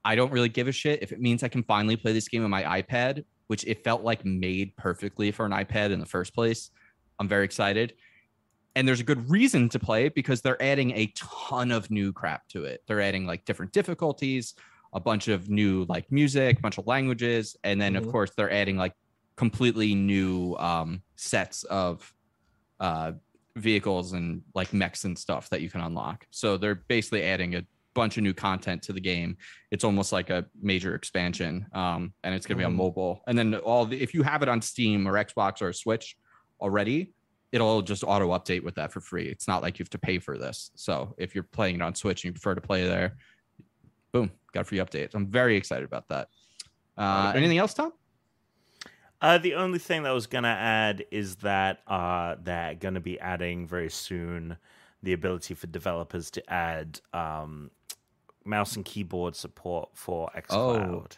[0.05, 2.44] I don't really give a shit if it means I can finally play this game
[2.44, 6.35] on my iPad, which it felt like made perfectly for an iPad in the first
[6.35, 6.70] place.
[7.18, 7.94] I'm very excited.
[8.74, 12.12] And there's a good reason to play it because they're adding a ton of new
[12.12, 12.82] crap to it.
[12.86, 14.55] They're adding like different difficulties,
[14.93, 17.98] a bunch of new like music, a bunch of languages, and then Mhm.
[17.98, 18.93] of course they're adding like
[19.36, 22.12] completely new um, sets of
[22.81, 23.12] uh,
[23.57, 26.27] vehicles and like mechs and stuff that you can unlock.
[26.31, 29.36] So they're basically adding a bunch of new content to the game.
[29.70, 32.77] It's almost like a major expansion, um, and it's going to be on Mhm.
[32.77, 33.23] mobile.
[33.27, 36.16] And then all the, if you have it on Steam or Xbox or Switch
[36.61, 37.12] already,
[37.53, 39.28] it'll just auto update with that for free.
[39.28, 40.70] It's not like you have to pay for this.
[40.74, 43.16] So if you're playing it on Switch and you prefer to play there,
[44.12, 45.15] boom, got a free update.
[45.15, 46.28] I'm very excited about that.
[46.98, 47.93] Uh, anything else, Tom?
[49.20, 53.18] Uh, the only thing that I was gonna add is that uh, they're gonna be
[53.18, 54.59] adding very soon
[55.02, 57.70] the ability for developers to add um,
[58.44, 61.12] mouse and keyboard support for xCloud.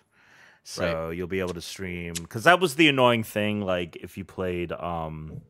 [0.65, 3.63] so you'll be able to stream because that was the annoying thing.
[3.63, 5.41] Like if you played, um,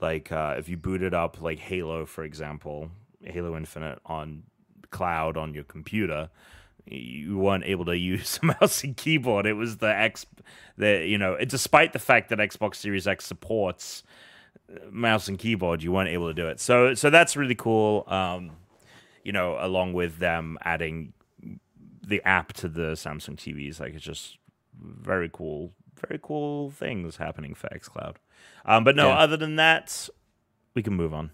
[0.00, 2.90] like uh, if you booted up like Halo, for example,
[3.24, 4.44] Halo Infinite on
[4.90, 6.30] cloud on your computer,
[6.86, 9.46] you weren't able to use a mouse and keyboard.
[9.46, 10.26] It was the X,
[10.76, 14.02] the you know, despite the fact that Xbox Series X supports
[14.70, 16.60] uh, mouse and keyboard, you weren't able to do it.
[16.60, 18.04] So so that's really cool.
[18.06, 18.52] Um,
[19.24, 21.12] you know, along with them adding
[22.06, 24.38] the app to the Samsung TVs, like it's just
[24.82, 25.72] very cool,
[26.08, 28.16] very cool things happening for XCloud.
[28.64, 29.18] Um, but no, Yeah.
[29.18, 30.08] other than that,
[30.74, 31.30] we can move on.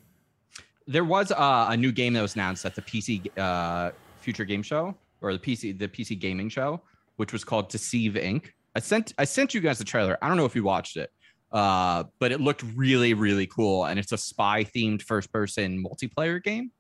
[0.89, 4.63] there was uh, a new game that was announced at the PC uh, Future Game
[4.63, 6.83] Show or the PC the PC Gaming Show,
[7.17, 8.51] which was called Deceive Inc.
[8.75, 10.19] I sent I sent you guys the trailer.
[10.21, 11.11] I don't know if you watched it,
[11.53, 16.43] uh, but it looked really really cool, and it's a spy themed first person multiplayer
[16.43, 16.71] game,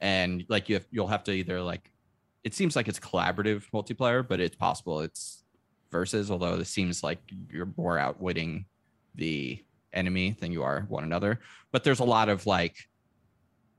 [0.00, 1.90] and like you have, you'll have to either like
[2.44, 5.44] it seems like it's collaborative multiplayer, but it's possible it's
[5.90, 6.30] versus.
[6.30, 7.18] Although it seems like
[7.50, 8.66] you're more outwitting
[9.14, 9.62] the
[9.92, 11.40] enemy than you are one another.
[11.72, 12.76] But there's a lot of like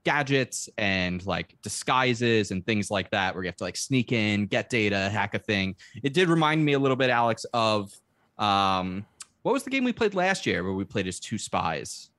[0.04, 4.46] gadgets and like disguises and things like that where you have to like sneak in
[4.46, 5.74] get data hack a thing.
[6.02, 7.92] It did remind me a little bit alex of
[8.38, 9.04] um
[9.42, 12.10] what was the game we played last year where we played as two spies?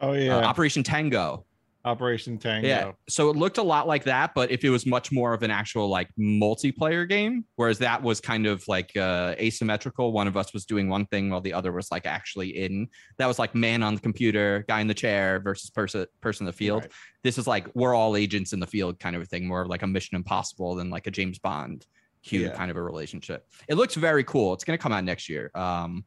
[0.00, 1.44] Oh Uh, yeah, operation tango
[1.84, 2.68] Operation Tango.
[2.68, 5.42] yeah so it looked a lot like that but if it was much more of
[5.42, 10.12] an actual like multiplayer game whereas that was kind of like uh asymmetrical.
[10.12, 12.86] One of us was doing one thing while the other was like actually in.
[13.18, 16.46] That was like man on the computer guy in the chair versus person person in
[16.46, 16.82] the field.
[16.82, 16.92] Right.
[17.24, 19.68] this is like we're all agents in the field kind of a thing more of
[19.68, 21.84] like a mission impossible than like a james bond
[22.22, 22.50] q Yeah.
[22.54, 23.46] kind of a relationship.
[23.66, 24.52] It looks very cool.
[24.54, 25.50] It's going to come out next year.
[25.56, 26.04] Um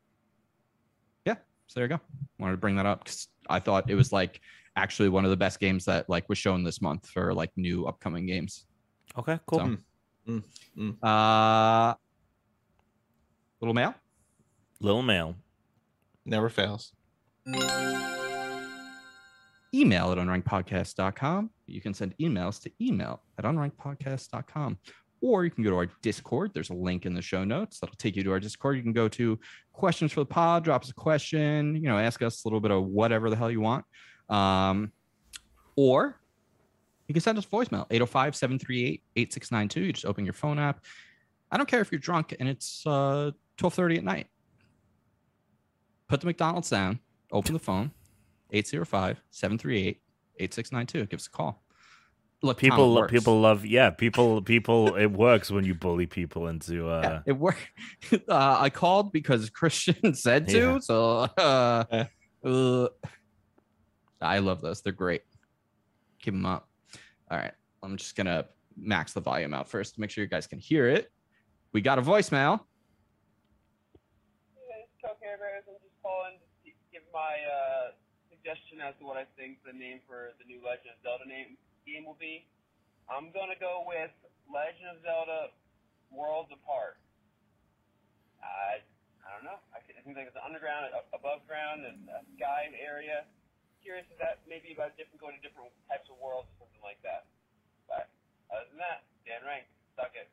[1.26, 1.36] yeah
[1.68, 2.00] so there you go.
[2.40, 4.42] Wanted to bring that up because i thought it was like
[4.76, 7.86] actually one of the best games that like was shown this month for like new
[7.86, 8.66] upcoming games
[9.18, 9.60] Okay, cool.
[9.60, 9.78] So-
[10.28, 10.44] Mm,
[10.76, 10.96] mm.
[11.04, 11.94] uh
[13.62, 13.94] little mail
[14.82, 15.36] Little mail.
[16.26, 16.92] Never fails.
[19.74, 21.50] email at unrankedpodcast.com.
[21.68, 24.78] You can send emails to email at unrankedpodcast.com.
[25.22, 26.52] Or you can go to our Discord.
[26.54, 28.78] There's a link in the show notes that'll take you to our Discord.
[28.78, 29.40] You can go to
[29.74, 32.72] questions for the pod, drop us a question, you know, ask us a little bit
[32.72, 33.86] of whatever the hell you want.
[34.30, 34.92] Um,
[35.76, 36.20] or
[37.08, 39.82] you can send us voicemail 805 738 8692.
[39.82, 40.84] You just open your phone app.
[41.52, 44.28] I don't care if you're drunk and it's uh, 1230 at night.
[46.08, 47.00] Put the McDonald's down,
[47.32, 47.92] open the phone,
[48.52, 50.02] 805 738
[50.40, 51.06] 8692.
[51.08, 51.62] Give us a call.
[52.42, 53.12] Look, People, works.
[53.12, 53.66] people love.
[53.66, 54.96] Yeah, people, people.
[54.98, 56.88] it works when you bully people into.
[56.90, 57.60] Uh, Yeah, it worked.
[58.30, 60.58] Uh, I called because Christian said to.
[60.58, 60.80] Yeah.
[60.80, 62.06] So uh,
[62.44, 62.88] uh,
[64.22, 64.82] I love those.
[64.82, 65.24] They're great.
[66.22, 66.70] Keep them up.
[67.30, 67.54] All right.
[67.84, 68.46] I'm just going to
[68.78, 71.12] max the volume out first to make sure you guys can hear it.
[71.74, 72.62] We got a voicemail.
[74.56, 75.64] Hey, it's Coke Bears.
[75.68, 77.96] I'm just calling to give my uh,
[78.32, 81.58] suggestion as to what I think the name for the new Legend of Zelda name
[81.86, 82.48] game will be.
[83.06, 84.10] I'm gonna go with
[84.50, 85.54] Legend of Zelda
[86.10, 86.98] Worlds Apart.
[88.42, 88.82] I
[89.26, 89.58] I don't know.
[89.74, 93.26] I, I think like it's underground, above ground, and a sky area.
[93.86, 96.98] Curious if that maybe about different going to different types of worlds or something like
[97.06, 97.30] that.
[97.88, 98.10] But
[98.50, 100.28] other than that, Dan Rank, suck it.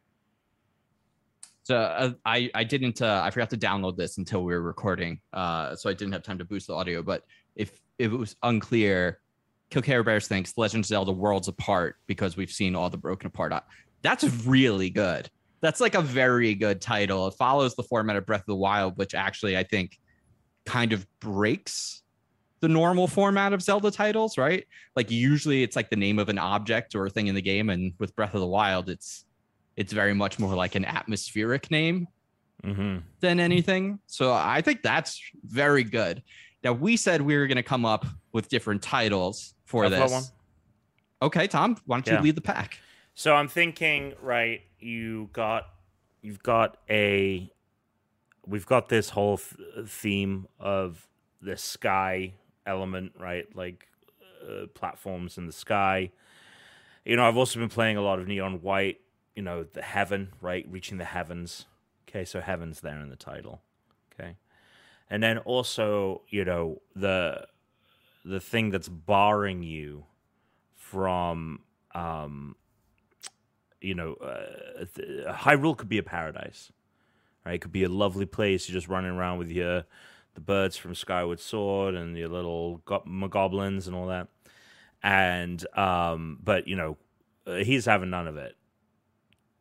[1.63, 5.21] So uh, I I didn't uh, I forgot to download this until we were recording,
[5.35, 7.03] uh, so I didn't have time to boost the audio.
[7.03, 7.25] But
[7.55, 9.21] if if it was unclear,
[9.71, 13.53] Kilcare Bears thinks Legend of Zelda Worlds Apart because we've seen all the broken apart.
[13.53, 13.61] Uh,
[14.01, 15.31] That's really good.
[15.61, 17.29] That's like a very good title.
[17.29, 19.99] It follows the format of Breath of the Wild, which actually I think
[20.65, 22.02] kind of breaks
[22.63, 24.65] the normal format of Zelda titles, right?
[24.95, 27.69] Like usually it's like the name of an object or a thing in the game,
[27.69, 29.27] and with Breath of the Wild, it's
[29.77, 32.07] it's very much more like an atmospheric name
[32.65, 33.99] hmm than anything.
[34.07, 36.23] So I think that's very good.
[36.63, 40.33] Now we said we were going to come up with different titles for I've this.
[41.21, 42.21] Okay, Tom, why don't you Yeah.
[42.23, 42.79] lead the pack?
[43.15, 44.61] So I'm thinking, right?
[44.79, 45.67] You got,
[46.21, 47.51] you've got a,
[48.47, 51.09] we've got this whole th- theme of
[51.41, 52.35] the sky
[52.67, 53.45] element, right?
[53.55, 53.87] Like
[54.43, 56.11] uh, platforms in the sky.
[57.05, 59.01] You know, I've also been playing a lot of Neon White.
[59.35, 60.67] You know, the heaven, right?
[60.69, 61.67] Reaching the heavens.
[62.09, 63.63] Okay, so heaven's there in the title.
[64.13, 64.37] Okay,
[65.09, 67.47] and then also, you know, the
[68.25, 70.05] the thing that's barring you
[70.77, 71.61] from
[71.95, 72.57] um
[73.83, 76.71] you know, uh, th- Hyrule could be a paradise,
[77.45, 77.57] right?
[77.57, 78.69] It could be a lovely place.
[78.69, 79.85] You're just running around with your
[80.35, 84.29] the birds from Skyward Sword and your little go- goblins and all that.
[85.03, 86.97] And um, but you know,
[87.47, 88.57] uh, he's having none of it.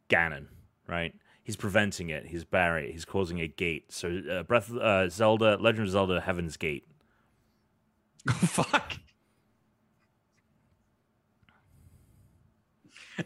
[0.10, 0.48] Ganon,
[0.88, 1.14] right?
[1.44, 2.28] He's preventing it.
[2.28, 2.92] He's barring.
[2.92, 3.92] He's causing a gate.
[3.92, 6.88] So uh, Breath uh, Zelda, Legend of Zelda, Heaven's Gate.
[8.30, 8.94] Fuck.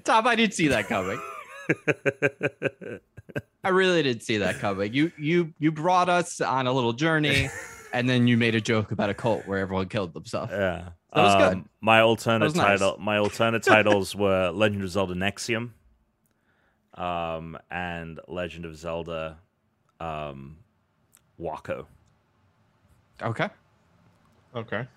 [0.03, 1.21] Tom, I didn't see that coming.
[3.63, 4.93] I really didn't see that coming.
[4.93, 7.49] You you you brought us on a little journey,
[7.93, 10.51] and then you made a joke about a cult where everyone killed themselves.
[10.51, 11.53] Yeah, That was good.
[11.53, 12.79] Um, My alternate That nice.
[12.79, 15.71] title, my alternate titles were Legend of Zelda Nexium,
[16.93, 19.39] um, and Legend of Zelda,
[19.99, 20.57] um,
[21.37, 21.87] Wako.
[23.21, 23.49] Okay.
[24.55, 24.87] Okay.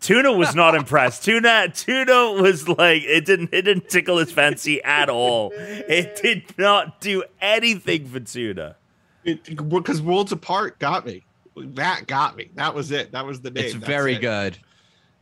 [0.00, 1.24] Tuna was not impressed.
[1.24, 5.52] Tuna, Tuna was like it didn't it didn't tickle his fancy at all.
[5.54, 8.76] It did not do anything for Tuna.
[9.24, 11.22] Because Worlds Apart got me.
[11.56, 12.48] That got me.
[12.54, 13.12] That was it.
[13.12, 13.64] That was the name.
[13.64, 14.20] It's That's very it.
[14.22, 14.56] good.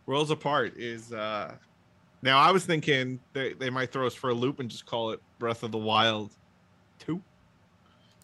[0.07, 1.55] Worlds Apart is uh
[2.23, 5.11] now I was thinking they, they might throw us for a loop and just call
[5.11, 6.31] it Breath of the Wild
[7.01, 7.21] 2.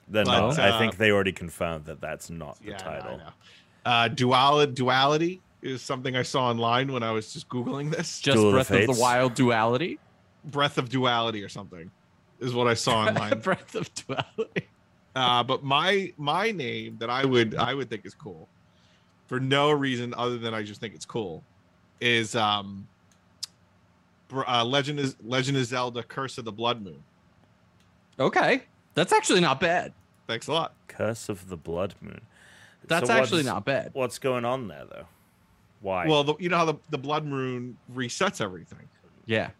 [0.08, 2.78] Then But, no, I uh, think they already confirmed that that's not the Yeah, I
[2.78, 3.18] title.
[3.18, 3.28] know.
[3.84, 8.20] Uh dual duality is something I saw online when I was just googling this.
[8.20, 9.98] Just Duel Breath of the Wild duality.
[10.44, 11.90] Breath of duality or something
[12.38, 13.40] is what I saw online.
[13.40, 14.68] Breath of duality.
[15.16, 18.48] Uh, but my my name that I would I would think is cool,
[19.26, 21.42] for no reason other than I just think it's cool,
[22.00, 22.86] is um,
[24.28, 27.02] Br- uh, Legend is Legend of Zelda: Curse of the Blood Moon.
[28.20, 28.64] Okay,
[28.94, 29.92] that's actually not bad.
[30.26, 30.74] Thanks a lot.
[30.88, 32.20] Curse of the Blood Moon.
[32.86, 33.90] That's So actually not bad.
[33.94, 35.06] What's going on there though?
[35.84, 36.06] Why?
[36.06, 38.88] Well, the, you know how the, the Blood Moon resets everything.
[39.26, 39.50] Yeah.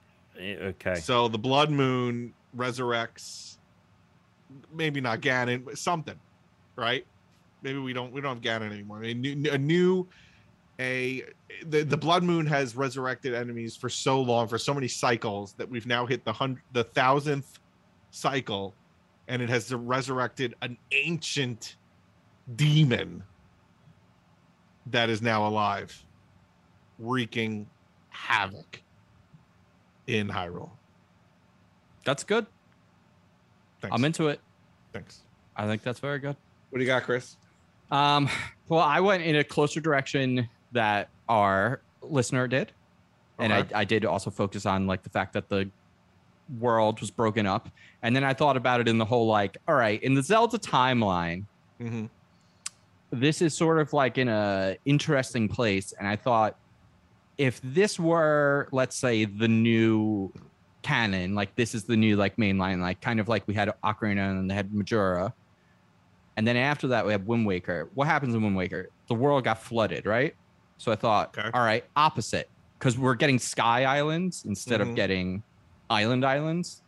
[0.40, 0.94] Okay.
[0.94, 3.58] So the Blood Moon resurrects,
[4.72, 6.18] maybe not Ganon, but something,
[6.76, 7.04] right?
[7.62, 9.02] Maybe we don't we don't have Ganon anymore.
[9.02, 10.08] A new, a new
[10.80, 11.24] a
[11.66, 15.68] the, the Blood Moon has resurrected enemies for so long, for so many cycles that
[15.68, 17.58] we've now hit the hundred the thousandth
[18.12, 18.74] cycle,
[19.28, 21.76] and it has resurrected an ancient
[22.56, 23.22] demon
[24.86, 26.03] that is now alive,
[26.98, 27.66] wreaking
[28.10, 28.80] havoc
[30.06, 30.70] in Hyrule.
[32.04, 32.46] That's good.
[33.80, 33.94] Thanks.
[33.94, 34.40] I'm into it.
[34.92, 35.22] Thanks.
[35.56, 36.36] I think that's very good.
[36.70, 37.36] What do you got, Chris?
[37.90, 38.28] Um,
[38.68, 42.72] well, I went in a closer direction that our listener did,
[43.38, 45.70] and I, I did also focus on like the fact that the
[46.58, 47.68] world was broken up,
[48.02, 50.58] and then I thought about it in the whole like, all right, in the Zelda
[50.58, 51.44] timeline,
[51.80, 52.06] Mm-hmm.
[53.10, 56.56] this is sort of like in a interesting place, and I thought
[57.38, 60.32] if this were, let's say, the new
[60.82, 64.30] canon, like this is the new like mainline, like kind of like we had Ocarina
[64.30, 65.32] and they had Majora.
[66.36, 67.90] And then after that, we have Wind Waker.
[67.94, 68.88] What happens in Wind Waker?
[69.08, 70.34] The world got flooded, right?
[70.78, 71.50] So I thought, Okay.
[71.54, 74.90] all right, opposite, because we're getting Sky Islands instead Mhm.
[74.90, 75.42] of getting
[75.90, 76.82] Island Islands.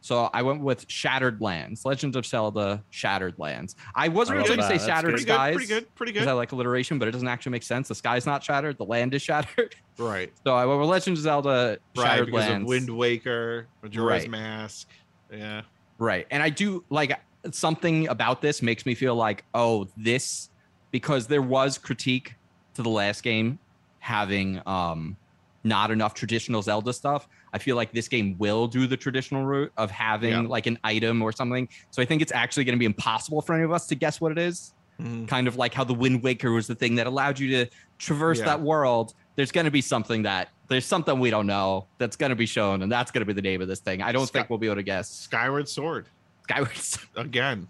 [0.00, 3.74] So I went with Shattered Lands, Legend of Zelda, Shattered Lands.
[3.94, 5.26] I was originally going to say Shattered good.
[5.26, 5.56] Pretty Skies good.
[5.66, 5.94] Pretty good.
[5.96, 6.28] Pretty because.
[6.28, 7.88] I like alliteration, but it doesn't actually make sense.
[7.88, 9.74] The sky's not shattered, the land is shattered.
[9.98, 10.32] right.
[10.44, 12.04] So I went with Legend of Zelda, Right.
[12.04, 12.62] Shattered Because Lands.
[12.64, 14.30] of Wind Waker, Majora's Right.
[14.30, 14.88] Mask.
[15.32, 15.62] Yeah.
[15.98, 16.26] Right.
[16.30, 17.18] And I do like
[17.50, 20.48] something about this makes me feel like, oh, this
[20.92, 22.34] because there was critique
[22.74, 23.58] to the last game
[23.98, 25.16] having um
[25.64, 27.28] not enough traditional Zelda stuff.
[27.52, 30.40] I feel like this game will do the traditional route of having Yeah.
[30.40, 31.68] like an item or something.
[31.90, 34.20] So I think it's actually going to be impossible for any of us to guess
[34.20, 34.74] what it is.
[35.00, 35.28] Mhm.
[35.28, 38.38] Kind of like how the Wind Waker was the thing that allowed you to traverse
[38.40, 38.46] Yeah.
[38.46, 39.14] that world.
[39.36, 42.44] There's going to be something that there's something we don't know that's going to be
[42.46, 44.02] shown, and that's going to be the name of this thing.
[44.02, 45.08] I don't Sky- think we'll be able to guess.
[45.08, 46.08] Skyward Sword
[46.42, 46.70] Skyward
[47.16, 47.68] again.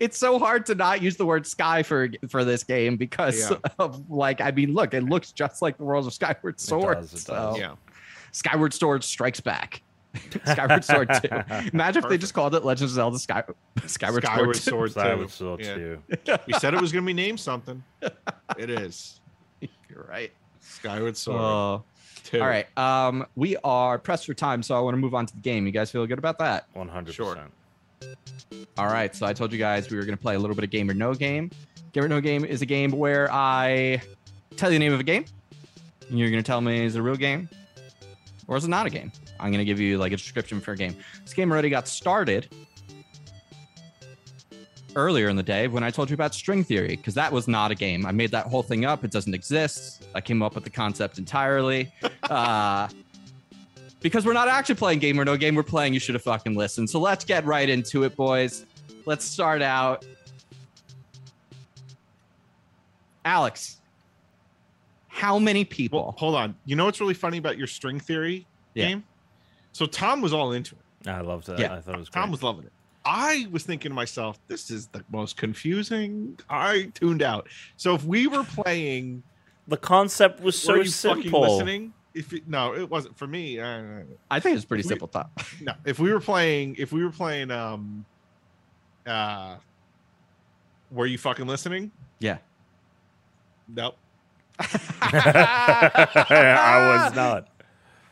[0.00, 3.56] it's so hard to not use the word sky for for this game because Yeah.
[3.78, 6.98] of like I mean, look, it looks just like the worlds of Skyward Sword.
[7.00, 7.56] does, it so.
[7.58, 7.74] Yeah.
[8.34, 9.80] Skyward Sword Strikes Back.
[10.44, 11.28] Skyward Sword 2.
[11.72, 13.42] Imagine if they just called it Legends of Zelda Sky,
[13.86, 14.92] Skyward, Skyward Sword.
[14.92, 15.30] Sword.
[15.30, 16.02] So I too.
[16.08, 16.36] would Yeah.
[16.46, 17.82] We said it was going to be named something.
[18.58, 19.20] It is
[19.60, 20.32] You're right.
[20.60, 21.40] Skyward Sword.
[21.40, 21.84] Oh.
[22.24, 22.40] two.
[22.40, 22.66] all right.
[22.78, 25.64] Um, we are pressed for time, so I want to move on to the game.
[25.66, 26.66] You guys feel good about that?
[26.74, 27.34] One hundred Sure.
[27.34, 28.16] percent.
[28.78, 29.14] All right.
[29.14, 30.90] So I told you guys we were going to play a little bit of Game
[30.90, 31.50] or No Game.
[31.92, 34.02] Game or No Game is a game where I
[34.56, 35.24] tell you the name of a game,
[36.08, 37.48] and you're going to tell me is it a real game
[38.46, 39.10] or is it not a game?
[39.40, 40.96] I'm going to give you like a description for a game.
[41.22, 42.48] This game already got started
[44.96, 47.70] earlier in the day when I told you about string theory because that was not
[47.70, 48.06] a game.
[48.06, 49.04] I made that whole thing up.
[49.04, 50.06] It doesn't exist.
[50.14, 51.92] I came up with the concept entirely.
[52.24, 52.88] uh,
[54.00, 56.54] because we're not actually playing game or no game, we're playing you should have fucking
[56.54, 56.90] listened.
[56.90, 58.66] So let's get right into it, boys.
[59.06, 60.04] Let's start out.
[63.24, 63.80] Alex,
[65.24, 66.02] how many people?
[66.02, 66.54] Well, hold on.
[66.66, 68.88] You know what's really funny about your string theory Yeah.
[68.88, 69.04] game?
[69.72, 71.08] So Tom was all into it.
[71.08, 71.58] I loved it.
[71.58, 71.74] Yeah.
[71.74, 72.30] I thought it was Tom great.
[72.32, 72.72] was loving it.
[73.06, 76.38] I was thinking to myself, this is the most confusing.
[76.50, 77.48] I tuned out.
[77.78, 79.22] So if we were playing,
[79.66, 81.40] the concept was so were you fucking simple.
[81.40, 81.94] listening?
[82.12, 83.58] If it, no, it wasn't for me.
[83.58, 85.30] Uh, I think it's pretty We- simple thought.
[85.62, 88.04] no, if we were playing, if we were playing, um,
[89.06, 89.56] uh,
[90.90, 91.90] were you fucking listening?
[92.20, 92.38] Yeah.
[93.68, 93.96] Nope.
[94.58, 96.26] I
[97.06, 97.48] was not.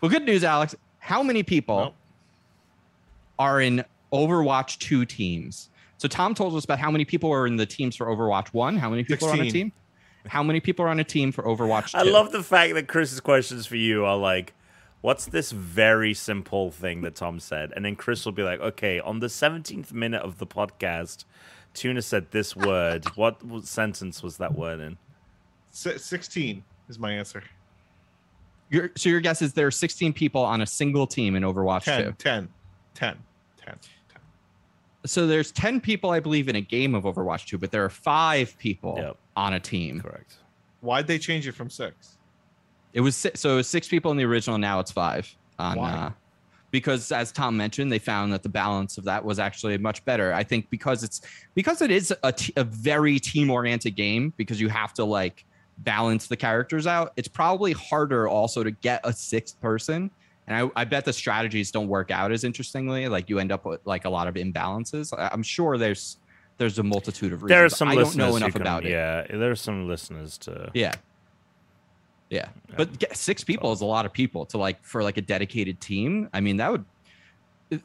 [0.01, 0.75] Well, good news, Alex.
[0.99, 1.95] How many people Nope.
[3.39, 5.69] are in Overwatch 2 teams?
[5.99, 8.77] So Tom told us about how many people are in the teams for Overwatch 1.
[8.77, 9.73] How many people are on a team?
[10.27, 11.99] How many people are on a team for Overwatch 2?
[11.99, 14.55] I love the fact that Chris's questions for you are like,
[15.01, 19.01] "What's this very simple thing that Tom said?" And then Chris will be like, "Okay,
[19.01, 21.25] on the seventeenth minute of the podcast,
[21.75, 23.05] Tuna said this word.
[23.17, 24.99] What, what sentence was that word in?"
[25.73, 27.43] Si- Sixteen is my answer.
[28.71, 31.83] Your, so your guess is there are 16 people on a single team in Overwatch
[31.85, 32.13] 10, 2.
[32.13, 32.49] 10,
[32.95, 33.17] 10,
[33.59, 33.77] 10, 10.
[35.05, 37.91] So there's 10 people, I believe, in a game of Overwatch 2, but there are
[37.91, 39.17] five people Yep.
[39.37, 40.01] on a team.
[40.01, 40.37] Correct.
[40.81, 42.17] Why'd they change it from six?
[42.95, 44.57] It was si- so it was six people in the original.
[44.57, 45.31] Now it's five.
[45.59, 45.91] On, Why?
[45.91, 46.11] Uh,
[46.71, 50.33] because as Tom mentioned, they found that the balance of that was actually much better.
[50.33, 51.21] I think because it's
[51.55, 55.45] because it is a, t- a very team oriented game because you have to like
[55.85, 57.13] balance the characters out.
[57.17, 60.11] It's probably harder also to get a sixth person.
[60.47, 63.09] And I, I bet the strategies don't work out as interestingly.
[63.09, 65.17] Like you end up with like a lot of imbalances.
[65.17, 66.19] I, I'm sure there's
[66.59, 67.57] there's a multitude of reasons.
[67.57, 68.91] There are some I don't know enough can- about it.
[68.91, 70.71] Yeah, there are some listeners to.
[70.75, 70.95] Yeah.
[72.31, 72.49] Yeah.
[72.77, 75.81] But get, six people is a lot of people to like for like a dedicated
[75.81, 76.31] team.
[76.33, 76.85] I mean, that would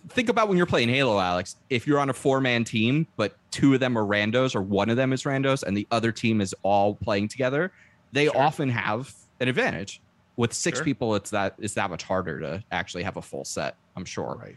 [0.09, 1.57] think about when you're playing Halo, Alex.
[1.69, 4.89] If you're on a four man team, but two of them are randos or one
[4.89, 7.71] of them is randos and the other team is all playing together,
[8.11, 8.37] they Sure.
[8.37, 10.01] often have an advantage.
[10.35, 10.85] With six Sure.
[10.85, 14.37] people, it's that it's that much harder to actually have a full set, I'm sure.
[14.39, 14.55] Right.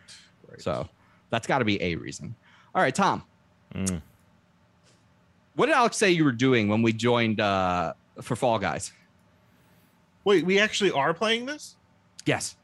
[0.49, 0.61] right.
[0.61, 0.87] So
[1.31, 2.35] that's got to be a reason.
[2.75, 3.23] All right, Tom.
[3.75, 4.03] Mm.
[5.55, 8.93] What did Alex say you were doing when we joined uh, for Fall Guys?
[10.25, 11.77] wait, we actually are playing this?
[12.27, 12.57] Yes.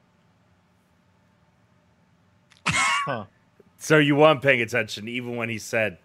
[2.66, 3.24] Huh.
[3.78, 5.98] So you weren't paying attention even when he said,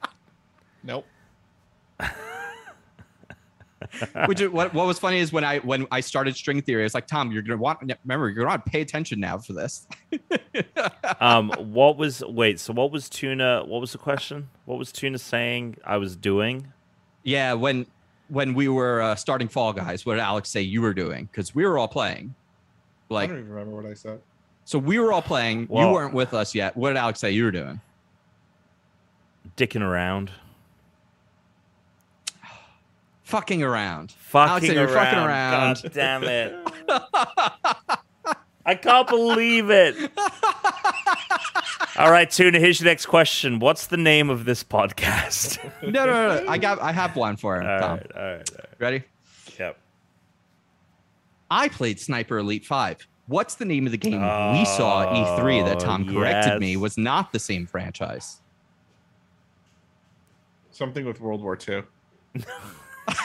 [0.84, 1.06] Nope.
[4.28, 7.08] Which what what was funny is when I when I started string theory, it's like
[7.08, 9.88] Tom, you're gonna want remember you're gonna want to pay attention now for this.
[11.20, 12.60] um, what was wait?
[12.60, 13.64] So what was Tuna?
[13.66, 14.50] What was the question?
[14.66, 15.78] What was Tuna saying?
[15.86, 16.72] I was doing.
[17.24, 17.86] yeah, when
[18.30, 21.26] when we were uh, starting Fall Guys, what did Alex say you were doing?
[21.32, 22.34] Because we were all playing.
[23.10, 24.22] Like I don't even remember what I said.
[24.64, 25.68] so, we were all playing.
[25.70, 26.78] Well- you weren't with us yet.
[26.78, 27.82] What did Alex say you were doing?
[29.58, 30.32] Dicking around.
[33.32, 34.12] Fucking around.
[34.12, 34.94] Fucking said around.
[34.94, 35.82] fucking around.
[35.84, 36.54] God damn it.
[38.66, 39.96] I can't believe it.
[41.98, 43.60] All right, Tuna, here's your next question.
[43.60, 45.60] What's the name of this podcast?
[45.82, 46.50] No, no, no, no.
[46.50, 47.68] I got I have one for him.
[47.68, 47.98] all Tom.
[47.98, 48.70] right, all right, all right.
[48.80, 49.04] Ready?
[49.58, 49.78] Yep.
[51.50, 53.08] I played Sniper Elite 5.
[53.28, 55.10] What's the name of the game we oh, saw at
[55.40, 58.42] E3 that Tom Oh, corrected me was not the same franchise?
[60.72, 61.84] Something with World War II.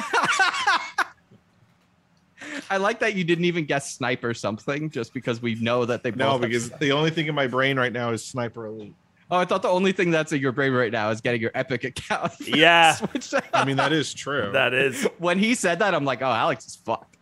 [2.71, 6.11] I like that you didn't even guess Sniper something just because we know that they
[6.11, 8.95] both No, have- because the only thing in my brain right now is Sniper Elite.
[9.31, 11.51] Oh, I thought the only thing that's in your brain right now is getting your
[11.55, 12.33] Epic account.
[12.47, 12.95] Yeah.
[12.97, 14.51] Switched I mean, that is true.
[14.53, 15.03] That is.
[15.19, 17.17] when he said that, I'm like, oh, Alex is fucked.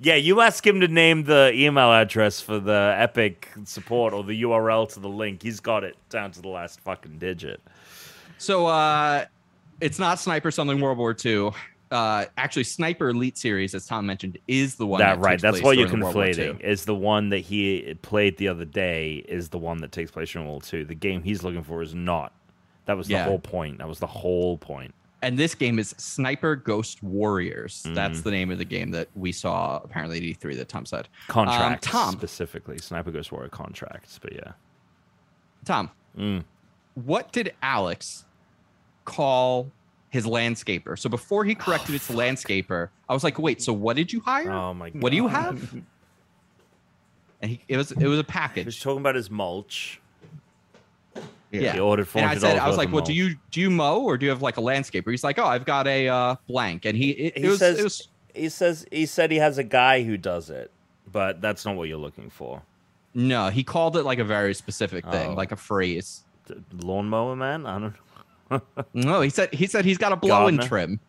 [0.00, 4.42] Yeah, you ask him to name the email address for the Epic support or the
[4.42, 5.42] URL to the link.
[5.42, 7.60] He's got it down to the last fucking digit.
[8.38, 9.26] So, uh,
[9.80, 11.52] It's not Sniper Something World War II.
[11.94, 15.40] Uh, actually, Sniper Elite Series, as Tom mentioned, is the one that that, right.
[15.40, 16.32] That's what you're during World War II.
[16.34, 16.60] conflating.
[16.60, 20.30] Is the one that he played the other day is the one that takes place
[20.32, 20.84] during World War II.
[20.86, 22.32] The game he's looking for is not.
[22.86, 23.24] That was the Yeah.
[23.26, 23.78] whole point.
[23.78, 24.92] That was the whole point.
[25.22, 27.84] And this game is Sniper Ghost Warriors.
[27.86, 27.94] Mm.
[27.94, 31.08] That's the name of the game that we saw apparently at E3 that Tom said.
[31.28, 32.12] Contracts Tom.
[32.12, 32.76] specifically.
[32.78, 34.52] Sniper Ghost Warrior contracts, but yeah.
[35.64, 36.44] Tom, Mm.
[36.94, 38.24] what did Alex
[39.04, 39.70] call
[40.14, 40.98] his landscaper?
[40.98, 44.20] So before he corrected it to landscaper, I was like, wait, so what did you
[44.20, 44.50] hire?
[44.50, 45.02] Oh my god.
[45.02, 45.74] what do you have?
[47.42, 48.62] And he, it was it was a package.
[48.64, 50.00] He was talking about his mulch.
[51.50, 51.72] Yeah.
[51.74, 52.60] He ordered four And I said, dollars.
[52.62, 54.60] I was like, well, do you do you mow or do you have like a
[54.62, 55.10] landscaper?
[55.10, 57.78] He's like, oh, I've got a uh, blank, and he it, He it was says-
[57.78, 60.70] it was He says he said he has a guy who does it,
[61.12, 62.62] but that's not what you're looking for.
[63.12, 65.34] no, he called it like a very specific thing, Oh.
[65.34, 66.24] like a phrase.
[66.46, 67.66] The lawnmower man.
[67.66, 67.94] I don't.
[68.94, 71.00] No, he said he said he's got a blow and trim.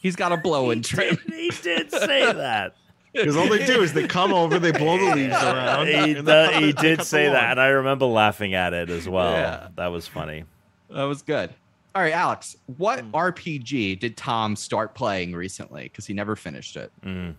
[0.00, 1.16] He's got a blow and trim.
[1.28, 2.74] he did say that.
[3.12, 5.86] Because all they do is they come over, they blow the leaves around.
[5.86, 9.08] he, and do- then he did say that, and I remember laughing at it as
[9.08, 9.32] well.
[9.32, 9.68] Yeah.
[9.76, 10.44] That was funny.
[10.90, 11.50] That was good.
[11.94, 13.14] All right, Alex, what Hmm.
[13.14, 15.84] RPG did Tom start playing recently?
[15.84, 16.90] Because he never finished it.
[17.04, 17.36] Mm.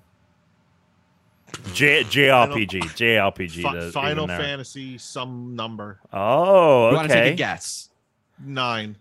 [1.73, 3.61] J- JRPG, JRPG.
[3.63, 7.33] Fi- to Final Fantasy, some number Oh, You want to take okay.
[7.33, 7.89] a guess?
[8.43, 8.95] nine,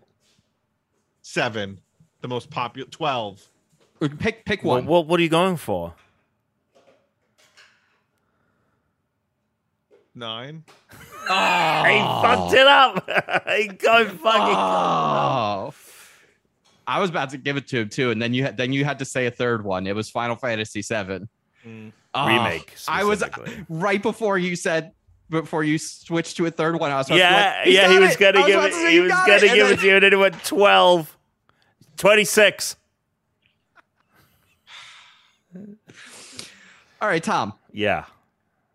[1.25, 1.79] seven,
[2.21, 3.49] the most popular twelve.
[3.99, 4.85] Or Pick pick Well, one.
[4.85, 5.93] what what are you going for?
[10.13, 10.63] Nine.
[11.25, 13.09] He fucked it up.
[13.57, 14.55] he got fucking.
[14.55, 15.73] Oh.
[16.85, 18.85] I was about to give it to him too, and then you had then you
[18.85, 19.87] had to say a third one.
[19.87, 21.27] It was Final Fantasy Seven
[21.65, 21.91] Mm.
[22.13, 23.23] Oh, Remake, I was
[23.69, 24.91] right before you said
[25.29, 26.91] before you switched to a third one.
[26.91, 28.67] I was about to be Yeah, like, yeah, he was it." gonna give it.
[28.69, 30.13] to say, He "You was gonna it," and give then- it to you, and then
[30.13, 31.17] it went 12.
[31.97, 32.75] 26.
[37.01, 37.53] All right, Tom.
[37.71, 38.05] Yeah.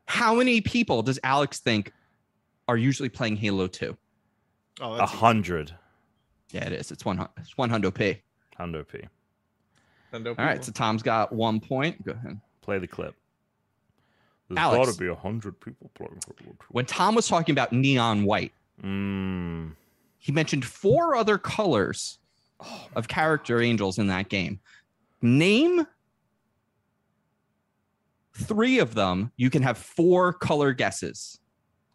[0.07, 1.93] How many people does Alex think
[2.69, 3.97] are usually playing Halo 2?
[4.81, 5.75] Oh, A hundred.
[6.53, 6.91] Yeah, it is.
[6.91, 7.19] It's one.
[7.19, 8.21] hun- It's one hundred p.
[8.57, 9.01] Hundred P.
[10.13, 12.05] All right, so Tom's got one point.
[12.05, 12.41] Go ahead.
[12.63, 13.15] Play the clip.
[14.51, 14.87] There's Alex.
[14.89, 16.57] gotta be a hundred people playing Halo 2.
[16.71, 18.53] When Tom was talking about neon white,
[18.83, 19.75] Mm.
[20.19, 22.19] he mentioned four other colors
[22.63, 24.61] Oh, of character angels in that game.
[25.23, 25.87] Name
[28.35, 29.33] three of them.
[29.37, 31.39] You can have four color guesses.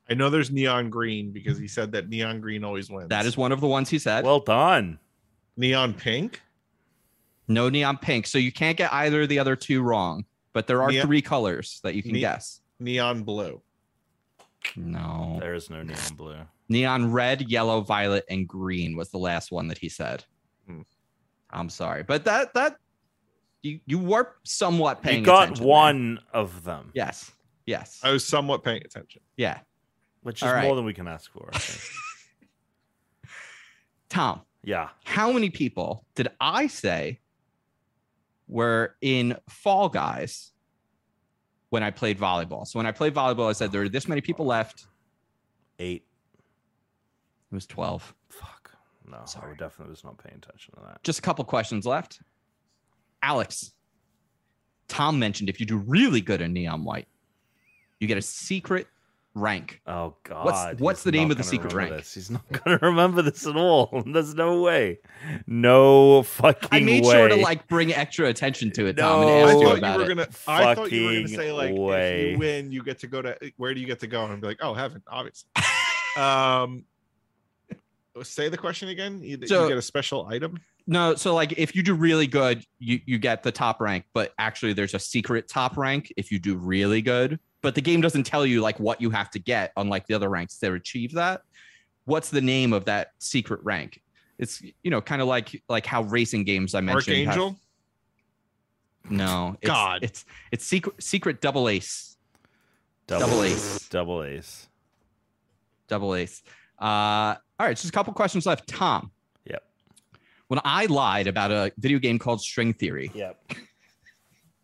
[0.10, 3.10] I know there's neon green because he said that neon green always wins.
[3.10, 4.23] That is one of the ones he said.
[4.23, 4.99] Well done.
[5.57, 6.41] neon pink.
[7.48, 8.26] no neon pink.
[8.27, 10.26] So you can't get either of the other two wrong.
[10.56, 12.61] But there are Neo- three colors that you can Ne- guess.
[12.80, 13.61] Neon blue.
[14.77, 15.38] No.
[15.41, 16.38] There is no neon blue.
[16.69, 20.23] Neon red, yellow, violet, and green was the last one that he said.
[20.65, 20.82] Hmm.
[21.52, 22.77] I'm sorry, but that that
[23.64, 25.23] you you were somewhat paying.
[25.23, 25.23] Attention.
[25.23, 25.72] You got attention there.
[25.72, 27.32] one of them, Yes.
[27.65, 27.99] Yes.
[28.02, 29.22] I was somewhat paying attention.
[29.38, 29.60] yeah.
[30.23, 30.64] which is All right.
[30.64, 31.49] more than we can ask for.
[31.53, 31.82] I think.
[34.10, 34.90] Tom, yeah.
[35.03, 37.19] how many people did I say
[38.48, 40.52] were in Fall Guys
[41.70, 42.66] when I played volleyball?
[42.66, 44.88] So when I played volleyball, I said there were this many people left.
[45.80, 46.06] Eight.
[47.52, 48.14] It was 12.
[48.30, 48.72] Fuck.
[49.10, 49.50] No, I Sorry.
[49.50, 51.04] would definitely was not paying attention to that.
[51.04, 52.22] Just a couple questions left.
[53.22, 53.74] Alex,
[54.88, 57.08] Tom mentioned if you do really good in Neon White,
[58.00, 58.88] you get a secret
[59.36, 59.82] rank.
[59.86, 60.80] Oh God!
[60.80, 61.91] what's he's the name of the secret rank?
[61.91, 62.14] This.
[62.16, 64.02] He's not gonna remember this at all.
[64.07, 64.99] There's no way.
[65.45, 67.12] No fucking I made way.
[67.12, 69.91] sure to like bring extra attention to it, Tom, and No I ask you thought
[69.91, 70.07] you were it.
[70.07, 70.28] gonna.
[70.48, 72.32] I thought you were gonna Fucking say like, if way.
[72.32, 73.38] you win, you get to go to.
[73.57, 74.24] Where do you get to go?
[74.24, 75.49] And I'd be like, oh, heaven, obviously.
[76.18, 76.86] um,
[78.24, 79.22] say the question again.
[79.22, 80.60] You, you get a special item.
[80.88, 84.34] No, so like if you do really good, you you get the top rank, but
[84.38, 87.40] actually there's a secret top rank if you do really good.
[87.66, 90.30] But the game doesn't tell you like what you have to get, unlike the other
[90.30, 91.42] ranks to achieve that.
[92.06, 94.02] What's the name of that secret rank?
[94.38, 97.18] It's you know kind of like like how racing games I mentioned.
[97.18, 97.60] have- Archangel.
[99.10, 100.04] no, it's, God.
[100.04, 102.18] it's it's secret secret double ace,
[103.08, 103.88] double, double ace.
[103.90, 104.68] Double ace.
[105.88, 106.44] double ace.
[106.80, 106.86] Uh,
[107.60, 108.68] all right, just a couple questions left.
[108.68, 109.10] Tom.
[109.46, 109.64] Yep.
[110.48, 113.42] When I lied about a video game called String Theory, Yep.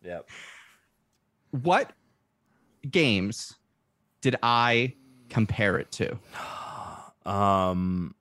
[0.04, 0.28] Yep.
[1.50, 1.92] what
[2.90, 3.54] games
[4.20, 4.94] did I
[5.28, 6.18] compare it to?
[7.24, 8.16] Um.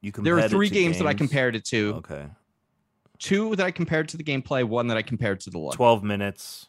[0.00, 1.94] You can There are compared it three to games, that I compared it to.
[1.96, 2.26] Okay.
[3.18, 5.74] Two that I compared to the gameplay, one that I compared to the look.
[5.74, 6.66] Twelve minutes.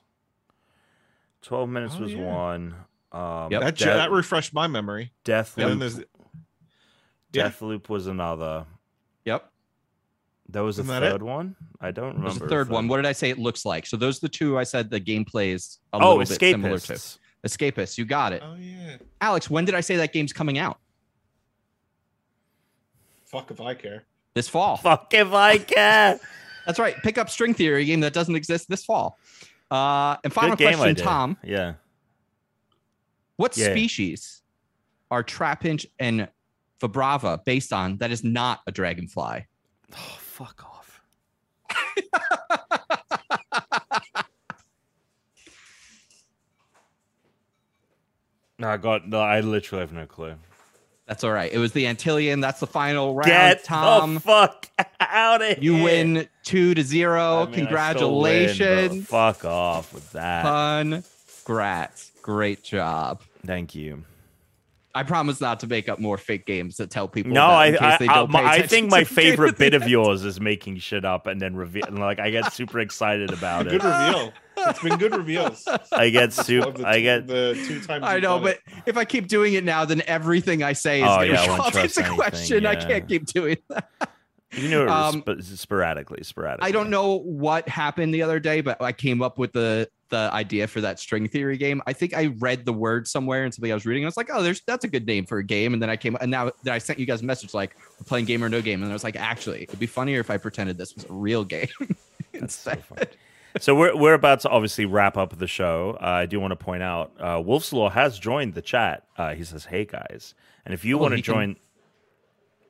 [1.43, 2.19] Twelve minutes Oh, was yeah.
[2.23, 2.75] one.
[3.11, 3.61] Um, Yep.
[3.61, 5.11] That De- that refreshed my memory.
[5.23, 5.79] Death And then Loop.
[5.93, 6.05] there's
[7.33, 7.49] Yeah.
[7.49, 8.65] Deathloop was another.
[9.25, 9.51] Yep.
[10.49, 11.11] There was a Isn't that it?
[11.11, 11.55] third one.
[11.81, 12.29] I don't remember.
[12.29, 12.87] There's a third one.
[12.87, 13.85] What did I say it looks like?
[13.85, 16.79] So those are the two I said the gameplay is a Oh, little bit similar
[16.79, 16.93] to.
[16.93, 17.17] Escapists.
[17.45, 17.97] Escapist.
[17.97, 18.41] You got it.
[18.45, 18.97] Oh yeah.
[19.21, 20.79] Alex, when did I say that game's coming out?
[23.25, 24.03] Fuck if I care.
[24.33, 24.77] This fall.
[24.77, 26.19] Fuck if I care.
[26.65, 26.95] That's right.
[27.03, 29.17] Pick up String Theory, a game that doesn't exist this fall.
[29.69, 31.03] Uh, and final game question, idea.
[31.03, 31.37] Tom.
[31.43, 31.73] Yeah.
[33.35, 33.71] What Yeah.
[33.71, 34.41] species
[35.11, 36.29] are Trapinch and
[36.81, 39.45] Vibrava based on that is not a dragonfly?
[39.95, 41.01] Oh, fuck off.
[48.59, 49.07] no, I got.
[49.07, 50.35] No, I literally have no clue.
[51.07, 51.51] That's all right.
[51.51, 52.41] It was the antlion.
[52.41, 54.15] That's the final round, Get Tom.
[54.15, 54.69] the fuck
[54.99, 55.83] out of you here.
[55.83, 57.43] win two to zero.
[57.43, 59.07] I mean, I still win, Congratulations.
[59.07, 61.03] fuck off with that.
[61.45, 62.11] Congrats.
[62.21, 63.21] Great job.
[63.45, 64.03] Thank you.
[64.97, 67.31] I promise not to make up more fake games that tell people.
[67.31, 69.57] No, that I in case I, they I, don't my- pay I think my favorite
[69.57, 71.85] bit of yours is making shit up and then reveal.
[71.91, 73.81] Like I get super excited about Good it.
[73.81, 74.33] Good reveal.
[74.59, 75.67] It's been good reveals.
[75.91, 76.71] I get Of super.
[76.71, 77.27] the I get.
[77.27, 78.03] the two times.
[78.03, 78.61] I know, but it.
[78.87, 81.61] if I keep doing it now, then everything I say is Oh, going to won't
[81.61, 82.65] come trust into anything, question.
[82.65, 83.87] I can't keep doing that.
[84.51, 86.67] You know, Um, sp- sporadically, sporadically.
[86.69, 90.29] I don't know what happened the other day, but I came up with the the
[90.31, 91.81] idea for that string theory game.
[91.85, 94.05] I think I read the word somewhere and something I was reading.
[94.05, 95.73] I was like, oh, there's that's a good name for a game.
[95.73, 98.05] And then I came and now then I sent you guys a message like we're
[98.05, 98.83] playing game or no game.
[98.83, 101.43] And I was like, actually, it'd be funnier if I pretended this was a real
[101.43, 101.67] game.
[102.31, 102.85] That's so instead.
[102.85, 102.97] fun.
[103.59, 105.97] So we're we're about to obviously wrap up the show.
[106.01, 109.03] Uh, I do want to point out uh, Wolf's Law has joined the chat.
[109.17, 111.55] Uh, he says, "Hey guys," and if you Oh, want to he can- join,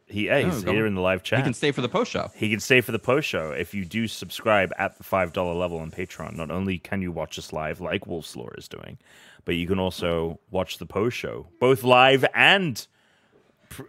[0.08, 1.40] he yeah, Oh, he's go here in the live chat.
[1.40, 2.32] He can stay for the post show.
[2.36, 5.54] He can stay for the post show if you do subscribe at the five dollar
[5.54, 6.36] level on Patreon.
[6.36, 8.98] Not only can you watch us live like Wolf's Law is doing,
[9.46, 12.88] but you can also watch the post show, both live and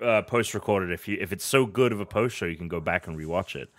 [0.03, 0.91] uh, post recorded.
[0.93, 3.17] If you if it's so good of a post show, you can go back and
[3.17, 3.71] rewatch it.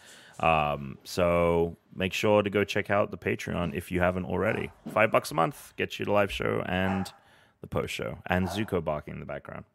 [0.44, 4.72] Um, so make sure to go check out the Patreon if you haven't already.
[4.94, 7.12] Five bucks a month gets you the live show and
[7.60, 9.66] the post show and Zuko barking in the background.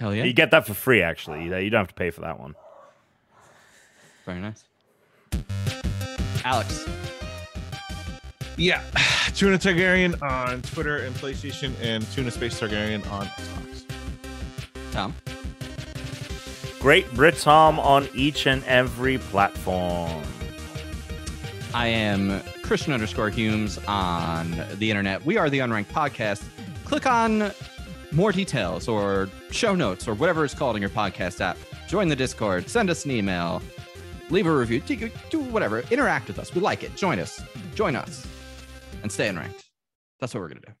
[0.00, 0.24] Hell yeah.
[0.24, 1.44] You get that for free, actually.
[1.44, 2.54] You you don't have to pay for that one.
[4.24, 4.64] Very nice.
[6.42, 6.88] Alex.
[8.56, 8.82] Yeah,
[9.34, 13.84] Tuna Targaryen on Twitter and PlayStation, and Tuna Space Targaryen on Xbox.
[14.92, 15.14] Tom.
[16.78, 20.22] Great Brit Tom on each and every platform.
[21.74, 25.26] I am Christian underscore Humes on the internet.
[25.26, 26.42] We are the Unranked Podcast.
[26.86, 27.52] Click on
[28.12, 31.56] more details or show notes or whatever it's called in your podcast app.
[31.88, 32.68] Join the Discord.
[32.68, 33.62] Send us an email.
[34.30, 34.80] Leave a review.
[34.80, 35.80] Do, do whatever.
[35.90, 36.54] Interact with us.
[36.54, 36.94] We like it.
[36.96, 37.42] Join us.
[37.74, 38.26] Join us.
[39.02, 39.64] And stay unranked.
[40.20, 40.72] That's what we're going to do.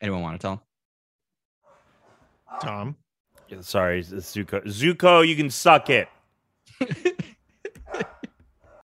[0.00, 0.62] Anyone want to tell?
[2.60, 2.96] Tom.
[3.60, 4.64] Sorry, Zuko.
[4.66, 6.08] Zuko, you can suck it.